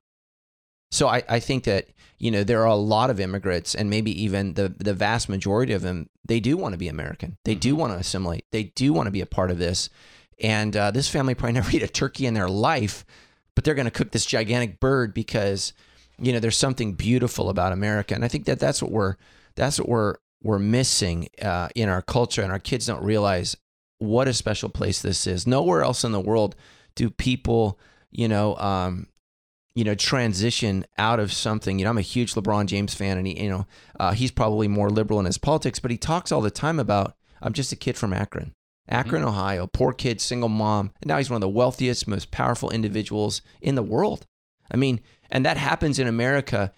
So 0.90 1.08
I, 1.08 1.22
I 1.28 1.40
think 1.40 1.64
that 1.64 1.88
you 2.18 2.30
know 2.30 2.44
there 2.44 2.62
are 2.62 2.66
a 2.66 2.74
lot 2.74 3.10
of 3.10 3.20
immigrants 3.20 3.74
and 3.74 3.88
maybe 3.88 4.22
even 4.22 4.54
the 4.54 4.74
the 4.76 4.94
vast 4.94 5.28
majority 5.28 5.72
of 5.72 5.82
them 5.82 6.08
they 6.24 6.40
do 6.40 6.56
want 6.56 6.72
to 6.72 6.78
be 6.78 6.88
American. 6.88 7.36
They 7.44 7.54
do 7.54 7.74
want 7.74 7.92
to 7.92 7.98
assimilate. 7.98 8.44
They 8.52 8.64
do 8.64 8.92
want 8.92 9.06
to 9.06 9.12
be 9.12 9.20
a 9.20 9.26
part 9.26 9.50
of 9.50 9.58
this. 9.58 9.90
And 10.42 10.76
uh, 10.76 10.90
this 10.90 11.08
family 11.08 11.34
probably 11.34 11.52
never 11.60 11.70
eat 11.70 11.82
a 11.82 11.88
turkey 11.88 12.26
in 12.26 12.34
their 12.34 12.48
life 12.48 13.04
but 13.54 13.64
they're 13.64 13.74
going 13.74 13.84
to 13.84 13.90
cook 13.90 14.10
this 14.10 14.24
gigantic 14.24 14.80
bird 14.80 15.12
because 15.12 15.72
you 16.18 16.32
know 16.32 16.40
there's 16.40 16.56
something 16.56 16.94
beautiful 16.94 17.50
about 17.50 17.72
America. 17.72 18.14
And 18.14 18.24
I 18.24 18.28
think 18.28 18.46
that 18.46 18.58
that's 18.58 18.82
what 18.82 18.90
we're 18.90 19.16
that's 19.54 19.78
what 19.78 19.88
we're 19.88 20.14
we're 20.42 20.58
missing 20.58 21.28
uh, 21.42 21.68
in 21.74 21.88
our 21.88 22.02
culture. 22.02 22.42
And 22.42 22.52
our 22.52 22.58
kids 22.58 22.86
don't 22.86 23.04
realize 23.04 23.56
what 23.98 24.28
a 24.28 24.32
special 24.32 24.70
place 24.70 25.02
this 25.02 25.26
is. 25.26 25.46
Nowhere 25.46 25.82
else 25.82 26.04
in 26.04 26.12
the 26.12 26.20
world 26.20 26.56
do 26.94 27.10
people 27.10 27.78
you 28.10 28.28
know 28.28 28.56
um, 28.56 29.08
you 29.74 29.84
know, 29.84 29.94
transition 29.94 30.84
out 30.98 31.20
of 31.20 31.32
something. 31.32 31.78
You 31.78 31.84
know, 31.84 31.90
I'm 31.90 31.98
a 31.98 32.02
huge 32.02 32.34
LeBron 32.34 32.66
James 32.66 32.94
fan, 32.94 33.18
and 33.18 33.26
he, 33.26 33.42
you 33.42 33.50
know, 33.50 33.66
uh, 33.98 34.12
he's 34.12 34.30
probably 34.30 34.68
more 34.68 34.90
liberal 34.90 35.20
in 35.20 35.26
his 35.26 35.38
politics, 35.38 35.78
but 35.78 35.90
he 35.90 35.96
talks 35.96 36.32
all 36.32 36.40
the 36.40 36.50
time 36.50 36.80
about 36.80 37.14
I'm 37.40 37.52
just 37.52 37.72
a 37.72 37.76
kid 37.76 37.96
from 37.96 38.12
Akron, 38.12 38.52
Akron, 38.88 39.24
Ohio, 39.24 39.66
poor 39.66 39.92
kid, 39.92 40.20
single 40.20 40.48
mom, 40.48 40.92
and 41.00 41.08
now 41.08 41.18
he's 41.18 41.30
one 41.30 41.36
of 41.36 41.42
the 41.42 41.48
wealthiest, 41.48 42.08
most 42.08 42.30
powerful 42.30 42.70
individuals 42.70 43.42
in 43.60 43.76
the 43.76 43.82
world. 43.82 44.26
I 44.70 44.76
mean, 44.76 45.00
and 45.30 45.46
that 45.46 45.56
happens 45.56 45.98
in 45.98 46.06
America, 46.06 46.72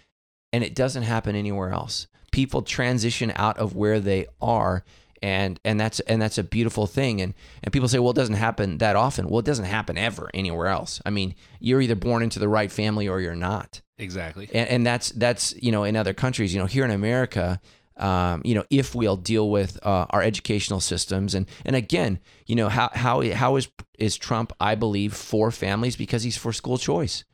and 0.52 0.62
it 0.62 0.74
doesn't 0.74 1.02
happen 1.02 1.34
anywhere 1.34 1.70
else. 1.70 2.06
People 2.30 2.62
transition 2.62 3.32
out 3.36 3.58
of 3.58 3.74
where 3.74 4.00
they 4.00 4.26
are. 4.40 4.84
And, 5.22 5.60
and 5.64 5.78
that's 5.78 6.00
and 6.00 6.20
that's 6.20 6.38
a 6.38 6.42
beautiful 6.42 6.86
thing. 6.86 7.20
And 7.20 7.34
and 7.62 7.72
people 7.72 7.88
say 7.88 7.98
well 7.98 8.10
it 8.10 8.16
doesn't 8.16 8.34
happen 8.34 8.78
that 8.78 8.96
often. 8.96 9.28
Well 9.28 9.38
it 9.40 9.44
doesn't 9.44 9.66
happen 9.66 9.96
ever 9.96 10.30
anywhere 10.34 10.66
else. 10.66 11.00
I 11.06 11.10
mean 11.10 11.34
you're 11.60 11.80
either 11.80 11.94
born 11.94 12.22
into 12.22 12.38
the 12.38 12.48
right 12.48 12.70
family 12.70 13.08
or 13.08 13.20
you're 13.20 13.34
not. 13.36 13.80
Exactly. 13.98 14.48
And, 14.52 14.68
and 14.68 14.86
that's 14.86 15.10
that's 15.12 15.54
you 15.62 15.70
know 15.70 15.84
in 15.84 15.96
other 15.96 16.12
countries 16.12 16.52
you 16.52 16.60
know 16.60 16.66
here 16.66 16.84
in 16.84 16.90
america 16.90 17.60
um, 17.96 18.42
you 18.44 18.54
know 18.54 18.64
if 18.70 18.94
we'll 18.94 19.16
deal 19.16 19.50
with 19.50 19.78
uh, 19.86 20.06
our 20.10 20.22
educational 20.22 20.80
systems 20.80 21.34
and 21.34 21.46
and 21.64 21.76
again 21.76 22.18
you 22.46 22.56
know 22.56 22.68
how 22.68 22.90
how 22.94 23.22
how 23.32 23.56
is 23.56 23.68
is 23.98 24.16
trump 24.16 24.52
i 24.60 24.74
believe 24.74 25.14
for 25.14 25.50
families 25.50 25.94
because 25.96 26.22
he's 26.22 26.36
for 26.36 26.52
school 26.52 26.78
choice. 26.78 27.24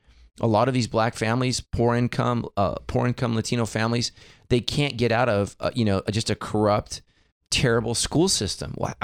A 0.40 0.46
lot 0.46 0.68
of 0.68 0.74
these 0.74 0.86
black 0.86 1.14
families 1.14 1.60
poor 1.60 1.94
income 1.94 2.46
uh, 2.56 2.74
poor 2.86 3.06
income 3.06 3.34
latino 3.34 3.66
families 3.66 4.12
they 4.50 4.60
can't 4.60 4.96
get 4.96 5.10
out 5.10 5.28
of 5.28 5.56
uh, 5.60 5.70
you 5.74 5.84
know 5.84 6.02
just 6.10 6.30
a 6.30 6.34
corrupt 6.34 7.02
terrible 7.50 7.94
school 7.94 8.28
system. 8.28 8.74
Well, 8.76 8.94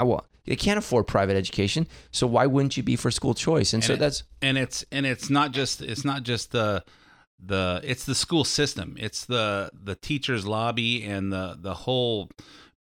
they 0.45 0.55
can't 0.55 0.77
afford 0.77 1.07
private 1.07 1.35
education 1.35 1.87
so 2.11 2.27
why 2.27 2.45
wouldn't 2.45 2.77
you 2.77 2.83
be 2.83 2.95
for 2.95 3.09
school 3.11 3.33
choice? 3.33 3.73
And, 3.73 3.83
so 3.83 3.93
it- 3.93 3.99
that's 3.99 4.23
and 4.41 4.57
it's 4.57 4.85
and 4.91 5.05
it's 5.05 5.29
not 5.29 5.51
just 5.51 5.81
it's 5.81 6.05
not 6.05 6.23
just 6.23 6.51
the 6.51 6.83
the 7.43 7.81
it's 7.83 8.05
the 8.05 8.15
school 8.15 8.43
system. 8.43 8.95
It's 8.99 9.25
the 9.25 9.69
the 9.73 9.95
teachers 9.95 10.45
lobby 10.45 11.03
and 11.03 11.33
the 11.33 11.57
the 11.59 11.73
whole 11.73 12.29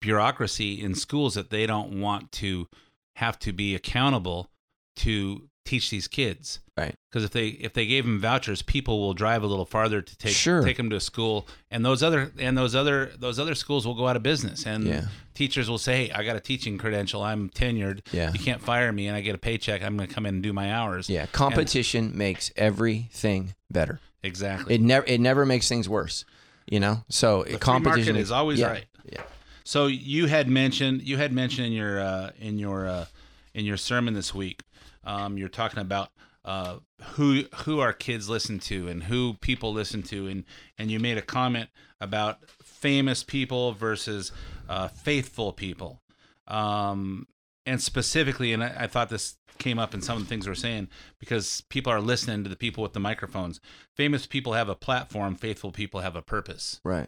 bureaucracy 0.01 0.81
in 0.81 0.95
schools 0.95 1.33
that 1.35 1.49
they 1.49 1.65
don't 1.65 1.99
want 1.99 2.31
to 2.33 2.67
have 3.15 3.39
to 3.39 3.53
be 3.53 3.73
accountable 3.75 4.49
to 4.97 5.47
teach 5.65 5.89
these 5.89 6.07
kids 6.07 6.59
right 6.77 6.95
because 7.09 7.23
if 7.23 7.31
they 7.31 7.47
if 7.49 7.73
they 7.73 7.85
gave 7.85 8.03
them 8.05 8.19
vouchers 8.19 8.61
people 8.63 8.99
will 8.99 9.13
drive 9.13 9.43
a 9.43 9.45
little 9.47 9.65
farther 9.65 10.01
to 10.01 10.17
take 10.17 10.33
Sure. 10.33 10.63
take 10.63 10.77
them 10.77 10.89
to 10.89 10.99
school 10.99 11.47
and 11.69 11.85
those 11.85 12.01
other 12.01 12.31
and 12.39 12.57
those 12.57 12.73
other 12.73 13.11
those 13.19 13.37
other 13.37 13.53
schools 13.53 13.85
will 13.85 13.93
go 13.93 14.07
out 14.07 14.15
of 14.15 14.23
business 14.23 14.65
and 14.65 14.87
Yeah. 14.87 15.01
teachers 15.35 15.69
will 15.69 15.77
say 15.77 16.07
hey 16.07 16.11
i 16.13 16.23
got 16.23 16.35
a 16.35 16.39
teaching 16.39 16.77
credential 16.79 17.21
i'm 17.21 17.49
tenured 17.51 17.99
Yeah. 18.11 18.31
you 18.33 18.39
can't 18.39 18.61
fire 18.61 18.91
me 18.91 19.07
and 19.07 19.15
i 19.15 19.21
get 19.21 19.35
a 19.35 19.37
paycheck 19.37 19.83
i'm 19.83 19.95
going 19.97 20.07
to 20.09 20.13
come 20.15 20.25
in 20.25 20.35
and 20.35 20.43
do 20.43 20.51
my 20.53 20.73
hours 20.73 21.09
Yeah, 21.09 21.27
competition 21.27 22.17
makes 22.17 22.51
everything 22.55 23.53
better. 23.69 23.99
exactly 24.23 24.73
It 24.75 24.81
never 24.81 25.05
it 25.05 25.19
never 25.21 25.45
makes 25.45 25.67
things 25.69 25.87
worse. 25.87 26.25
You 26.65 26.79
know, 26.79 27.03
so 27.09 27.43
free 27.43 27.57
competition 27.57 28.13
market 28.13 28.21
is 28.21 28.31
always 28.31 28.59
yeah, 28.61 28.67
right. 28.69 28.85
Yeah, 29.11 29.21
So 29.65 29.87
you 29.87 30.27
had 30.27 30.47
mentioned 30.47 31.01
you 31.03 31.17
had 31.17 31.33
mentioned 31.33 31.67
in 31.67 31.73
your 31.73 31.99
uh, 32.01 32.31
in 32.39 32.57
your 32.57 32.87
uh, 32.87 33.05
in 33.53 33.65
your 33.65 33.75
sermon 33.75 34.13
this 34.13 34.33
week, 34.33 34.61
um, 35.03 35.37
you're 35.37 35.49
talking 35.49 35.79
about 35.79 36.09
uh, 36.45 36.77
who 37.13 37.43
who 37.65 37.79
our 37.79 37.93
kids 37.93 38.29
listen 38.29 38.59
to 38.59 38.87
and 38.87 39.03
who 39.03 39.35
people 39.35 39.73
listen 39.73 40.03
to, 40.03 40.27
and 40.27 40.43
and 40.77 40.91
you 40.91 40.99
made 40.99 41.17
a 41.17 41.21
comment 41.21 41.69
about 42.01 42.39
famous 42.61 43.23
people 43.23 43.73
versus 43.73 44.31
uh, 44.67 44.87
faithful 44.87 45.53
people. 45.53 46.01
Um, 46.47 47.27
and 47.65 47.81
specifically, 47.81 48.51
and 48.51 48.63
I, 48.63 48.75
I 48.79 48.87
thought 48.87 49.09
this 49.09 49.37
came 49.57 49.79
up 49.79 49.93
in 49.93 50.01
some 50.01 50.17
of 50.17 50.23
the 50.23 50.29
things 50.29 50.47
we're 50.47 50.55
saying 50.55 50.89
because 51.19 51.61
people 51.69 51.93
are 51.93 52.01
listening 52.01 52.43
to 52.43 52.49
the 52.49 52.55
people 52.55 52.83
with 52.83 52.93
the 52.93 52.99
microphones. 52.99 53.61
Famous 53.95 54.27
people 54.27 54.53
have 54.53 54.67
a 54.67 54.75
platform. 54.75 55.35
Faithful 55.35 55.71
people 55.71 56.01
have 56.01 56.15
a 56.15 56.21
purpose. 56.21 56.81
Right. 56.83 57.07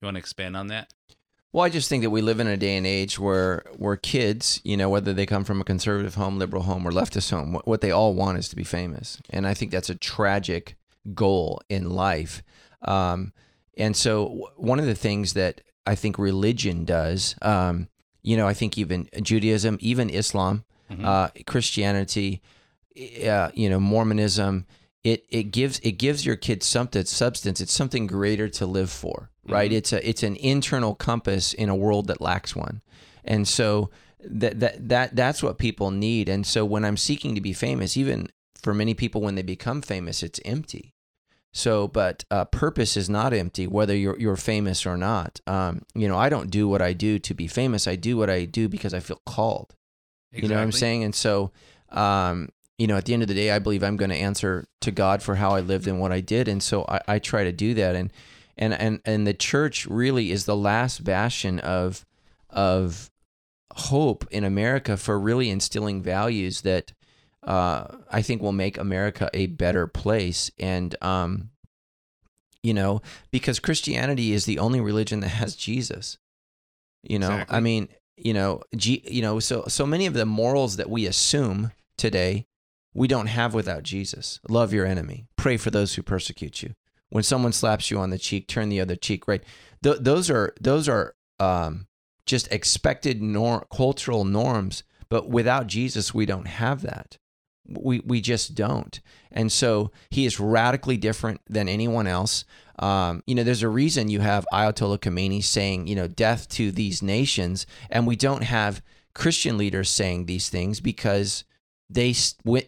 You 0.00 0.06
want 0.06 0.16
to 0.16 0.20
expand 0.20 0.56
on 0.56 0.68
that? 0.68 0.92
Well, 1.52 1.64
I 1.64 1.68
just 1.68 1.88
think 1.88 2.04
that 2.04 2.10
we 2.10 2.22
live 2.22 2.38
in 2.38 2.46
a 2.46 2.56
day 2.56 2.76
and 2.76 2.86
age 2.86 3.18
where 3.18 3.64
where 3.76 3.96
kids, 3.96 4.60
you 4.62 4.76
know, 4.76 4.88
whether 4.88 5.12
they 5.12 5.26
come 5.26 5.44
from 5.44 5.60
a 5.60 5.64
conservative 5.64 6.14
home, 6.14 6.38
liberal 6.38 6.62
home, 6.62 6.86
or 6.86 6.92
leftist 6.92 7.30
home, 7.30 7.52
what, 7.52 7.66
what 7.66 7.80
they 7.80 7.90
all 7.90 8.14
want 8.14 8.38
is 8.38 8.48
to 8.50 8.56
be 8.56 8.64
famous, 8.64 9.20
and 9.30 9.46
I 9.46 9.54
think 9.54 9.72
that's 9.72 9.90
a 9.90 9.96
tragic 9.96 10.76
goal 11.14 11.60
in 11.68 11.90
life. 11.90 12.42
Um, 12.82 13.32
and 13.76 13.96
so, 13.96 14.50
one 14.56 14.78
of 14.78 14.86
the 14.86 14.94
things 14.94 15.32
that 15.32 15.60
I 15.86 15.96
think 15.96 16.18
religion 16.18 16.84
does, 16.84 17.34
um, 17.42 17.88
you 18.22 18.36
know, 18.36 18.46
I 18.46 18.54
think 18.54 18.78
even 18.78 19.08
Judaism, 19.20 19.76
even 19.80 20.08
Islam, 20.10 20.64
uh, 21.04 21.28
Christianity, 21.46 22.42
uh, 23.26 23.50
you 23.54 23.70
know, 23.70 23.80
Mormonism, 23.80 24.66
it 25.02 25.24
it 25.28 25.44
gives 25.44 25.80
it 25.80 25.92
gives 25.92 26.24
your 26.24 26.36
kids 26.36 26.66
something 26.66 27.04
substance. 27.06 27.60
It's 27.60 27.72
something 27.72 28.06
greater 28.06 28.48
to 28.50 28.66
live 28.66 28.90
for, 28.90 29.29
right? 29.48 29.72
It's 29.72 29.92
a 29.92 30.08
it's 30.08 30.22
an 30.22 30.36
internal 30.36 30.94
compass 30.94 31.52
in 31.52 31.68
a 31.68 31.76
world 31.76 32.06
that 32.08 32.20
lacks 32.20 32.54
one, 32.54 32.82
and 33.24 33.46
so 33.46 33.90
that 34.22 34.60
that 34.60 34.88
that 34.88 35.16
that's 35.16 35.42
what 35.42 35.58
people 35.58 35.90
need. 35.90 36.28
And 36.28 36.46
so 36.46 36.64
when 36.64 36.84
I'm 36.84 36.96
seeking 36.96 37.34
to 37.34 37.40
be 37.40 37.52
famous, 37.52 37.96
even 37.96 38.28
for 38.60 38.74
many 38.74 38.94
people, 38.94 39.20
when 39.20 39.34
they 39.34 39.42
become 39.42 39.82
famous, 39.82 40.22
it's 40.22 40.40
empty. 40.44 40.94
So, 41.52 41.88
but 41.88 42.24
uh, 42.30 42.44
purpose 42.44 42.96
is 42.96 43.10
not 43.10 43.32
empty, 43.32 43.66
whether 43.66 43.96
you're 43.96 44.18
you're 44.18 44.36
famous 44.36 44.86
or 44.86 44.96
not. 44.96 45.40
Um, 45.46 45.82
you 45.94 46.06
know, 46.06 46.16
I 46.16 46.28
don't 46.28 46.50
do 46.50 46.68
what 46.68 46.80
I 46.80 46.92
do 46.92 47.18
to 47.18 47.34
be 47.34 47.48
famous. 47.48 47.88
I 47.88 47.96
do 47.96 48.16
what 48.16 48.30
I 48.30 48.44
do 48.44 48.68
because 48.68 48.94
I 48.94 49.00
feel 49.00 49.20
called. 49.26 49.74
You 50.32 50.46
know 50.46 50.54
what 50.54 50.62
I'm 50.62 50.70
saying? 50.70 51.02
And 51.02 51.12
so, 51.12 51.50
um, 51.88 52.50
you 52.78 52.86
know, 52.86 52.96
at 52.96 53.04
the 53.04 53.14
end 53.14 53.22
of 53.22 53.28
the 53.28 53.34
day, 53.34 53.50
I 53.50 53.58
believe 53.58 53.82
I'm 53.82 53.96
going 53.96 54.10
to 54.10 54.16
answer 54.16 54.68
to 54.82 54.92
God 54.92 55.24
for 55.24 55.34
how 55.34 55.50
I 55.50 55.60
lived 55.60 55.88
and 55.88 55.98
what 55.98 56.12
I 56.12 56.20
did, 56.20 56.46
and 56.46 56.62
so 56.62 56.84
I, 56.88 57.00
I 57.08 57.18
try 57.18 57.42
to 57.42 57.52
do 57.52 57.74
that. 57.74 57.96
And 57.96 58.12
and 58.60 58.74
and 58.74 59.00
and 59.04 59.26
the 59.26 59.34
church 59.34 59.86
really 59.86 60.30
is 60.30 60.44
the 60.44 60.56
last 60.56 61.02
bastion 61.02 61.58
of 61.60 62.06
of 62.50 63.10
hope 63.72 64.26
in 64.30 64.44
America 64.44 64.96
for 64.96 65.18
really 65.18 65.50
instilling 65.50 66.02
values 66.02 66.60
that 66.60 66.92
uh, 67.42 67.86
I 68.10 68.22
think 68.22 68.42
will 68.42 68.52
make 68.52 68.76
America 68.76 69.30
a 69.32 69.46
better 69.46 69.86
place. 69.86 70.50
And 70.58 70.94
um, 71.02 71.50
you 72.62 72.74
know, 72.74 73.00
because 73.30 73.58
Christianity 73.58 74.32
is 74.32 74.44
the 74.44 74.58
only 74.58 74.80
religion 74.80 75.20
that 75.20 75.28
has 75.28 75.56
Jesus. 75.56 76.18
You 77.02 77.18
know, 77.18 77.30
Exactly. 77.30 77.56
I 77.56 77.60
mean, 77.60 77.88
you 78.16 78.34
know, 78.34 78.62
G, 78.76 79.02
you 79.06 79.22
know, 79.22 79.40
so 79.40 79.64
so 79.68 79.86
many 79.86 80.06
of 80.06 80.12
the 80.12 80.26
morals 80.26 80.76
that 80.76 80.90
we 80.90 81.06
assume 81.06 81.72
today 81.96 82.46
we 82.92 83.08
don't 83.08 83.28
have 83.28 83.54
without 83.54 83.84
Jesus. 83.84 84.40
Love 84.48 84.72
your 84.72 84.84
enemy. 84.84 85.26
Pray 85.36 85.56
for 85.56 85.70
those 85.70 85.94
who 85.94 86.02
persecute 86.02 86.62
you. 86.62 86.74
When 87.10 87.22
someone 87.22 87.52
slaps 87.52 87.90
you 87.90 87.98
on 87.98 88.10
the 88.10 88.18
cheek, 88.18 88.48
turn 88.48 88.68
the 88.68 88.80
other 88.80 88.96
cheek. 88.96 89.28
Right. 89.28 89.42
Th- 89.82 89.98
those 90.00 90.30
are 90.30 90.54
those 90.60 90.88
are 90.88 91.14
um, 91.38 91.86
just 92.26 92.50
expected 92.52 93.20
nor- 93.20 93.66
cultural 93.74 94.24
norms. 94.24 94.82
But 95.08 95.28
without 95.28 95.66
Jesus, 95.66 96.14
we 96.14 96.24
don't 96.24 96.46
have 96.46 96.82
that. 96.82 97.18
We 97.68 98.00
we 98.00 98.20
just 98.20 98.54
don't. 98.54 99.00
And 99.32 99.50
so 99.50 99.90
he 100.10 100.24
is 100.24 100.40
radically 100.40 100.96
different 100.96 101.40
than 101.48 101.68
anyone 101.68 102.06
else. 102.06 102.44
Um, 102.78 103.22
you 103.26 103.34
know, 103.34 103.44
there's 103.44 103.62
a 103.62 103.68
reason 103.68 104.08
you 104.08 104.20
have 104.20 104.46
Ayatollah 104.52 104.98
Khomeini 104.98 105.44
saying, 105.44 105.86
you 105.86 105.94
know, 105.94 106.08
death 106.08 106.48
to 106.50 106.72
these 106.72 107.02
nations, 107.02 107.66
and 107.90 108.06
we 108.06 108.16
don't 108.16 108.42
have 108.42 108.82
Christian 109.14 109.58
leaders 109.58 109.90
saying 109.90 110.26
these 110.26 110.48
things 110.48 110.80
because 110.80 111.44
they 111.88 112.14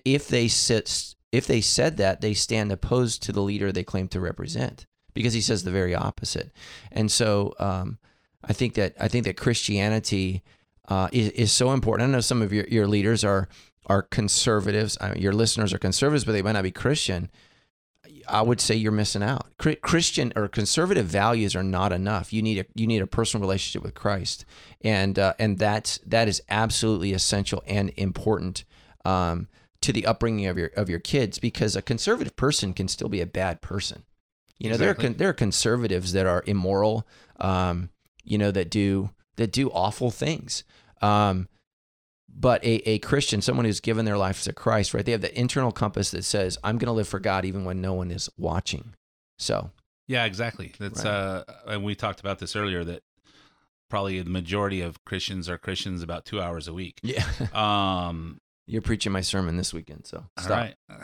if 0.04 0.28
they 0.28 0.48
sit 0.48 1.14
if 1.32 1.46
they 1.46 1.62
said 1.62 1.96
that 1.96 2.20
they 2.20 2.34
stand 2.34 2.70
opposed 2.70 3.22
to 3.22 3.32
the 3.32 3.42
leader 3.42 3.72
they 3.72 3.82
claim 3.82 4.06
to 4.08 4.20
represent 4.20 4.86
because 5.14 5.32
he 5.32 5.40
says 5.40 5.64
the 5.64 5.70
very 5.70 5.94
opposite. 5.94 6.52
And 6.90 7.10
so 7.10 7.54
um, 7.58 7.98
I 8.44 8.52
think 8.52 8.74
that 8.74 8.94
I 9.00 9.08
think 9.08 9.24
that 9.24 9.36
Christianity 9.36 10.42
uh, 10.88 11.08
is, 11.10 11.30
is 11.30 11.52
so 11.52 11.72
important. 11.72 12.08
I 12.08 12.12
know 12.12 12.20
some 12.20 12.42
of 12.42 12.52
your, 12.52 12.66
your 12.66 12.86
leaders 12.86 13.24
are 13.24 13.48
are 13.86 14.02
conservatives. 14.02 14.96
Uh, 15.00 15.14
your 15.16 15.32
listeners 15.32 15.72
are 15.72 15.78
conservatives 15.78 16.24
but 16.24 16.32
they 16.32 16.42
might 16.42 16.52
not 16.52 16.62
be 16.62 16.70
Christian. 16.70 17.30
I 18.28 18.42
would 18.42 18.60
say 18.60 18.76
you're 18.76 18.92
missing 18.92 19.22
out. 19.22 19.48
Christian 19.58 20.32
or 20.36 20.46
conservative 20.46 21.06
values 21.06 21.56
are 21.56 21.62
not 21.62 21.92
enough. 21.92 22.32
You 22.32 22.42
need 22.42 22.58
a 22.58 22.66
you 22.74 22.86
need 22.86 23.02
a 23.02 23.06
personal 23.06 23.40
relationship 23.40 23.82
with 23.82 23.94
Christ. 23.94 24.44
And 24.82 25.18
uh, 25.18 25.34
and 25.38 25.58
that's 25.58 25.98
that 26.06 26.28
is 26.28 26.42
absolutely 26.48 27.14
essential 27.14 27.62
and 27.66 27.90
important 27.96 28.64
um, 29.04 29.48
to 29.82 29.92
the 29.92 30.06
upbringing 30.06 30.46
of 30.46 30.56
your 30.58 30.68
of 30.76 30.88
your 30.88 30.98
kids 31.00 31.38
because 31.38 31.76
a 31.76 31.82
conservative 31.82 32.34
person 32.36 32.72
can 32.72 32.88
still 32.88 33.08
be 33.08 33.20
a 33.20 33.26
bad 33.26 33.60
person. 33.60 34.04
You 34.58 34.68
know, 34.68 34.74
Exactly. 34.74 34.84
there 34.84 34.90
are 34.90 34.94
con- 35.10 35.18
there 35.18 35.28
are 35.30 35.32
conservatives 35.34 36.12
that 36.12 36.26
are 36.26 36.42
immoral, 36.46 37.06
um, 37.40 37.90
you 38.24 38.38
know, 38.38 38.50
that 38.50 38.70
do 38.70 39.10
that 39.36 39.52
do 39.52 39.68
awful 39.70 40.10
things. 40.10 40.64
Um, 41.00 41.48
but 42.34 42.64
a, 42.64 42.88
a 42.88 42.98
Christian, 43.00 43.42
someone 43.42 43.66
who's 43.66 43.80
given 43.80 44.04
their 44.06 44.16
life 44.16 44.42
to 44.44 44.52
Christ, 44.52 44.94
right? 44.94 45.04
They 45.04 45.12
have 45.12 45.20
the 45.20 45.38
internal 45.38 45.72
compass 45.72 46.10
that 46.12 46.24
says, 46.24 46.56
"I'm 46.64 46.78
going 46.78 46.86
to 46.86 46.92
live 46.92 47.08
for 47.08 47.20
God 47.20 47.44
even 47.44 47.64
when 47.64 47.80
no 47.80 47.92
one 47.92 48.10
is 48.10 48.30
watching." 48.38 48.94
So, 49.38 49.70
Yeah, 50.06 50.24
exactly. 50.24 50.72
That's 50.78 51.04
Right. 51.04 51.10
uh, 51.12 51.44
and 51.66 51.82
we 51.84 51.94
talked 51.94 52.20
about 52.20 52.38
this 52.38 52.54
earlier 52.56 52.84
that 52.84 53.02
probably 53.90 54.22
the 54.22 54.30
majority 54.30 54.80
of 54.80 55.04
Christians 55.04 55.48
are 55.48 55.58
Christians 55.58 56.02
about 56.02 56.24
two 56.24 56.40
hours 56.40 56.68
a 56.68 56.72
week. 56.72 57.00
yeah, 57.02 57.26
Um, 57.52 58.38
you're 58.66 58.82
preaching 58.82 59.12
my 59.12 59.20
sermon 59.20 59.56
this 59.56 59.72
weekend, 59.72 60.06
so 60.06 60.24
stop. 60.38 60.50
right. 60.50 60.74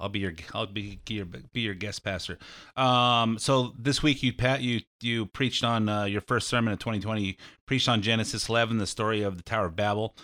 I'll 0.00 0.08
be 0.08 0.20
your 0.20 0.32
I'll 0.54 0.66
be 0.66 1.00
your 1.08 1.24
be 1.24 1.60
your 1.60 1.74
guest 1.74 2.04
pastor. 2.04 2.38
Um, 2.76 3.38
so 3.38 3.74
this 3.76 4.02
week 4.02 4.22
you 4.22 4.32
Pat 4.32 4.62
you 4.62 4.80
you 5.00 5.26
preached 5.26 5.64
on 5.64 5.88
uh, 5.88 6.04
your 6.04 6.20
first 6.20 6.46
sermon 6.48 6.72
of 6.72 6.78
2020. 6.78 7.22
You 7.22 7.34
preached 7.66 7.88
on 7.88 8.00
Genesis 8.00 8.48
11, 8.48 8.78
the 8.78 8.86
story 8.86 9.22
of 9.22 9.36
the 9.36 9.42
Tower 9.42 9.66
of 9.66 9.76
Babel. 9.76 10.16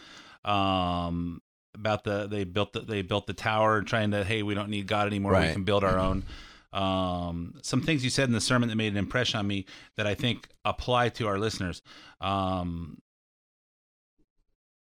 Um, 0.45 1.40
about 1.74 2.05
the 2.05 2.28
they 2.28 2.45
built 2.45 2.72
the, 2.72 2.80
they 2.80 3.03
built 3.03 3.26
the 3.26 3.32
tower 3.32 3.82
trying 3.82 4.12
to 4.12 4.22
hey 4.22 4.45
we 4.45 4.55
don't 4.55 4.68
need 4.68 4.86
God 4.86 5.09
anymore 5.09 5.32
we 5.32 5.53
can 5.53 5.64
build 5.64 5.82
our 5.82 5.99
own. 5.99 6.22
Um, 6.72 7.55
some 7.62 7.82
things 7.82 8.05
you 8.05 8.11
said 8.11 8.28
in 8.28 8.34
the 8.34 8.40
sermon 8.40 8.68
that 8.68 8.76
made 8.76 8.92
an 8.92 8.99
impression 8.99 9.38
on 9.38 9.47
me 9.47 9.66
that 9.97 10.07
I 10.07 10.14
think 10.14 10.49
apply 10.64 11.09
to 11.11 11.26
our 11.28 11.38
listeners. 11.38 11.82
Um, 12.20 12.99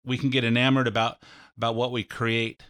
we 0.05 0.19
can 0.19 0.31
get 0.31 0.43
enamored 0.43 0.89
about 0.89 1.19
about 1.57 1.75
what 1.75 1.93
we 1.93 2.03
create 2.03 2.63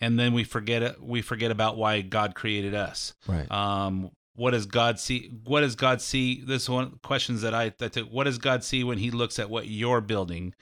and 0.00 0.18
then 0.18 0.32
we 0.32 0.44
forget 0.44 0.82
it 0.82 1.02
we 1.02 1.22
forget 1.22 1.50
about 1.50 1.76
why 1.76 2.00
god 2.00 2.34
created 2.34 2.74
us 2.74 3.14
Right. 3.26 3.50
um 3.50 4.10
what 4.34 4.52
does 4.52 4.66
god 4.66 4.98
see 4.98 5.30
what 5.44 5.60
does 5.60 5.74
god 5.76 6.00
see 6.00 6.42
this 6.42 6.68
one 6.68 6.98
questions 7.02 7.42
that 7.42 7.54
i 7.54 7.72
that 7.78 7.92
took 7.92 8.08
what 8.08 8.24
does 8.24 8.38
god 8.38 8.64
see 8.64 8.82
when 8.84 8.98
he 8.98 9.10
looks 9.10 9.38
at 9.38 9.50
what 9.50 9.66
you're 9.68 10.00
building 10.00 10.54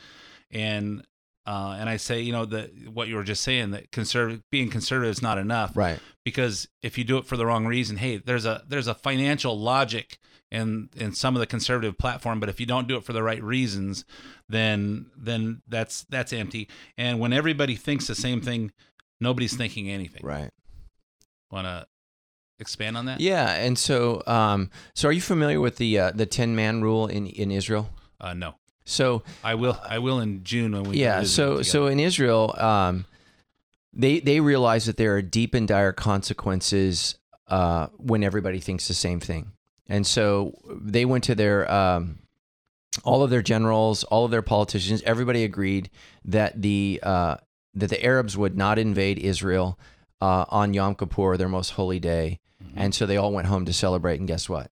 and 0.50 1.04
uh 1.46 1.76
and 1.78 1.88
i 1.88 1.96
say 1.96 2.20
you 2.20 2.32
know 2.32 2.44
that 2.44 2.70
what 2.92 3.08
you 3.08 3.14
were 3.16 3.22
just 3.24 3.42
saying 3.42 3.70
that 3.70 3.90
conservative 3.92 4.42
being 4.50 4.68
conservative 4.68 5.10
is 5.12 5.22
not 5.22 5.38
enough 5.38 5.76
right. 5.76 5.98
because 6.24 6.68
if 6.82 6.98
you 6.98 7.04
do 7.04 7.16
it 7.16 7.24
for 7.26 7.36
the 7.36 7.46
wrong 7.46 7.64
reason 7.66 7.96
hey 7.96 8.16
there's 8.18 8.44
a 8.44 8.62
there's 8.68 8.88
a 8.88 8.94
financial 8.94 9.58
logic 9.58 10.18
in 10.50 10.88
in 10.96 11.12
some 11.12 11.36
of 11.36 11.40
the 11.40 11.46
conservative 11.46 11.96
platform 11.96 12.40
but 12.40 12.48
if 12.48 12.58
you 12.58 12.66
don't 12.66 12.88
do 12.88 12.96
it 12.96 13.04
for 13.04 13.12
the 13.12 13.22
right 13.22 13.42
reasons 13.42 14.04
then 14.48 15.06
then 15.16 15.62
that's 15.68 16.04
that's 16.04 16.32
empty. 16.32 16.68
And 16.98 17.20
when 17.20 17.32
everybody 17.32 17.76
thinks 17.76 18.06
the 18.06 18.14
same 18.14 18.40
thing 18.40 18.72
nobody's 19.20 19.56
thinking 19.56 19.88
anything. 19.88 20.22
Right. 20.24 20.50
want 21.50 21.66
to 21.66 21.86
expand 22.58 22.96
on 22.96 23.06
that? 23.06 23.20
Yeah, 23.20 23.52
and 23.52 23.78
so 23.78 24.22
um, 24.26 24.70
so 24.94 25.08
are 25.08 25.12
you 25.12 25.20
familiar 25.20 25.60
with 25.60 25.76
the 25.76 25.98
uh, 25.98 26.10
the 26.12 26.26
ten 26.26 26.56
man 26.56 26.82
rule 26.82 27.06
in 27.06 27.26
in 27.26 27.50
Israel? 27.50 27.90
uh 28.20 28.34
no. 28.34 28.54
So 28.84 29.22
i 29.44 29.54
will 29.54 29.78
i 29.88 29.98
will 29.98 30.18
in 30.18 30.42
june 30.42 30.72
when 30.72 30.82
we 30.82 30.96
yeah, 30.96 31.22
so 31.22 31.62
so 31.62 31.86
in 31.86 32.00
Israel, 32.00 32.54
um, 32.58 33.04
they 33.92 34.20
they 34.20 34.40
realize 34.40 34.86
that 34.86 34.96
there 34.96 35.14
are 35.14 35.22
deep 35.22 35.54
and 35.54 35.68
dire 35.68 35.92
consequences 35.92 37.16
uh, 37.46 37.86
when 37.96 38.24
everybody 38.24 38.58
thinks 38.58 38.88
the 38.88 38.94
same 38.94 39.20
thing, 39.20 39.52
and 39.90 40.06
so 40.06 40.54
they 40.70 41.04
went 41.04 41.24
to 41.24 41.34
their 41.34 41.70
um, 41.70 42.20
all 43.04 43.22
of 43.22 43.30
their 43.30 43.42
generals, 43.42 44.04
all 44.04 44.24
of 44.24 44.30
their 44.30 44.40
politicians, 44.40 45.02
everybody 45.04 45.44
agreed 45.44 45.90
that 46.24 46.62
the 46.62 47.00
uh, 47.02 47.36
that 47.74 47.90
the 47.90 48.02
Arabs 48.02 48.36
would 48.36 48.56
not 48.56 48.78
invade 48.78 49.18
Israel 49.18 49.78
uh, 50.20 50.44
on 50.48 50.74
Yom 50.74 50.94
Kippur, 50.94 51.36
their 51.36 51.48
most 51.48 51.70
holy 51.70 51.98
day, 51.98 52.38
and 52.76 52.94
so 52.94 53.04
they 53.04 53.16
all 53.16 53.32
went 53.32 53.48
home 53.48 53.64
to 53.64 53.72
celebrate. 53.72 54.20
And 54.20 54.28
guess 54.28 54.48
what? 54.48 54.70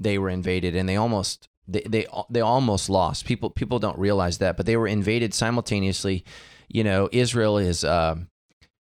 They 0.00 0.18
were 0.18 0.30
invaded, 0.30 0.74
and 0.74 0.88
they 0.88 0.96
almost 0.96 1.48
they 1.66 1.82
they 1.82 2.06
they 2.30 2.40
almost 2.40 2.88
lost. 2.88 3.26
People 3.26 3.50
people 3.50 3.78
don't 3.78 3.98
realize 3.98 4.38
that, 4.38 4.56
but 4.56 4.64
they 4.64 4.76
were 4.76 4.88
invaded 4.88 5.34
simultaneously. 5.34 6.24
You 6.68 6.84
know, 6.84 7.08
Israel 7.12 7.58
is 7.58 7.84
um, 7.84 8.28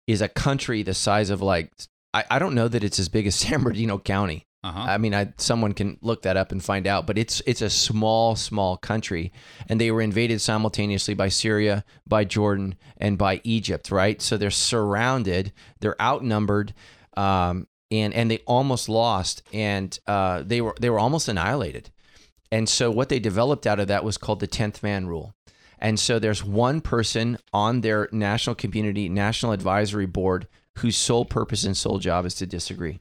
is 0.06 0.20
a 0.20 0.28
country 0.28 0.84
the 0.84 0.94
size 0.94 1.30
of 1.30 1.42
like 1.42 1.72
I, 2.14 2.24
I 2.30 2.38
don't 2.38 2.54
know 2.54 2.68
that 2.68 2.84
it's 2.84 2.98
as 2.98 3.08
big 3.08 3.26
as 3.26 3.34
San 3.36 3.62
Bernardino 3.62 3.98
County. 3.98 4.46
Uh-huh. 4.64 4.80
I 4.80 4.98
mean, 4.98 5.14
I 5.14 5.32
someone 5.36 5.72
can 5.72 5.98
look 6.02 6.22
that 6.22 6.36
up 6.36 6.50
and 6.50 6.62
find 6.62 6.86
out, 6.88 7.06
but 7.06 7.16
it's 7.16 7.40
it's 7.46 7.62
a 7.62 7.70
small, 7.70 8.34
small 8.34 8.76
country, 8.76 9.32
and 9.68 9.80
they 9.80 9.92
were 9.92 10.00
invaded 10.00 10.40
simultaneously 10.40 11.14
by 11.14 11.28
Syria, 11.28 11.84
by 12.08 12.24
Jordan, 12.24 12.74
and 12.96 13.16
by 13.16 13.40
Egypt. 13.44 13.92
Right, 13.92 14.20
so 14.20 14.36
they're 14.36 14.50
surrounded, 14.50 15.52
they're 15.78 16.00
outnumbered, 16.02 16.74
um, 17.16 17.68
and 17.92 18.12
and 18.12 18.28
they 18.28 18.38
almost 18.46 18.88
lost, 18.88 19.42
and 19.52 19.96
uh, 20.08 20.42
they 20.44 20.60
were 20.60 20.74
they 20.80 20.90
were 20.90 20.98
almost 20.98 21.28
annihilated. 21.28 21.90
And 22.50 22.68
so 22.68 22.90
what 22.90 23.10
they 23.10 23.20
developed 23.20 23.66
out 23.66 23.78
of 23.78 23.88
that 23.88 24.04
was 24.04 24.18
called 24.18 24.40
the 24.40 24.46
tenth 24.46 24.82
man 24.82 25.06
rule. 25.06 25.34
And 25.78 26.00
so 26.00 26.18
there's 26.18 26.42
one 26.42 26.80
person 26.80 27.38
on 27.52 27.82
their 27.82 28.08
national 28.10 28.56
community 28.56 29.08
national 29.08 29.52
advisory 29.52 30.06
board 30.06 30.48
whose 30.78 30.96
sole 30.96 31.24
purpose 31.24 31.62
and 31.64 31.76
sole 31.76 31.98
job 31.98 32.26
is 32.26 32.34
to 32.36 32.46
disagree 32.46 32.98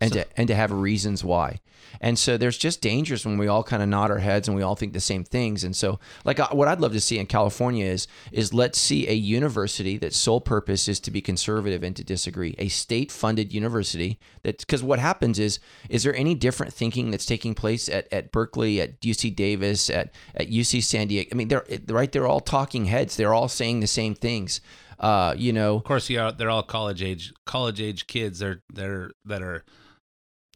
and 0.00 0.12
to 0.12 0.26
and 0.36 0.48
to 0.48 0.54
have 0.54 0.72
reasons 0.72 1.22
why. 1.24 1.60
And 2.00 2.18
so 2.18 2.36
there's 2.36 2.56
just 2.56 2.80
dangers 2.80 3.26
when 3.26 3.36
we 3.36 3.48
all 3.48 3.64
kind 3.64 3.82
of 3.82 3.88
nod 3.88 4.10
our 4.10 4.18
heads 4.18 4.46
and 4.48 4.56
we 4.56 4.62
all 4.62 4.76
think 4.76 4.92
the 4.92 5.00
same 5.00 5.24
things. 5.24 5.64
And 5.64 5.74
so 5.74 5.98
like 6.24 6.38
what 6.52 6.68
I'd 6.68 6.80
love 6.80 6.92
to 6.92 7.00
see 7.00 7.18
in 7.18 7.26
California 7.26 7.84
is 7.86 8.06
is 8.32 8.54
let's 8.54 8.78
see 8.78 9.08
a 9.08 9.12
university 9.12 9.98
that 9.98 10.14
sole 10.14 10.40
purpose 10.40 10.88
is 10.88 11.00
to 11.00 11.10
be 11.10 11.20
conservative 11.20 11.82
and 11.82 11.96
to 11.96 12.04
disagree. 12.04 12.54
A 12.58 12.68
state 12.68 13.10
funded 13.10 13.52
university 13.52 14.18
that 14.42 14.66
cuz 14.66 14.82
what 14.82 14.98
happens 14.98 15.38
is 15.38 15.58
is 15.88 16.02
there 16.02 16.14
any 16.14 16.34
different 16.34 16.72
thinking 16.72 17.10
that's 17.10 17.26
taking 17.26 17.54
place 17.54 17.88
at 17.88 18.10
at 18.12 18.32
Berkeley, 18.32 18.80
at 18.80 19.00
UC 19.00 19.34
Davis, 19.34 19.90
at 19.90 20.14
at 20.34 20.48
UC 20.50 20.82
San 20.82 21.08
Diego? 21.08 21.28
I 21.32 21.34
mean 21.34 21.48
they're 21.48 21.64
right 21.88 22.10
they're 22.10 22.26
all 22.26 22.40
talking 22.40 22.86
heads. 22.86 23.16
They're 23.16 23.34
all 23.34 23.48
saying 23.48 23.80
the 23.80 23.86
same 23.86 24.14
things. 24.14 24.60
Uh, 25.00 25.34
you 25.36 25.50
know, 25.50 25.76
Of 25.76 25.84
course, 25.84 26.10
you 26.10 26.20
are, 26.20 26.30
they're 26.30 26.50
all 26.50 26.62
college 26.62 27.02
age 27.02 27.32
college 27.46 27.80
age 27.80 28.06
kids. 28.06 28.38
They're 28.38 28.62
they're 28.72 29.12
that 29.24 29.40
are, 29.42 29.64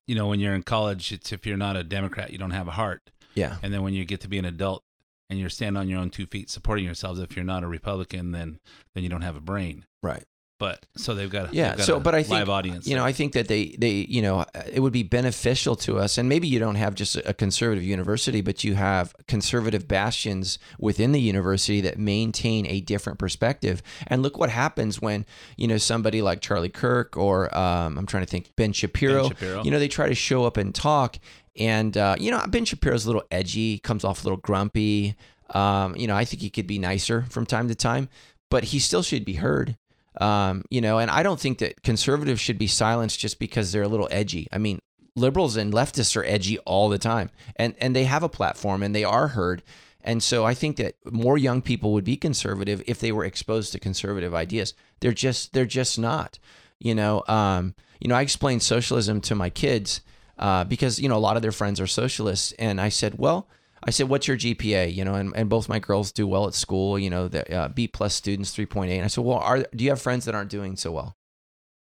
you 0.07 0.15
know, 0.15 0.27
when 0.27 0.41
you're 0.41 0.55
in 0.55 0.63
college, 0.63 1.13
it's 1.13 1.33
if 1.33 1.47
you're 1.47 1.57
not 1.57 1.77
a 1.77 1.85
Democrat, 1.85 2.33
you 2.33 2.39
don't 2.39 2.51
have 2.51 2.69
a 2.69 2.73
heart. 2.73 3.11
yeah. 3.35 3.57
And 3.63 3.73
then 3.73 3.83
when 3.83 3.95
you 3.95 4.05
get 4.05 4.21
to 4.23 4.29
be 4.29 4.39
an 4.39 4.45
adult 4.45 4.83
and 5.31 5.39
you're 5.39 5.49
standing 5.51 5.81
on 5.81 5.89
your 5.89 5.99
own 6.01 6.11
two 6.11 6.27
feet, 6.27 6.51
supporting 6.51 6.85
yourselves, 6.85 7.21
if 7.21 7.35
you're 7.37 7.45
not 7.45 7.65
a 7.65 7.69
Republican, 7.69 8.33
then 8.33 8.59
then 8.95 9.03
you 9.03 9.09
don't 9.09 9.23
have 9.23 9.37
a 9.37 9.41
brain. 9.41 9.87
Right. 10.03 10.25
But 10.59 10.87
so 10.97 11.15
they've 11.15 11.31
got 11.31 11.53
Yeah. 11.53 11.71
they've 11.71 11.79
got 11.79 11.87
So, 11.87 11.97
a 11.97 12.01
but 12.01 12.15
I 12.15 12.23
think 12.23 12.35
live 12.39 12.49
audience. 12.49 12.87
You 12.87 12.95
know. 12.95 13.05
I 13.05 13.13
think 13.13 13.33
that 13.33 13.49
they 13.49 13.75
they 13.77 14.07
you 14.09 14.23
know 14.23 14.45
it 14.73 14.81
would 14.81 14.93
be 14.93 15.03
beneficial 15.03 15.75
to 15.77 15.99
us, 15.99 16.17
and 16.17 16.29
maybe 16.29 16.47
you 16.47 16.61
don't 16.61 16.77
have 16.77 16.95
just 16.95 17.17
a 17.17 17.35
conservative 17.35 17.83
university, 17.83 18.41
but 18.41 18.63
you 18.63 18.75
have 18.75 19.15
conservative 19.27 19.89
bastions 19.89 20.59
within 20.79 21.11
the 21.11 21.21
university 21.21 21.81
that 21.81 21.99
maintain 21.99 22.67
a 22.69 22.81
different 22.81 23.19
perspective. 23.19 23.83
And 24.07 24.23
look 24.23 24.39
what 24.39 24.49
happens 24.51 25.03
when 25.03 25.27
you 25.57 25.67
know 25.67 25.77
somebody 25.77 26.23
like 26.23 26.41
Charlie 26.41 26.69
Kirk 26.69 27.17
or 27.17 27.55
um, 27.57 27.99
I'm 27.99 28.07
trying 28.07 28.25
to 28.25 28.31
think 28.31 28.55
Ben 28.55 28.73
Shapiro. 28.73 29.23
Ben 29.23 29.31
Shapiro. 29.31 29.65
You 29.65 29.73
know, 29.73 29.81
they 29.81 29.89
try 29.89 30.09
to 30.09 30.15
show 30.15 30.45
up 30.45 30.57
and 30.57 30.73
talk, 30.73 31.19
and 31.59 31.97
uh, 31.97 32.15
you 32.19 32.31
know 32.31 32.41
Ben 32.49 32.65
Shapiro's 32.65 33.05
a 33.05 33.09
little 33.09 33.25
edgy, 33.33 33.79
comes 33.81 34.05
off 34.05 34.23
a 34.23 34.25
little 34.25 34.39
grumpy. 34.39 35.17
Um, 35.51 35.97
you 35.97 36.07
know, 36.07 36.17
I 36.17 36.25
think 36.25 36.43
he 36.43 36.49
could 36.49 36.67
be 36.69 36.79
nicer 36.79 37.27
from 37.29 37.45
time 37.45 37.69
to 37.69 37.75
time, 37.75 38.09
but 38.51 38.65
he 38.65 38.79
still 38.79 39.03
should 39.03 39.25
be 39.25 39.35
heard. 39.35 39.77
Um, 40.21 40.65
you 40.71 40.81
know, 40.81 40.99
and 40.99 41.11
I 41.11 41.23
don't 41.23 41.41
think 41.41 41.59
that 41.59 41.83
conservatives 41.83 42.41
should 42.41 42.59
be 42.59 42.67
silenced 42.67 43.19
just 43.19 43.39
because 43.39 43.73
they're 43.73 43.83
a 43.83 43.89
little 43.89 44.09
edgy. 44.11 44.47
I 44.53 44.59
mean, 44.59 44.81
liberals 45.17 45.57
and 45.57 45.73
leftists 45.73 46.17
are 46.17 46.25
edgy 46.25 46.59
all 46.61 46.89
the 46.89 46.99
time, 46.99 47.31
and 47.57 47.75
and 47.79 47.95
they 47.95 48.05
have 48.05 48.23
a 48.23 48.29
platform 48.29 48.83
and 48.83 48.95
they 48.95 49.05
are 49.05 49.29
heard. 49.29 49.63
And 50.07 50.23
so 50.23 50.45
I 50.45 50.53
think 50.53 50.77
that 50.77 50.97
more 51.11 51.39
young 51.39 51.63
people 51.63 51.93
would 51.95 52.05
be 52.05 52.17
conservative 52.17 52.83
if 52.87 53.01
they 53.01 53.11
were 53.11 53.25
exposed 53.25 53.73
to 53.73 53.81
conservative 53.81 54.35
ideas. 54.35 54.75
They're 55.01 55.13
just 55.13 55.53
they're 55.53 55.65
just 55.65 55.99
not. 55.99 56.39
You 56.79 56.95
know, 56.95 57.25
um, 57.27 57.75
you 58.01 58.09
know, 58.09 58.15
I 58.15 58.23
explained 58.23 58.63
socialism 58.63 59.21
to 59.23 59.35
my 59.35 59.49
kids 59.49 60.03
uh, 60.39 60.65
because 60.65 60.99
you 60.99 61.09
know 61.09 61.17
a 61.17 61.19
lot 61.19 61.37
of 61.37 61.43
their 61.43 61.53
friends 61.53 61.81
are 61.81 61.87
socialists, 61.87 62.53
and 62.59 62.81
I 62.81 62.89
said, 62.89 63.19
well. 63.19 63.49
I 63.87 63.91
said, 63.91 64.09
"What's 64.09 64.27
your 64.27 64.37
GPA?" 64.37 64.95
You 64.95 65.05
know, 65.05 65.15
and, 65.15 65.33
and 65.37 65.49
both 65.49 65.69
my 65.69 65.79
girls 65.79 66.13
do 66.13 66.27
well 66.27 66.47
at 66.47 66.55
school. 66.55 66.99
You 66.99 67.11
know, 67.11 67.29
the 67.29 67.55
uh, 67.55 67.69
B 67.69 67.87
plus 67.87 68.15
students, 68.15 68.51
three 68.51 68.67
point 68.67 68.91
eight. 68.91 68.97
And 68.97 69.05
I 69.05 69.09
said, 69.09 69.25
"Well, 69.25 69.39
are 69.39 69.65
do 69.75 69.85
you 69.85 69.91
have 69.91 70.01
friends 70.01 70.25
that 70.25 70.35
aren't 70.35 70.51
doing 70.51 70.77
so 70.77 70.93
well?" 70.93 71.17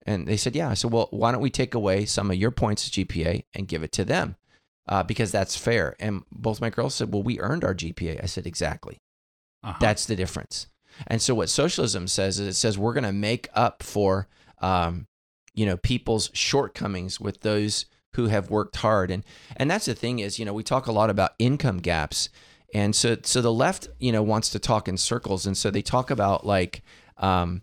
And 0.07 0.27
they 0.27 0.37
said, 0.37 0.55
"Yeah." 0.55 0.71
I 0.71 0.75
said, 0.75 0.93
"Well, 0.93 1.09
why 1.11 1.33
don't 1.33 1.41
we 1.41 1.51
take 1.51 1.75
away 1.75 2.05
some 2.05 2.31
of 2.31 2.37
your 2.37 2.51
points 2.51 2.87
of 2.87 2.93
GPA 2.93 3.45
and 3.55 3.69
give 3.69 3.83
it 3.83 3.93
to 3.93 4.05
them, 4.05 4.37
uh, 4.87 5.03
because 5.03 5.33
that's 5.33 5.57
fair." 5.57 5.97
And 5.99 6.23
both 6.31 6.61
my 6.61 6.71
girls 6.71 6.95
said, 6.95 7.13
"Well, 7.13 7.23
we 7.23 7.41
earned 7.41 7.65
our 7.65 7.75
GPA." 7.75 8.23
I 8.23 8.27
said, 8.27 8.47
"Exactly. 8.47 9.01
Uh-huh. 9.63 9.79
That's 9.81 10.07
the 10.07 10.17
difference." 10.17 10.67
And 11.07 11.23
so, 11.23 11.35
what 11.35 11.49
socialism 11.49 12.09
says 12.09 12.39
is, 12.39 12.49
it 12.49 12.55
says 12.55 12.77
we're 12.77 12.95
going 12.95 13.05
to 13.05 13.13
make 13.13 13.49
up 13.55 13.83
for, 13.83 14.29
um, 14.61 15.07
you 15.55 15.65
know, 15.65 15.77
people's 15.77 16.31
shortcomings 16.33 17.21
with 17.21 17.41
those 17.41 17.87
who 18.15 18.27
have 18.27 18.51
worked 18.51 18.77
hard. 18.77 19.11
And 19.11 19.25
and 19.57 19.71
that's 19.71 19.87
the 19.87 19.95
thing 19.95 20.19
is, 20.19 20.39
you 20.39 20.45
know, 20.45 20.53
we 20.53 20.63
talk 20.63 20.87
a 20.87 20.93
lot 20.93 21.11
about 21.11 21.33
income 21.39 21.79
gaps, 21.79 22.29
and 22.75 22.95
so 22.95 23.17
so 23.23 23.41
the 23.41 23.53
left, 23.53 23.89
you 23.99 24.13
know, 24.13 24.23
wants 24.23 24.51
to 24.51 24.59
talk 24.59 24.89
in 24.89 24.97
circles, 24.97 25.47
and 25.47 25.57
so 25.57 25.71
they 25.71 25.83
talk 25.83 26.11
about 26.11 26.47
like. 26.47 26.83
Um, 27.17 27.63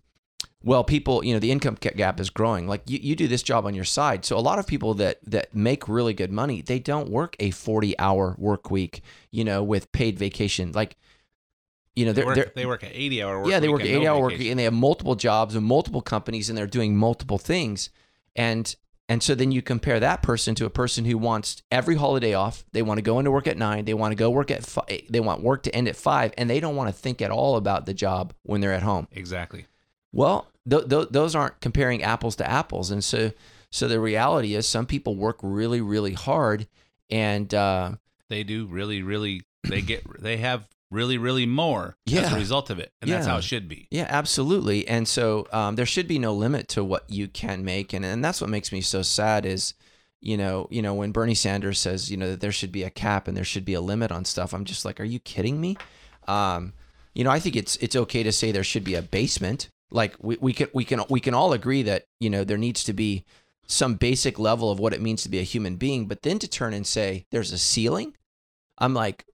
well, 0.66 0.84
people, 0.84 1.24
you 1.24 1.32
know, 1.32 1.40
the 1.40 1.52
income 1.52 1.78
gap 1.80 2.20
is 2.20 2.32
growing. 2.32 2.68
Like 2.68 2.90
you, 2.90 2.98
you 3.00 3.16
do 3.16 3.28
this 3.28 3.44
job 3.44 3.68
on 3.68 3.76
your 3.76 3.84
side. 3.84 4.26
So 4.26 4.36
a 4.36 4.42
lot 4.42 4.58
of 4.58 4.66
people 4.66 4.96
that 4.96 5.20
that 5.28 5.54
make 5.54 5.88
really 5.88 6.16
good 6.16 6.32
money, 6.32 6.64
they 6.64 6.80
don't 6.80 7.10
work 7.10 7.36
a 7.40 7.52
40 7.52 7.98
hour 8.00 8.36
work 8.40 8.72
week, 8.72 9.02
you 9.30 9.44
know, 9.44 9.62
with 9.62 9.92
paid 9.92 10.18
vacation. 10.18 10.72
Like, 10.72 10.98
you 11.96 12.04
know, 12.04 12.14
they 12.14 12.26
work, 12.26 12.56
they 12.56 12.66
work 12.66 12.82
an 12.82 12.90
80 12.92 13.22
hour 13.22 13.40
work 13.42 13.50
yeah, 13.50 13.60
they 13.60 13.68
week 13.68 13.74
work 13.74 13.82
an 13.82 13.88
and 13.88 13.96
no 13.96 14.02
eight 14.02 14.08
hour 14.08 14.22
work 14.22 14.38
week 14.40 14.50
and 14.50 14.60
they 14.60 14.64
have 14.64 14.74
multiple 14.74 15.14
jobs 15.14 15.56
and 15.56 15.64
multiple 15.64 16.02
companies 16.02 16.50
and 16.50 16.58
they're 16.58 16.66
doing 16.66 16.98
multiple 16.98 17.38
things. 17.38 17.92
And 18.36 18.76
and 19.08 19.22
so 19.22 19.36
then 19.36 19.52
you 19.52 19.62
compare 19.62 20.00
that 20.00 20.24
person 20.24 20.56
to 20.56 20.66
a 20.66 20.70
person 20.70 21.06
who 21.06 21.18
wants 21.18 21.62
every 21.72 21.96
holiday 21.96 22.34
off. 22.34 22.66
They 22.72 22.82
want 22.82 22.98
to 22.98 23.04
go 23.04 23.20
into 23.20 23.32
work 23.32 23.48
at 23.48 23.58
nine. 23.58 23.86
They 23.86 23.94
want 23.94 24.12
to 24.12 24.16
go 24.16 24.30
work 24.32 24.50
at 24.50 24.66
five. 24.66 25.02
They 25.10 25.20
want 25.20 25.44
work 25.44 25.64
to 25.64 25.76
end 25.76 25.88
at 25.88 25.96
five, 25.96 26.34
and 26.38 26.50
they 26.50 26.60
don't 26.60 26.76
want 26.76 26.90
to 26.90 26.94
think 26.94 27.22
at 27.22 27.32
all 27.32 27.56
about 27.56 27.86
the 27.86 27.94
job 27.94 28.34
when 28.44 28.62
they're 28.62 28.74
at 28.74 28.84
home. 28.84 29.08
Exactly. 29.12 29.68
Well, 30.12 30.48
th- 30.70 30.90
th- 30.90 31.10
those 31.12 31.36
aren't 31.36 31.60
comparing 31.62 32.02
apples 32.02 32.36
to 32.38 32.50
apples, 32.50 32.90
and 32.90 33.04
so 33.04 33.32
so 33.72 33.88
the 33.88 34.00
reality 34.00 34.56
is 34.56 34.68
some 34.68 34.86
people 34.86 35.16
work 35.16 35.38
really 35.44 35.82
really 35.82 36.14
hard, 36.14 36.68
and 37.10 37.54
uh, 37.54 37.92
They 38.30 38.44
do 38.44 38.66
really, 38.66 39.04
really. 39.04 39.44
They 39.68 39.82
get. 39.82 40.04
They 40.22 40.38
have 40.38 40.68
really, 40.92 41.18
really 41.18 41.46
more 41.46 41.98
as 42.08 42.14
Yeah. 42.14 42.34
a 42.34 42.36
result 42.36 42.70
of 42.70 42.80
it, 42.80 42.92
and 43.02 43.10
that's 43.12 43.28
how 43.28 43.38
it 43.38 43.44
should 43.44 43.68
be. 43.68 43.88
Yeah, 43.92 44.06
absolutely. 44.10 44.88
And 44.88 45.08
so 45.08 45.48
um, 45.52 45.76
there 45.76 45.86
should 45.86 46.08
be 46.08 46.20
no 46.20 46.34
limit 46.34 46.68
to 46.70 46.84
what 46.84 47.10
you 47.10 47.28
can 47.28 47.64
make, 47.66 47.94
and 47.94 48.06
and 48.06 48.24
that's 48.24 48.42
what 48.42 48.50
makes 48.50 48.72
me 48.72 48.82
so 48.82 49.02
sad 49.02 49.46
is, 49.46 49.74
you 50.22 50.38
know, 50.38 50.68
you 50.72 50.82
know 50.82 50.94
when 50.94 51.12
Bernie 51.12 51.36
Sanders 51.36 51.80
says 51.80 52.10
you 52.12 52.18
know 52.18 52.30
that 52.32 52.42
there 52.42 52.52
should 52.52 52.72
be 52.72 52.84
a 52.84 52.90
cap 52.90 53.28
and 53.28 53.36
there 53.36 53.44
should 53.44 53.66
be 53.66 53.74
a 53.74 53.82
limit 53.82 54.12
on 54.12 54.26
stuff. 54.26 54.54
I'm 54.54 54.66
just 54.66 54.86
like, 54.86 55.00
are 55.00 55.04
you 55.06 55.20
kidding 55.20 55.60
me? 55.60 55.78
Um, 56.28 56.74
you 57.14 57.24
know, 57.24 57.30
I 57.32 57.40
think 57.40 57.56
it's 57.56 57.76
it's 57.78 57.96
okay 57.96 58.24
to 58.24 58.32
say 58.32 58.52
there 58.52 58.64
should 58.64 58.84
be 58.84 58.96
a 58.96 59.02
basement. 59.02 59.70
Like 59.92 60.16
we, 60.20 60.38
we 60.42 60.54
can 60.54 60.68
we 60.74 60.84
can 60.86 61.02
we 61.10 61.20
can 61.20 61.34
all 61.34 61.54
agree 61.54 61.84
that 61.84 62.06
you 62.20 62.30
know 62.30 62.44
there 62.44 62.58
needs 62.58 62.84
to 62.86 62.94
be 62.94 63.24
some 63.68 63.96
basic 63.96 64.38
level 64.38 64.70
of 64.70 64.80
what 64.80 64.94
it 64.94 65.02
means 65.02 65.24
to 65.24 65.30
be 65.30 65.40
a 65.40 65.44
human 65.44 65.76
being, 65.76 66.08
but 66.08 66.22
then 66.22 66.38
to 66.40 66.48
turn 66.48 66.74
and 66.74 66.86
say 66.86 67.26
there's 67.32 67.52
a 67.52 67.58
ceiling, 67.58 68.16
I'm 68.78 68.94
like, 68.94 69.26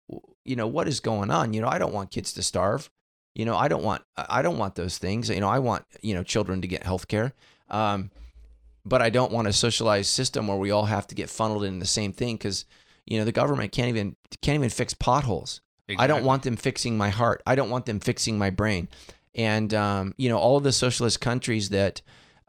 you 0.46 0.56
know, 0.56 0.68
what 0.68 0.88
is 0.88 1.00
going 1.00 1.32
on? 1.32 1.54
You 1.54 1.62
know, 1.62 1.68
I 1.68 1.78
don't 1.78 1.94
want 1.94 2.12
kids 2.12 2.34
to 2.34 2.44
starve. 2.44 2.90
You 3.36 3.46
know, 3.46 3.56
I 3.56 3.68
don't 3.68 3.84
want 3.84 4.04
I 4.18 4.42
don't 4.42 4.58
want 4.58 4.76
those 4.76 4.98
things. 4.98 5.30
You 5.30 5.40
know, 5.40 5.50
I 5.50 5.60
want 5.60 5.86
you 6.02 6.14
know 6.14 6.24
children 6.24 6.62
to 6.62 6.68
get 6.68 6.84
health 6.84 7.08
care, 7.08 7.34
um, 7.70 8.12
but 8.86 9.02
I 9.02 9.10
don't 9.10 9.32
want 9.32 9.48
a 9.48 9.54
socialized 9.54 10.10
system 10.10 10.48
where 10.48 10.58
we 10.58 10.72
all 10.72 10.86
have 10.86 11.08
to 11.08 11.16
get 11.16 11.30
funneled 11.30 11.64
in 11.64 11.80
the 11.80 11.86
same 11.86 12.12
thing 12.12 12.36
because 12.36 12.66
you 13.06 13.18
know 13.18 13.26
the 13.26 13.32
government 13.32 13.72
can't 13.72 13.90
even 13.90 14.16
can't 14.42 14.56
even 14.56 14.70
fix 14.70 14.94
potholes. 14.94 15.62
I 15.98 16.08
don't 16.08 16.24
want 16.24 16.44
them 16.44 16.56
fixing 16.56 16.98
my 16.98 17.10
heart. 17.10 17.42
I 17.46 17.56
don't 17.56 17.70
want 17.70 17.86
them 17.86 18.00
fixing 18.00 18.38
my 18.38 18.50
brain. 18.50 18.88
And 19.36 19.74
um, 19.74 20.14
you 20.18 20.30
know, 20.30 20.38
all 20.38 20.58
of 20.58 20.64
the 20.64 20.72
socialist 20.72 21.22
countries 21.22 21.70
that 21.70 22.02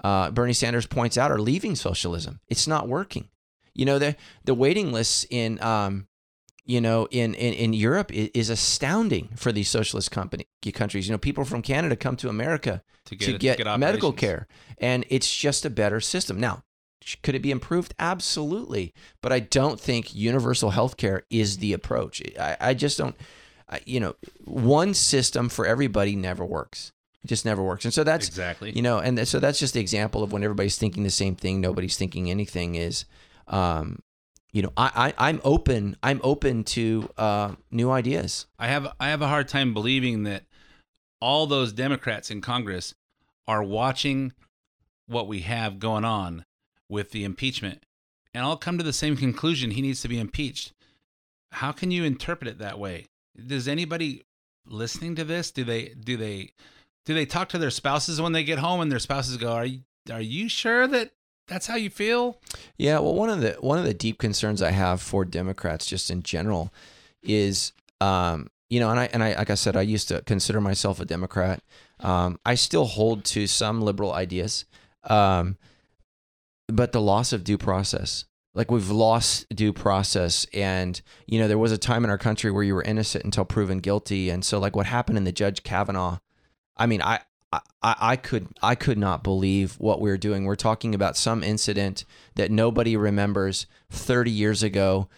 uh, 0.02 0.30
Bernie 0.30 0.52
Sanders 0.52 0.86
points 0.86 1.16
out 1.16 1.30
are 1.30 1.40
leaving 1.40 1.76
socialism. 1.76 2.40
It's 2.48 2.66
not 2.66 2.88
working. 2.88 3.28
You 3.74 3.84
know, 3.84 3.98
the 3.98 4.16
the 4.44 4.54
waiting 4.54 4.92
lists 4.92 5.26
in 5.30 5.62
um, 5.62 6.06
you 6.64 6.80
know 6.80 7.08
in, 7.10 7.34
in, 7.34 7.54
in 7.54 7.72
Europe 7.72 8.12
is, 8.12 8.30
is 8.34 8.50
astounding 8.50 9.30
for 9.36 9.52
these 9.52 9.68
socialist 9.68 10.10
company 10.10 10.46
countries. 10.72 11.08
You 11.08 11.12
know, 11.12 11.18
people 11.18 11.44
from 11.44 11.62
Canada 11.62 11.96
come 11.96 12.16
to 12.16 12.28
America 12.28 12.82
to 13.06 13.16
to 13.16 13.16
get, 13.16 13.40
get, 13.40 13.58
to 13.58 13.64
get 13.64 13.78
medical 13.78 14.12
care, 14.12 14.46
and 14.78 15.04
it's 15.08 15.34
just 15.34 15.64
a 15.64 15.70
better 15.70 16.00
system. 16.00 16.38
Now, 16.38 16.62
could 17.22 17.34
it 17.34 17.42
be 17.42 17.50
improved? 17.50 17.94
Absolutely, 17.98 18.94
but 19.20 19.32
I 19.32 19.40
don't 19.40 19.80
think 19.80 20.14
universal 20.14 20.70
health 20.70 20.96
care 20.96 21.24
is 21.30 21.58
the 21.58 21.72
approach. 21.72 22.22
I, 22.38 22.56
I 22.60 22.74
just 22.74 22.98
don't. 22.98 23.16
I, 23.68 23.80
you 23.86 24.00
know, 24.00 24.14
one 24.44 24.94
system 24.94 25.48
for 25.48 25.66
everybody 25.66 26.14
never 26.14 26.44
works. 26.44 26.92
It 27.24 27.28
just 27.28 27.44
never 27.44 27.62
works, 27.62 27.84
and 27.84 27.94
so 27.94 28.04
that's 28.04 28.28
Exactly. 28.28 28.72
you 28.72 28.82
know, 28.82 28.98
and 28.98 29.26
so 29.26 29.38
that's 29.40 29.58
just 29.58 29.74
the 29.74 29.80
example 29.80 30.22
of 30.22 30.32
when 30.32 30.42
everybody's 30.42 30.76
thinking 30.76 31.04
the 31.04 31.10
same 31.10 31.36
thing, 31.36 31.60
nobody's 31.60 31.96
thinking 31.96 32.30
anything. 32.30 32.74
Is, 32.74 33.04
um, 33.48 34.00
you 34.52 34.62
know, 34.62 34.72
I, 34.76 35.14
I 35.18 35.28
I'm 35.28 35.40
open. 35.44 35.96
I'm 36.02 36.20
open 36.22 36.64
to 36.64 37.08
uh, 37.16 37.54
new 37.70 37.90
ideas. 37.90 38.46
I 38.58 38.68
have 38.68 38.88
I 39.00 39.08
have 39.08 39.22
a 39.22 39.28
hard 39.28 39.48
time 39.48 39.72
believing 39.72 40.24
that 40.24 40.44
all 41.20 41.46
those 41.46 41.72
Democrats 41.72 42.30
in 42.30 42.40
Congress 42.40 42.94
are 43.46 43.62
watching 43.62 44.32
what 45.06 45.26
we 45.26 45.40
have 45.40 45.78
going 45.78 46.04
on 46.04 46.44
with 46.88 47.10
the 47.10 47.24
impeachment 47.24 47.84
and 48.34 48.44
all 48.44 48.56
come 48.56 48.78
to 48.78 48.84
the 48.84 48.92
same 48.92 49.16
conclusion 49.16 49.70
he 49.70 49.82
needs 49.82 50.02
to 50.02 50.08
be 50.08 50.18
impeached. 50.18 50.72
How 51.52 51.72
can 51.72 51.90
you 51.90 52.04
interpret 52.04 52.48
it 52.48 52.58
that 52.58 52.78
way? 52.78 53.06
Does 53.46 53.68
anybody 53.68 54.22
listening 54.66 55.14
to 55.16 55.24
this 55.24 55.50
do 55.50 55.64
they 55.64 55.88
do 55.88 56.16
they 56.16 56.52
do 57.04 57.14
they 57.14 57.26
talk 57.26 57.48
to 57.48 57.58
their 57.58 57.70
spouses 57.70 58.20
when 58.20 58.32
they 58.32 58.44
get 58.44 58.58
home 58.58 58.80
and 58.80 58.92
their 58.92 58.98
spouses 58.98 59.38
go, 59.38 59.52
"Are 59.52 59.66
you 59.66 59.80
are 60.10 60.20
you 60.20 60.48
sure 60.48 60.86
that 60.86 61.12
that's 61.48 61.66
how 61.66 61.76
you 61.76 61.90
feel?" 61.90 62.38
Yeah, 62.76 62.98
well, 62.98 63.14
one 63.14 63.30
of 63.30 63.40
the 63.40 63.52
one 63.60 63.78
of 63.78 63.84
the 63.84 63.94
deep 63.94 64.18
concerns 64.18 64.62
I 64.62 64.70
have 64.70 65.00
for 65.00 65.24
Democrats, 65.24 65.86
just 65.86 66.10
in 66.10 66.22
general, 66.22 66.72
is 67.22 67.72
um, 68.00 68.48
you 68.68 68.80
know, 68.80 68.90
and 68.90 68.98
I 68.98 69.08
and 69.12 69.22
I 69.22 69.34
like 69.34 69.50
I 69.50 69.54
said, 69.54 69.76
I 69.76 69.82
used 69.82 70.08
to 70.08 70.22
consider 70.22 70.60
myself 70.60 70.98
a 70.98 71.04
Democrat. 71.04 71.62
Um, 72.00 72.38
I 72.44 72.54
still 72.54 72.86
hold 72.86 73.24
to 73.26 73.46
some 73.46 73.82
liberal 73.82 74.12
ideas, 74.12 74.64
um, 75.04 75.56
but 76.68 76.92
the 76.92 77.00
loss 77.00 77.32
of 77.32 77.44
due 77.44 77.58
process, 77.58 78.24
like 78.54 78.70
we've 78.70 78.90
lost 78.90 79.46
due 79.54 79.72
process, 79.72 80.46
and 80.54 81.00
you 81.26 81.38
know, 81.38 81.48
there 81.48 81.58
was 81.58 81.70
a 81.70 81.78
time 81.78 82.02
in 82.02 82.10
our 82.10 82.18
country 82.18 82.50
where 82.50 82.62
you 82.64 82.74
were 82.74 82.82
innocent 82.82 83.24
until 83.24 83.44
proven 83.44 83.78
guilty, 83.78 84.30
and 84.30 84.44
so 84.44 84.58
like 84.58 84.74
what 84.74 84.86
happened 84.86 85.18
in 85.18 85.24
the 85.24 85.32
Judge 85.32 85.62
Kavanaugh, 85.62 86.18
I 86.76 86.86
mean, 86.86 87.02
I. 87.02 87.20
I, 87.52 87.60
I 87.82 88.16
could 88.16 88.48
I 88.62 88.74
could 88.74 88.98
not 88.98 89.22
believe 89.22 89.74
what 89.78 90.00
we 90.00 90.08
were 90.10 90.16
doing. 90.16 90.44
We're 90.44 90.54
talking 90.56 90.94
about 90.94 91.16
some 91.16 91.42
incident 91.42 92.04
that 92.36 92.50
nobody 92.50 92.96
remembers 92.96 93.66
30 93.90 94.30
years 94.30 94.62
ago 94.62 95.08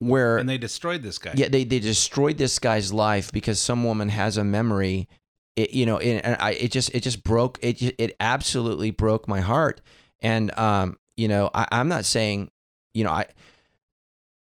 where 0.00 0.36
And 0.38 0.48
they 0.48 0.58
destroyed 0.58 1.02
this 1.02 1.18
guy. 1.18 1.32
yeah, 1.36 1.48
they, 1.48 1.64
they 1.64 1.78
destroyed 1.78 2.36
this 2.38 2.58
guy's 2.58 2.92
life 2.92 3.30
because 3.32 3.60
some 3.60 3.84
woman 3.84 4.08
has 4.08 4.36
a 4.36 4.44
memory. 4.44 5.08
It, 5.56 5.70
you 5.70 5.86
know, 5.86 5.98
it, 5.98 6.20
and 6.24 6.36
I, 6.40 6.52
it 6.54 6.72
just, 6.72 6.92
it 6.94 7.00
just 7.00 7.22
broke, 7.22 7.58
it, 7.62 7.80
it 7.98 8.16
absolutely 8.18 8.90
broke 8.90 9.28
my 9.28 9.40
heart. 9.40 9.80
And, 10.20 10.56
um, 10.58 10.98
you 11.16 11.28
know, 11.28 11.48
I, 11.54 11.68
I'm 11.70 11.88
not 11.88 12.04
saying, 12.04 12.50
you 12.92 13.04
know, 13.04 13.10
I, 13.10 13.26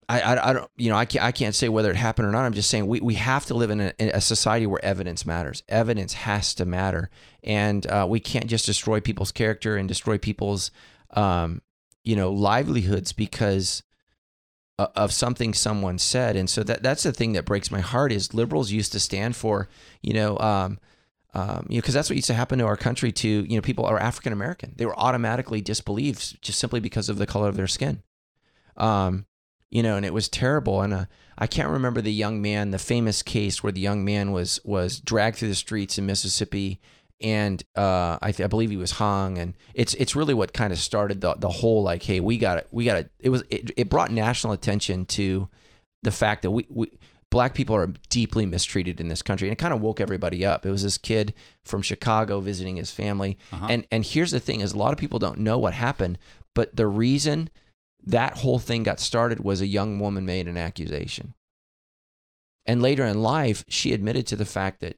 I, 0.09 0.21
I, 0.21 0.51
I 0.51 0.53
don't, 0.53 0.71
you 0.77 0.91
know, 0.91 0.97
I 0.97 1.05
can't, 1.05 1.25
I 1.25 1.33
can't 1.33 1.55
say 1.55 1.69
whether 1.69 1.91
it 1.91 1.97
happened 1.97 2.29
or 2.29 2.33
not. 2.33 2.45
I'm 2.45 2.55
just 2.55 2.71
saying 2.71 2.87
we, 2.87 3.01
we 3.01 3.15
have 3.15 3.47
to 3.47 3.55
live 3.55 3.71
in 3.71 3.81
a, 3.81 3.93
in 3.99 4.09
a 4.11 4.21
society 4.21 4.67
where 4.67 4.85
evidence 4.85 5.25
matters. 5.25 5.63
Evidence 5.69 6.13
has 6.15 6.55
to 6.55 6.65
matter. 6.65 7.11
And, 7.43 7.87
uh, 7.87 8.07
we 8.09 8.21
can't 8.21 8.47
just 8.47 8.67
destroy 8.67 9.01
people's 9.01 9.33
character 9.33 9.77
and 9.77 9.89
destroy 9.89 10.19
people's, 10.19 10.71
um, 11.11 11.63
you 12.03 12.17
know, 12.17 12.31
livelihoods 12.33 13.13
because, 13.13 13.83
of 14.79 15.13
something 15.13 15.55
someone 15.55 15.99
said 15.99 16.35
and 16.35 16.51
so 16.51 16.65
that 16.65 16.83
that's 16.83 17.05
the 17.05 17.13
thing 17.13 17.33
that 17.33 17.45
breaks 17.45 17.71
my 17.71 17.79
heart 17.79 18.11
is 18.11 18.35
liberals 18.35 18.73
used 18.73 18.91
to 18.91 18.99
stand 18.99 19.37
for 19.37 19.69
you 20.03 20.13
know 20.13 20.37
um, 20.39 20.81
um, 21.33 21.65
you 21.69 21.77
know 21.77 21.81
because 21.81 21.95
that's 21.95 22.11
what 22.11 22.17
used 22.17 22.27
to 22.27 22.35
happen 22.35 22.59
to 22.59 22.67
our 22.67 22.77
country 22.77 23.13
to 23.13 23.29
you 23.29 23.57
know 23.57 23.63
people 23.63 23.87
are 23.87 24.01
African 24.01 24.33
American 24.33 24.73
they 24.77 24.85
were 24.85 24.99
automatically 24.99 25.61
disbelieved 25.61 26.43
just 26.43 26.59
simply 26.59 26.81
because 26.81 27.09
of 27.09 27.19
the 27.19 27.27
color 27.27 27.49
of 27.49 27.57
their 27.57 27.69
skin 27.69 28.03
um, 28.77 29.27
you 29.75 29.83
know 29.83 29.97
and 29.97 30.07
it 30.07 30.15
was 30.15 30.31
terrible 30.31 30.81
and 30.81 30.95
uh, 30.95 31.05
I 31.37 31.47
can't 31.47 31.69
remember 31.69 32.01
the 32.01 32.13
young 32.13 32.41
man 32.41 32.71
the 32.71 32.79
famous 32.79 33.23
case 33.23 33.63
where 33.63 33.73
the 33.73 33.81
young 33.81 34.05
man 34.05 34.33
was 34.33 34.59
was 34.65 35.01
dragged 35.01 35.37
through 35.37 35.49
the 35.49 35.55
streets 35.55 35.99
in 35.99 36.07
Mississippi 36.07 36.81
and 37.21 37.63
uh, 37.77 38.19
I, 38.21 38.33
th- 38.33 38.45
I 38.45 38.49
believe 38.49 38.71
he 38.71 38.77
was 38.77 38.93
hung, 38.93 39.39
and 39.39 39.55
it's 39.73 39.95
it's 39.95 40.17
really 40.17 40.35
what 40.35 40.53
kind 40.53 40.73
of 40.73 40.79
started 40.79 41.21
the 41.21 41.35
the 41.35 41.49
whole 41.49 41.83
like, 41.83 42.03
hey, 42.03 42.21
we 42.21 42.39
got 42.39 42.59
it, 42.59 42.69
we 42.71 42.85
got 42.85 42.99
it. 42.99 43.11
It 43.19 43.31
was 43.31 43.45
it, 43.51 43.71
it 43.77 43.89
brought 43.89 44.11
national 44.11 44.53
attention 44.53 45.07
to 45.07 45.49
the 46.03 46.11
fact 46.11 46.43
that 46.43 46.51
we, 46.51 46.67
we 46.69 46.91
black 47.31 47.55
people 47.55 47.75
are 47.75 47.87
deeply 48.11 48.47
mistreated 48.47 49.01
in 49.01 49.09
this 49.09 49.23
country, 49.23 49.49
and 49.49 49.53
it 49.53 49.59
kind 49.59 49.73
of 49.73 49.81
woke 49.81 50.01
everybody 50.01 50.45
up. 50.45 50.67
It 50.67 50.71
was 50.71 50.83
this 50.83 50.99
kid 50.99 51.35
from 51.63 51.83
Chicago 51.83 52.41
visiting 52.41 52.77
his 52.77 52.91
family, 52.91 53.39
and 53.71 53.87
and 53.91 54.05
here's 54.05 54.33
the 54.33 54.41
thing: 54.41 54.61
is 54.61 54.73
a 54.73 54.79
lot 54.79 54.93
of 54.93 54.99
people 54.99 55.19
don't 55.19 55.39
know 55.39 55.57
what 55.57 55.73
happened, 55.73 56.19
but 56.53 56.77
the 56.77 56.87
reason 56.87 57.49
that 58.07 58.39
whole 58.39 58.59
thing 58.59 58.83
got 58.83 59.01
started 59.01 59.41
was 59.41 59.61
a 59.61 59.67
young 59.67 59.99
woman 59.99 60.25
made 60.27 60.47
an 60.49 60.57
accusation, 60.57 61.35
and 62.67 62.81
later 62.83 63.05
in 63.05 63.23
life, 63.23 63.65
she 63.69 63.93
admitted 63.93 64.27
to 64.29 64.37
the 64.37 64.45
fact 64.45 64.81
that 64.81 64.97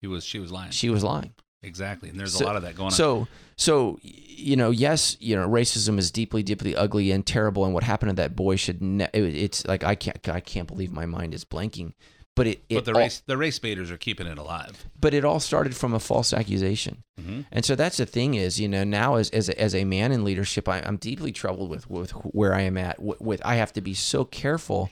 He 0.00 0.06
was 0.06 0.24
she 0.24 0.38
was 0.38 0.50
lying. 0.52 0.70
she 0.70 0.90
was 0.90 1.02
lying. 1.04 1.34
exactly. 1.62 2.08
And 2.10 2.18
there's 2.18 2.34
So- 2.34 2.44
a 2.44 2.46
lot 2.46 2.56
of 2.56 2.62
that 2.62 2.76
going 2.76 2.86
on. 2.86 2.90
So, 2.92 3.26
so 3.56 3.98
you 4.02 4.54
know, 4.56 4.70
yes, 4.70 5.16
you 5.20 5.34
know, 5.34 5.48
racism 5.48 5.98
is 5.98 6.10
deeply, 6.10 6.42
deeply 6.42 6.76
ugly 6.76 7.10
and 7.10 7.26
terrible, 7.26 7.64
and 7.64 7.72
what 7.74 7.82
happened 7.84 8.10
to 8.10 8.16
that 8.16 8.36
boy 8.36 8.56
should. 8.56 8.82
Ne- 8.82 9.08
it, 9.12 9.22
it's 9.34 9.66
like 9.66 9.82
I 9.82 9.94
can't, 9.94 10.28
I 10.28 10.40
can't 10.40 10.68
believe 10.68 10.92
my 10.92 11.06
mind 11.06 11.34
is 11.34 11.44
blanking. 11.44 11.94
But 12.36 12.46
it, 12.46 12.62
it 12.68 12.74
but 12.76 12.84
the 12.84 12.92
all, 12.92 12.98
race 13.00 13.22
the 13.26 13.36
race 13.36 13.58
baiters 13.58 13.90
are 13.90 13.96
keeping 13.96 14.26
it 14.28 14.38
alive. 14.38 14.84
but 15.00 15.14
it 15.14 15.24
all 15.24 15.40
started 15.40 15.74
from 15.74 15.94
a 15.94 15.98
false 15.98 16.32
accusation. 16.32 17.02
Mhm. 17.20 17.46
And 17.50 17.64
so 17.64 17.74
that's 17.74 17.96
the 17.96 18.06
thing 18.06 18.34
is, 18.34 18.60
you 18.60 18.68
know, 18.68 18.84
now 18.84 19.16
as 19.16 19.30
as 19.30 19.48
a, 19.48 19.58
as 19.60 19.74
a 19.74 19.84
man 19.84 20.12
in 20.12 20.22
leadership, 20.22 20.68
I, 20.68 20.80
I'm 20.80 20.98
deeply 20.98 21.32
troubled 21.32 21.70
with 21.70 21.88
with 21.90 22.10
where 22.10 22.54
I 22.54 22.60
am 22.60 22.76
at. 22.76 23.00
With, 23.02 23.20
with 23.20 23.42
I 23.44 23.54
have 23.56 23.72
to 23.72 23.80
be 23.80 23.94
so 23.94 24.24
careful, 24.24 24.90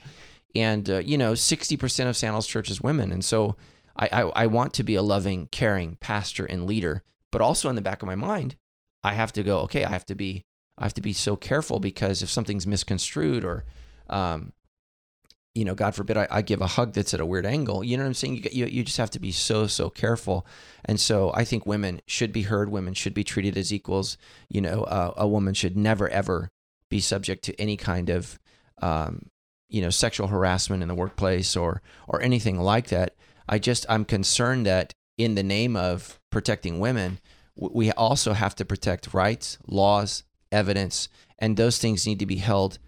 and 0.55 0.89
uh, 0.89 0.97
you 0.97 1.17
know, 1.17 1.35
sixty 1.35 1.77
percent 1.77 2.09
of 2.09 2.17
Sandals 2.17 2.47
Church 2.47 2.69
is 2.71 2.81
women, 2.81 3.11
and 3.11 3.23
so 3.23 3.55
I, 3.95 4.09
I 4.11 4.21
I 4.43 4.47
want 4.47 4.73
to 4.73 4.83
be 4.83 4.95
a 4.95 5.03
loving, 5.03 5.47
caring 5.51 5.97
pastor 6.01 6.45
and 6.45 6.65
leader, 6.65 7.03
but 7.31 7.41
also 7.41 7.69
in 7.69 7.75
the 7.75 7.81
back 7.81 8.01
of 8.01 8.07
my 8.07 8.15
mind, 8.15 8.55
I 9.03 9.13
have 9.13 9.31
to 9.33 9.43
go. 9.43 9.59
Okay, 9.59 9.85
I 9.85 9.89
have 9.89 10.05
to 10.07 10.15
be 10.15 10.45
I 10.79 10.83
have 10.85 10.95
to 10.95 11.01
be 11.01 11.13
so 11.13 11.35
careful 11.35 11.79
because 11.79 12.23
if 12.23 12.29
something's 12.29 12.65
misconstrued 12.65 13.45
or 13.45 13.65
um, 14.09 14.51
you 15.55 15.63
know, 15.63 15.73
God 15.73 15.95
forbid 15.95 16.17
I, 16.17 16.27
I 16.29 16.41
give 16.41 16.61
a 16.61 16.67
hug 16.67 16.93
that's 16.93 17.13
at 17.13 17.21
a 17.21 17.25
weird 17.25 17.45
angle. 17.45 17.81
You 17.81 17.95
know 17.95 18.03
what 18.03 18.09
I'm 18.09 18.13
saying? 18.13 18.35
You, 18.35 18.49
you, 18.51 18.65
you 18.65 18.83
just 18.83 18.97
have 18.97 19.09
to 19.11 19.19
be 19.19 19.31
so, 19.31 19.67
so 19.67 19.89
careful. 19.89 20.45
And 20.83 20.99
so 20.99 21.31
I 21.33 21.45
think 21.45 21.65
women 21.65 22.01
should 22.05 22.33
be 22.33 22.43
heard. 22.43 22.69
Women 22.69 22.93
should 22.93 23.13
be 23.13 23.23
treated 23.23 23.57
as 23.57 23.73
equals. 23.73 24.17
You 24.49 24.59
know, 24.61 24.83
uh, 24.83 25.13
a 25.15 25.27
woman 25.27 25.53
should 25.53 25.77
never, 25.77 26.09
ever 26.09 26.49
be 26.89 26.99
subject 26.99 27.45
to 27.45 27.59
any 27.59 27.77
kind 27.77 28.09
of, 28.09 28.37
um, 28.81 29.27
you 29.69 29.81
know, 29.81 29.89
sexual 29.89 30.27
harassment 30.27 30.83
in 30.83 30.89
the 30.89 30.93
workplace 30.93 31.55
or, 31.55 31.81
or 32.07 32.21
anything 32.21 32.59
like 32.59 32.89
that. 32.89 33.15
I 33.47 33.57
just, 33.57 33.85
I'm 33.87 34.03
concerned 34.03 34.65
that 34.65 34.93
in 35.17 35.35
the 35.35 35.43
name 35.43 35.77
of 35.77 36.19
protecting 36.31 36.79
women, 36.79 37.19
we 37.55 37.91
also 37.93 38.33
have 38.33 38.55
to 38.55 38.65
protect 38.65 39.13
rights, 39.13 39.57
laws, 39.65 40.23
evidence, 40.51 41.07
and 41.39 41.55
those 41.55 41.77
things 41.77 42.05
need 42.05 42.19
to 42.19 42.25
be 42.25 42.37
held 42.37 42.79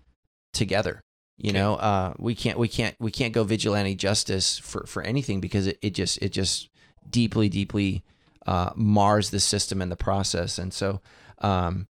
together. 0.54 1.02
You 1.38 1.54
know, 1.54 1.76
uh, 1.76 2.14
we 2.18 2.34
can't 2.34 2.58
we 2.58 2.68
can't 2.68 2.96
we 3.00 3.12
can't 3.12 3.34
go 3.34 3.44
vigilante 3.44 3.94
justice 3.96 4.58
for, 4.58 4.86
for 4.88 5.04
anything 5.04 5.40
because 5.40 5.68
it, 5.68 5.78
it 5.82 5.92
just 5.92 6.18
it 6.22 6.30
just 6.30 6.70
deeply 7.08 7.48
deeply 7.48 8.04
uh, 8.48 8.72
mars 8.76 9.30
the 9.30 9.40
system 9.40 9.82
and 9.82 9.92
the 9.92 9.96
process. 9.96 10.58
And 10.58 10.74
so, 10.74 11.00
um, 11.40 11.88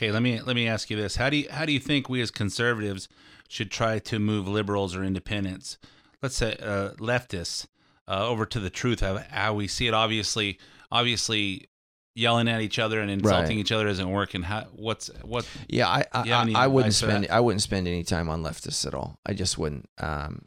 Okay, 0.00 0.12
let 0.12 0.22
me 0.22 0.40
let 0.40 0.56
me 0.56 0.66
ask 0.66 0.88
you 0.88 0.96
this: 0.96 1.16
How 1.16 1.28
do 1.28 1.36
you 1.36 1.48
how 1.50 1.66
do 1.66 1.72
you 1.72 1.78
think 1.78 2.08
we 2.08 2.22
as 2.22 2.30
conservatives 2.30 3.06
should 3.48 3.70
try 3.70 3.98
to 3.98 4.18
move 4.18 4.48
liberals 4.48 4.96
or 4.96 5.04
independents, 5.04 5.76
let's 6.22 6.36
say 6.36 6.56
uh, 6.62 6.92
leftists, 6.92 7.66
uh, 8.08 8.26
over 8.26 8.46
to 8.46 8.60
the 8.60 8.70
truth 8.70 9.02
of 9.02 9.26
how 9.26 9.52
we 9.52 9.68
see 9.68 9.88
it? 9.88 9.92
Obviously, 9.92 10.58
obviously, 10.90 11.68
yelling 12.14 12.48
at 12.48 12.60
each 12.60 12.78
other 12.78 13.00
and 13.00 13.10
insulting 13.10 13.56
Right. 13.56 13.58
each 13.58 13.72
other 13.72 13.88
isn't 13.88 14.10
working. 14.10 14.42
How 14.42 14.66
what's 14.72 15.08
what? 15.22 15.46
yeah, 15.68 15.88
I 15.88 16.04
I, 16.12 16.26
have 16.26 16.48
I, 16.48 16.64
I 16.64 16.66
wouldn't 16.66 16.94
spend 16.94 17.24
that? 17.24 17.32
I 17.32 17.40
wouldn't 17.40 17.62
spend 17.62 17.86
any 17.88 18.02
time 18.02 18.28
on 18.28 18.42
leftists 18.42 18.86
at 18.86 18.94
all. 18.94 19.18
I 19.24 19.32
just 19.32 19.58
wouldn't. 19.58 19.88
Um, 19.98 20.46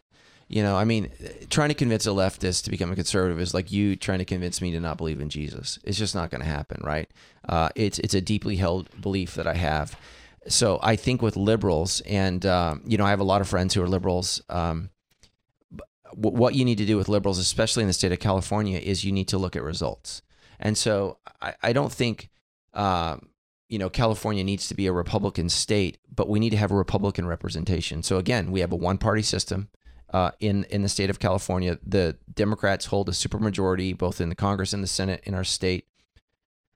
you 0.50 0.62
know, 0.62 0.76
I 0.76 0.84
mean, 0.84 1.10
trying 1.50 1.70
to 1.70 1.74
convince 1.76 2.06
a 2.06 2.10
leftist 2.10 2.66
to 2.66 2.70
become 2.70 2.92
a 2.92 2.96
conservative 2.96 3.40
is 3.40 3.54
like 3.54 3.72
you 3.72 3.96
trying 3.96 4.20
to 4.20 4.26
convince 4.26 4.62
me 4.62 4.72
to 4.72 4.80
not 4.80 4.98
believe 4.98 5.20
in 5.20 5.30
Jesus. 5.30 5.80
It's 5.84 5.98
just 5.98 6.14
not 6.14 6.30
going 6.30 6.42
to 6.42 6.48
happen, 6.48 6.80
right? 6.84 7.10
Uh, 7.48 7.70
it's 7.76 7.98
it's 8.00 8.14
a 8.14 8.22
deeply 8.22 8.58
held 8.58 8.90
belief 9.02 9.34
that 9.36 9.48
I 9.48 9.56
have. 9.56 9.98
So 10.48 10.80
I 10.84 10.96
think 10.98 11.22
with 11.22 11.38
liberals, 11.38 12.02
and 12.02 12.46
um, 12.46 12.82
you 12.86 12.98
know, 12.98 13.06
I 13.06 13.10
have 13.10 13.22
a 13.22 13.24
lot 13.24 13.42
of 13.42 13.48
friends 13.48 13.74
who 13.74 13.82
are 13.82 13.88
liberals. 13.88 14.42
Um, 14.50 14.90
what 16.16 16.54
you 16.54 16.64
need 16.64 16.78
to 16.78 16.86
do 16.86 16.98
with 16.98 17.10
liberals, 17.10 17.40
especially 17.40 17.82
in 17.82 17.88
the 17.88 17.94
state 17.94 18.12
of 18.12 18.20
California, 18.20 18.78
is 18.78 19.04
you 19.04 19.12
need 19.12 19.28
to 19.30 19.40
look 19.40 19.56
at 19.56 19.64
results. 19.64 20.22
And 20.60 20.78
so 20.78 21.18
I, 21.42 21.54
I 21.62 21.74
don't 21.74 21.92
think, 21.92 22.30
um, 22.74 23.30
you 23.70 23.80
know, 23.80 23.90
California 23.90 24.44
needs 24.44 24.68
to 24.68 24.76
be 24.76 24.88
a 24.88 24.94
Republican 24.94 25.50
state, 25.50 25.98
but 26.14 26.30
we 26.30 26.40
need 26.40 26.52
to 26.52 26.58
have 26.58 26.72
a 26.72 26.76
Republican 26.76 27.26
representation. 27.26 28.04
So 28.04 28.18
again, 28.18 28.52
we 28.52 28.60
have 28.60 28.72
a 28.72 28.76
one-party 28.76 29.24
system 29.24 29.70
uh, 30.14 30.32
in 30.40 30.64
in 30.66 30.84
the 30.84 30.90
state 30.90 31.10
of 31.10 31.20
California. 31.20 31.80
The 31.86 32.18
Democrats 32.32 32.86
hold 32.86 33.10
a 33.10 33.14
supermajority 33.14 33.98
both 33.98 34.22
in 34.22 34.30
the 34.30 34.36
Congress 34.36 34.74
and 34.74 34.84
the 34.84 34.88
Senate 34.88 35.22
in 35.24 35.34
our 35.34 35.44
state. 35.44 35.88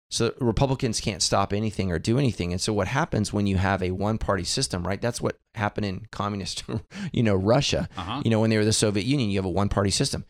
So 0.09 0.33
Republicans 0.39 1.01
can't 1.01 1.21
stop 1.21 1.51
anything 1.51 1.91
or 1.91 1.99
do 1.99 2.17
anything. 2.17 2.53
And 2.53 2.61
so 2.61 2.71
what 2.71 2.87
happens 2.87 3.33
when 3.33 3.45
you 3.45 3.57
have 3.57 3.83
a 3.83 3.91
one-party 3.91 4.45
system, 4.45 4.87
right? 4.87 5.01
That's 5.01 5.19
what 5.19 5.37
happened 5.53 5.85
in 5.85 6.07
communist, 6.11 6.63
you 7.11 7.23
know, 7.23 7.35
Russia. 7.35 7.89
Uh-huh. 7.97 8.21
You 8.23 8.31
know, 8.31 8.39
when 8.39 8.49
they 8.49 8.57
were 8.57 8.65
the 8.65 8.71
Soviet 8.71 9.05
Union, 9.05 9.29
you 9.29 9.37
have 9.37 9.45
a 9.45 9.49
one-party 9.49 9.91
system. 9.91 10.25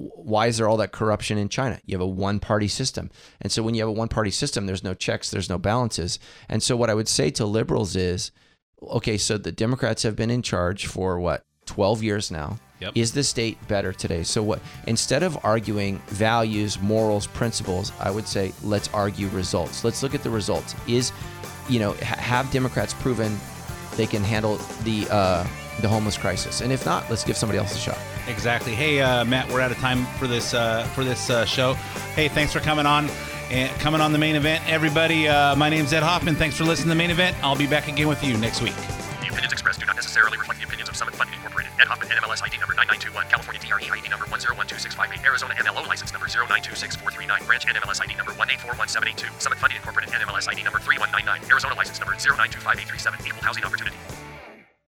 Why 0.00 0.46
is 0.46 0.56
there 0.56 0.68
all 0.68 0.78
that 0.78 0.92
corruption 0.92 1.36
in 1.36 1.48
China? 1.48 1.80
You 1.84 1.96
have 1.96 2.02
a 2.02 2.06
one-party 2.06 2.68
system. 2.68 3.10
And 3.40 3.52
so 3.52 3.62
when 3.62 3.74
you 3.74 3.82
have 3.82 3.88
a 3.88 3.92
one-party 3.92 4.30
system, 4.30 4.66
there's 4.66 4.84
no 4.84 4.94
checks, 4.94 5.30
there's 5.30 5.50
no 5.50 5.58
balances. 5.58 6.18
And 6.48 6.62
so 6.62 6.76
what 6.76 6.90
I 6.90 6.94
would 6.94 7.08
say 7.08 7.30
to 7.32 7.44
liberals 7.44 7.96
is, 7.96 8.30
okay, 8.82 9.18
so 9.18 9.36
the 9.36 9.52
Democrats 9.52 10.02
have 10.04 10.16
been 10.16 10.30
in 10.30 10.42
charge 10.42 10.86
for 10.86 11.20
what, 11.20 11.44
12 11.66 12.02
years 12.02 12.30
now. 12.30 12.58
Yep. 12.80 12.92
Is 12.94 13.12
the 13.12 13.22
state 13.22 13.58
better 13.68 13.92
today? 13.92 14.22
So 14.22 14.42
what 14.42 14.60
instead 14.86 15.22
of 15.22 15.38
arguing 15.44 15.98
values, 16.06 16.80
morals, 16.80 17.26
principles, 17.26 17.92
I 18.00 18.10
would 18.10 18.26
say 18.26 18.54
let's 18.62 18.88
argue 18.94 19.28
results. 19.28 19.84
Let's 19.84 20.02
look 20.02 20.14
at 20.14 20.22
the 20.22 20.30
results. 20.30 20.74
Is 20.88 21.12
you 21.68 21.78
know, 21.78 21.92
ha- 21.92 22.16
have 22.16 22.50
Democrats 22.50 22.94
proven 22.94 23.38
they 23.96 24.06
can 24.06 24.24
handle 24.24 24.56
the 24.84 25.06
uh, 25.10 25.46
the 25.80 25.88
homeless 25.88 26.16
crisis? 26.16 26.60
And 26.60 26.72
if 26.72 26.84
not, 26.84 27.08
let's 27.10 27.24
give 27.24 27.36
somebody 27.36 27.58
else 27.58 27.74
a 27.74 27.78
shot. 27.78 27.98
Exactly. 28.28 28.74
Hey, 28.74 29.00
uh, 29.00 29.24
Matt, 29.24 29.50
we're 29.50 29.60
out 29.60 29.70
of 29.70 29.78
time 29.78 30.06
for 30.18 30.26
this 30.26 30.54
uh, 30.54 30.84
for 30.94 31.04
this 31.04 31.30
uh, 31.30 31.44
show. 31.44 31.74
Hey, 32.14 32.28
thanks 32.28 32.52
for 32.52 32.60
coming 32.60 32.86
on 32.86 33.08
and 33.50 33.70
coming 33.80 34.00
on 34.00 34.12
the 34.12 34.18
main 34.18 34.36
event, 34.36 34.62
everybody. 34.68 35.26
Uh, 35.26 35.56
my 35.56 35.68
name's 35.68 35.92
Ed 35.92 36.02
Hoffman. 36.02 36.36
Thanks 36.36 36.56
for 36.56 36.64
listening 36.64 36.86
to 36.86 36.90
the 36.90 36.94
main 36.94 37.10
event. 37.10 37.36
I'll 37.42 37.56
be 37.56 37.66
back 37.66 37.88
again 37.88 38.08
with 38.08 38.22
you 38.22 38.36
next 38.38 38.62
week. 38.62 38.76
The 39.20 39.28
opinions 39.28 39.52
expressed 39.52 39.80
do 39.80 39.86
not 39.86 39.96
necessarily 39.96 40.38
reflect 40.38 40.60
the 40.60 40.66
opinions 40.66 40.88
of 40.88 40.96
Summit 40.96 41.14
Funding 41.14 41.34
Incorporated. 41.34 41.72
Ed 41.80 41.88
Hoffman, 41.88 42.08
NMLS 42.08 42.42
ID 42.46 42.58
number 42.58 42.74
9921. 42.74 43.26
California 43.26 43.60
DRE 43.60 43.90
ID 43.90 44.08
number 44.08 44.26
1012658. 44.26 45.26
Arizona 45.26 45.54
MLO 45.54 45.86
license 45.88 46.12
number 46.12 46.26
0926439. 46.26 47.46
Branch 47.46 47.66
NMLS 47.66 48.00
ID 48.02 48.14
number 48.14 48.32
1841782. 48.32 49.42
Summit 49.42 49.58
Funding 49.58 49.76
Incorporated 49.76 50.14
NMLS 50.14 50.46
ID 50.46 50.62
number 50.62 50.78
3199. 50.78 51.50
Arizona 51.50 51.74
license 51.74 51.98
number 51.98 52.14
0925837. 52.14 53.26
Equal 53.26 53.42
housing 53.42 53.64
opportunity. 53.64 53.96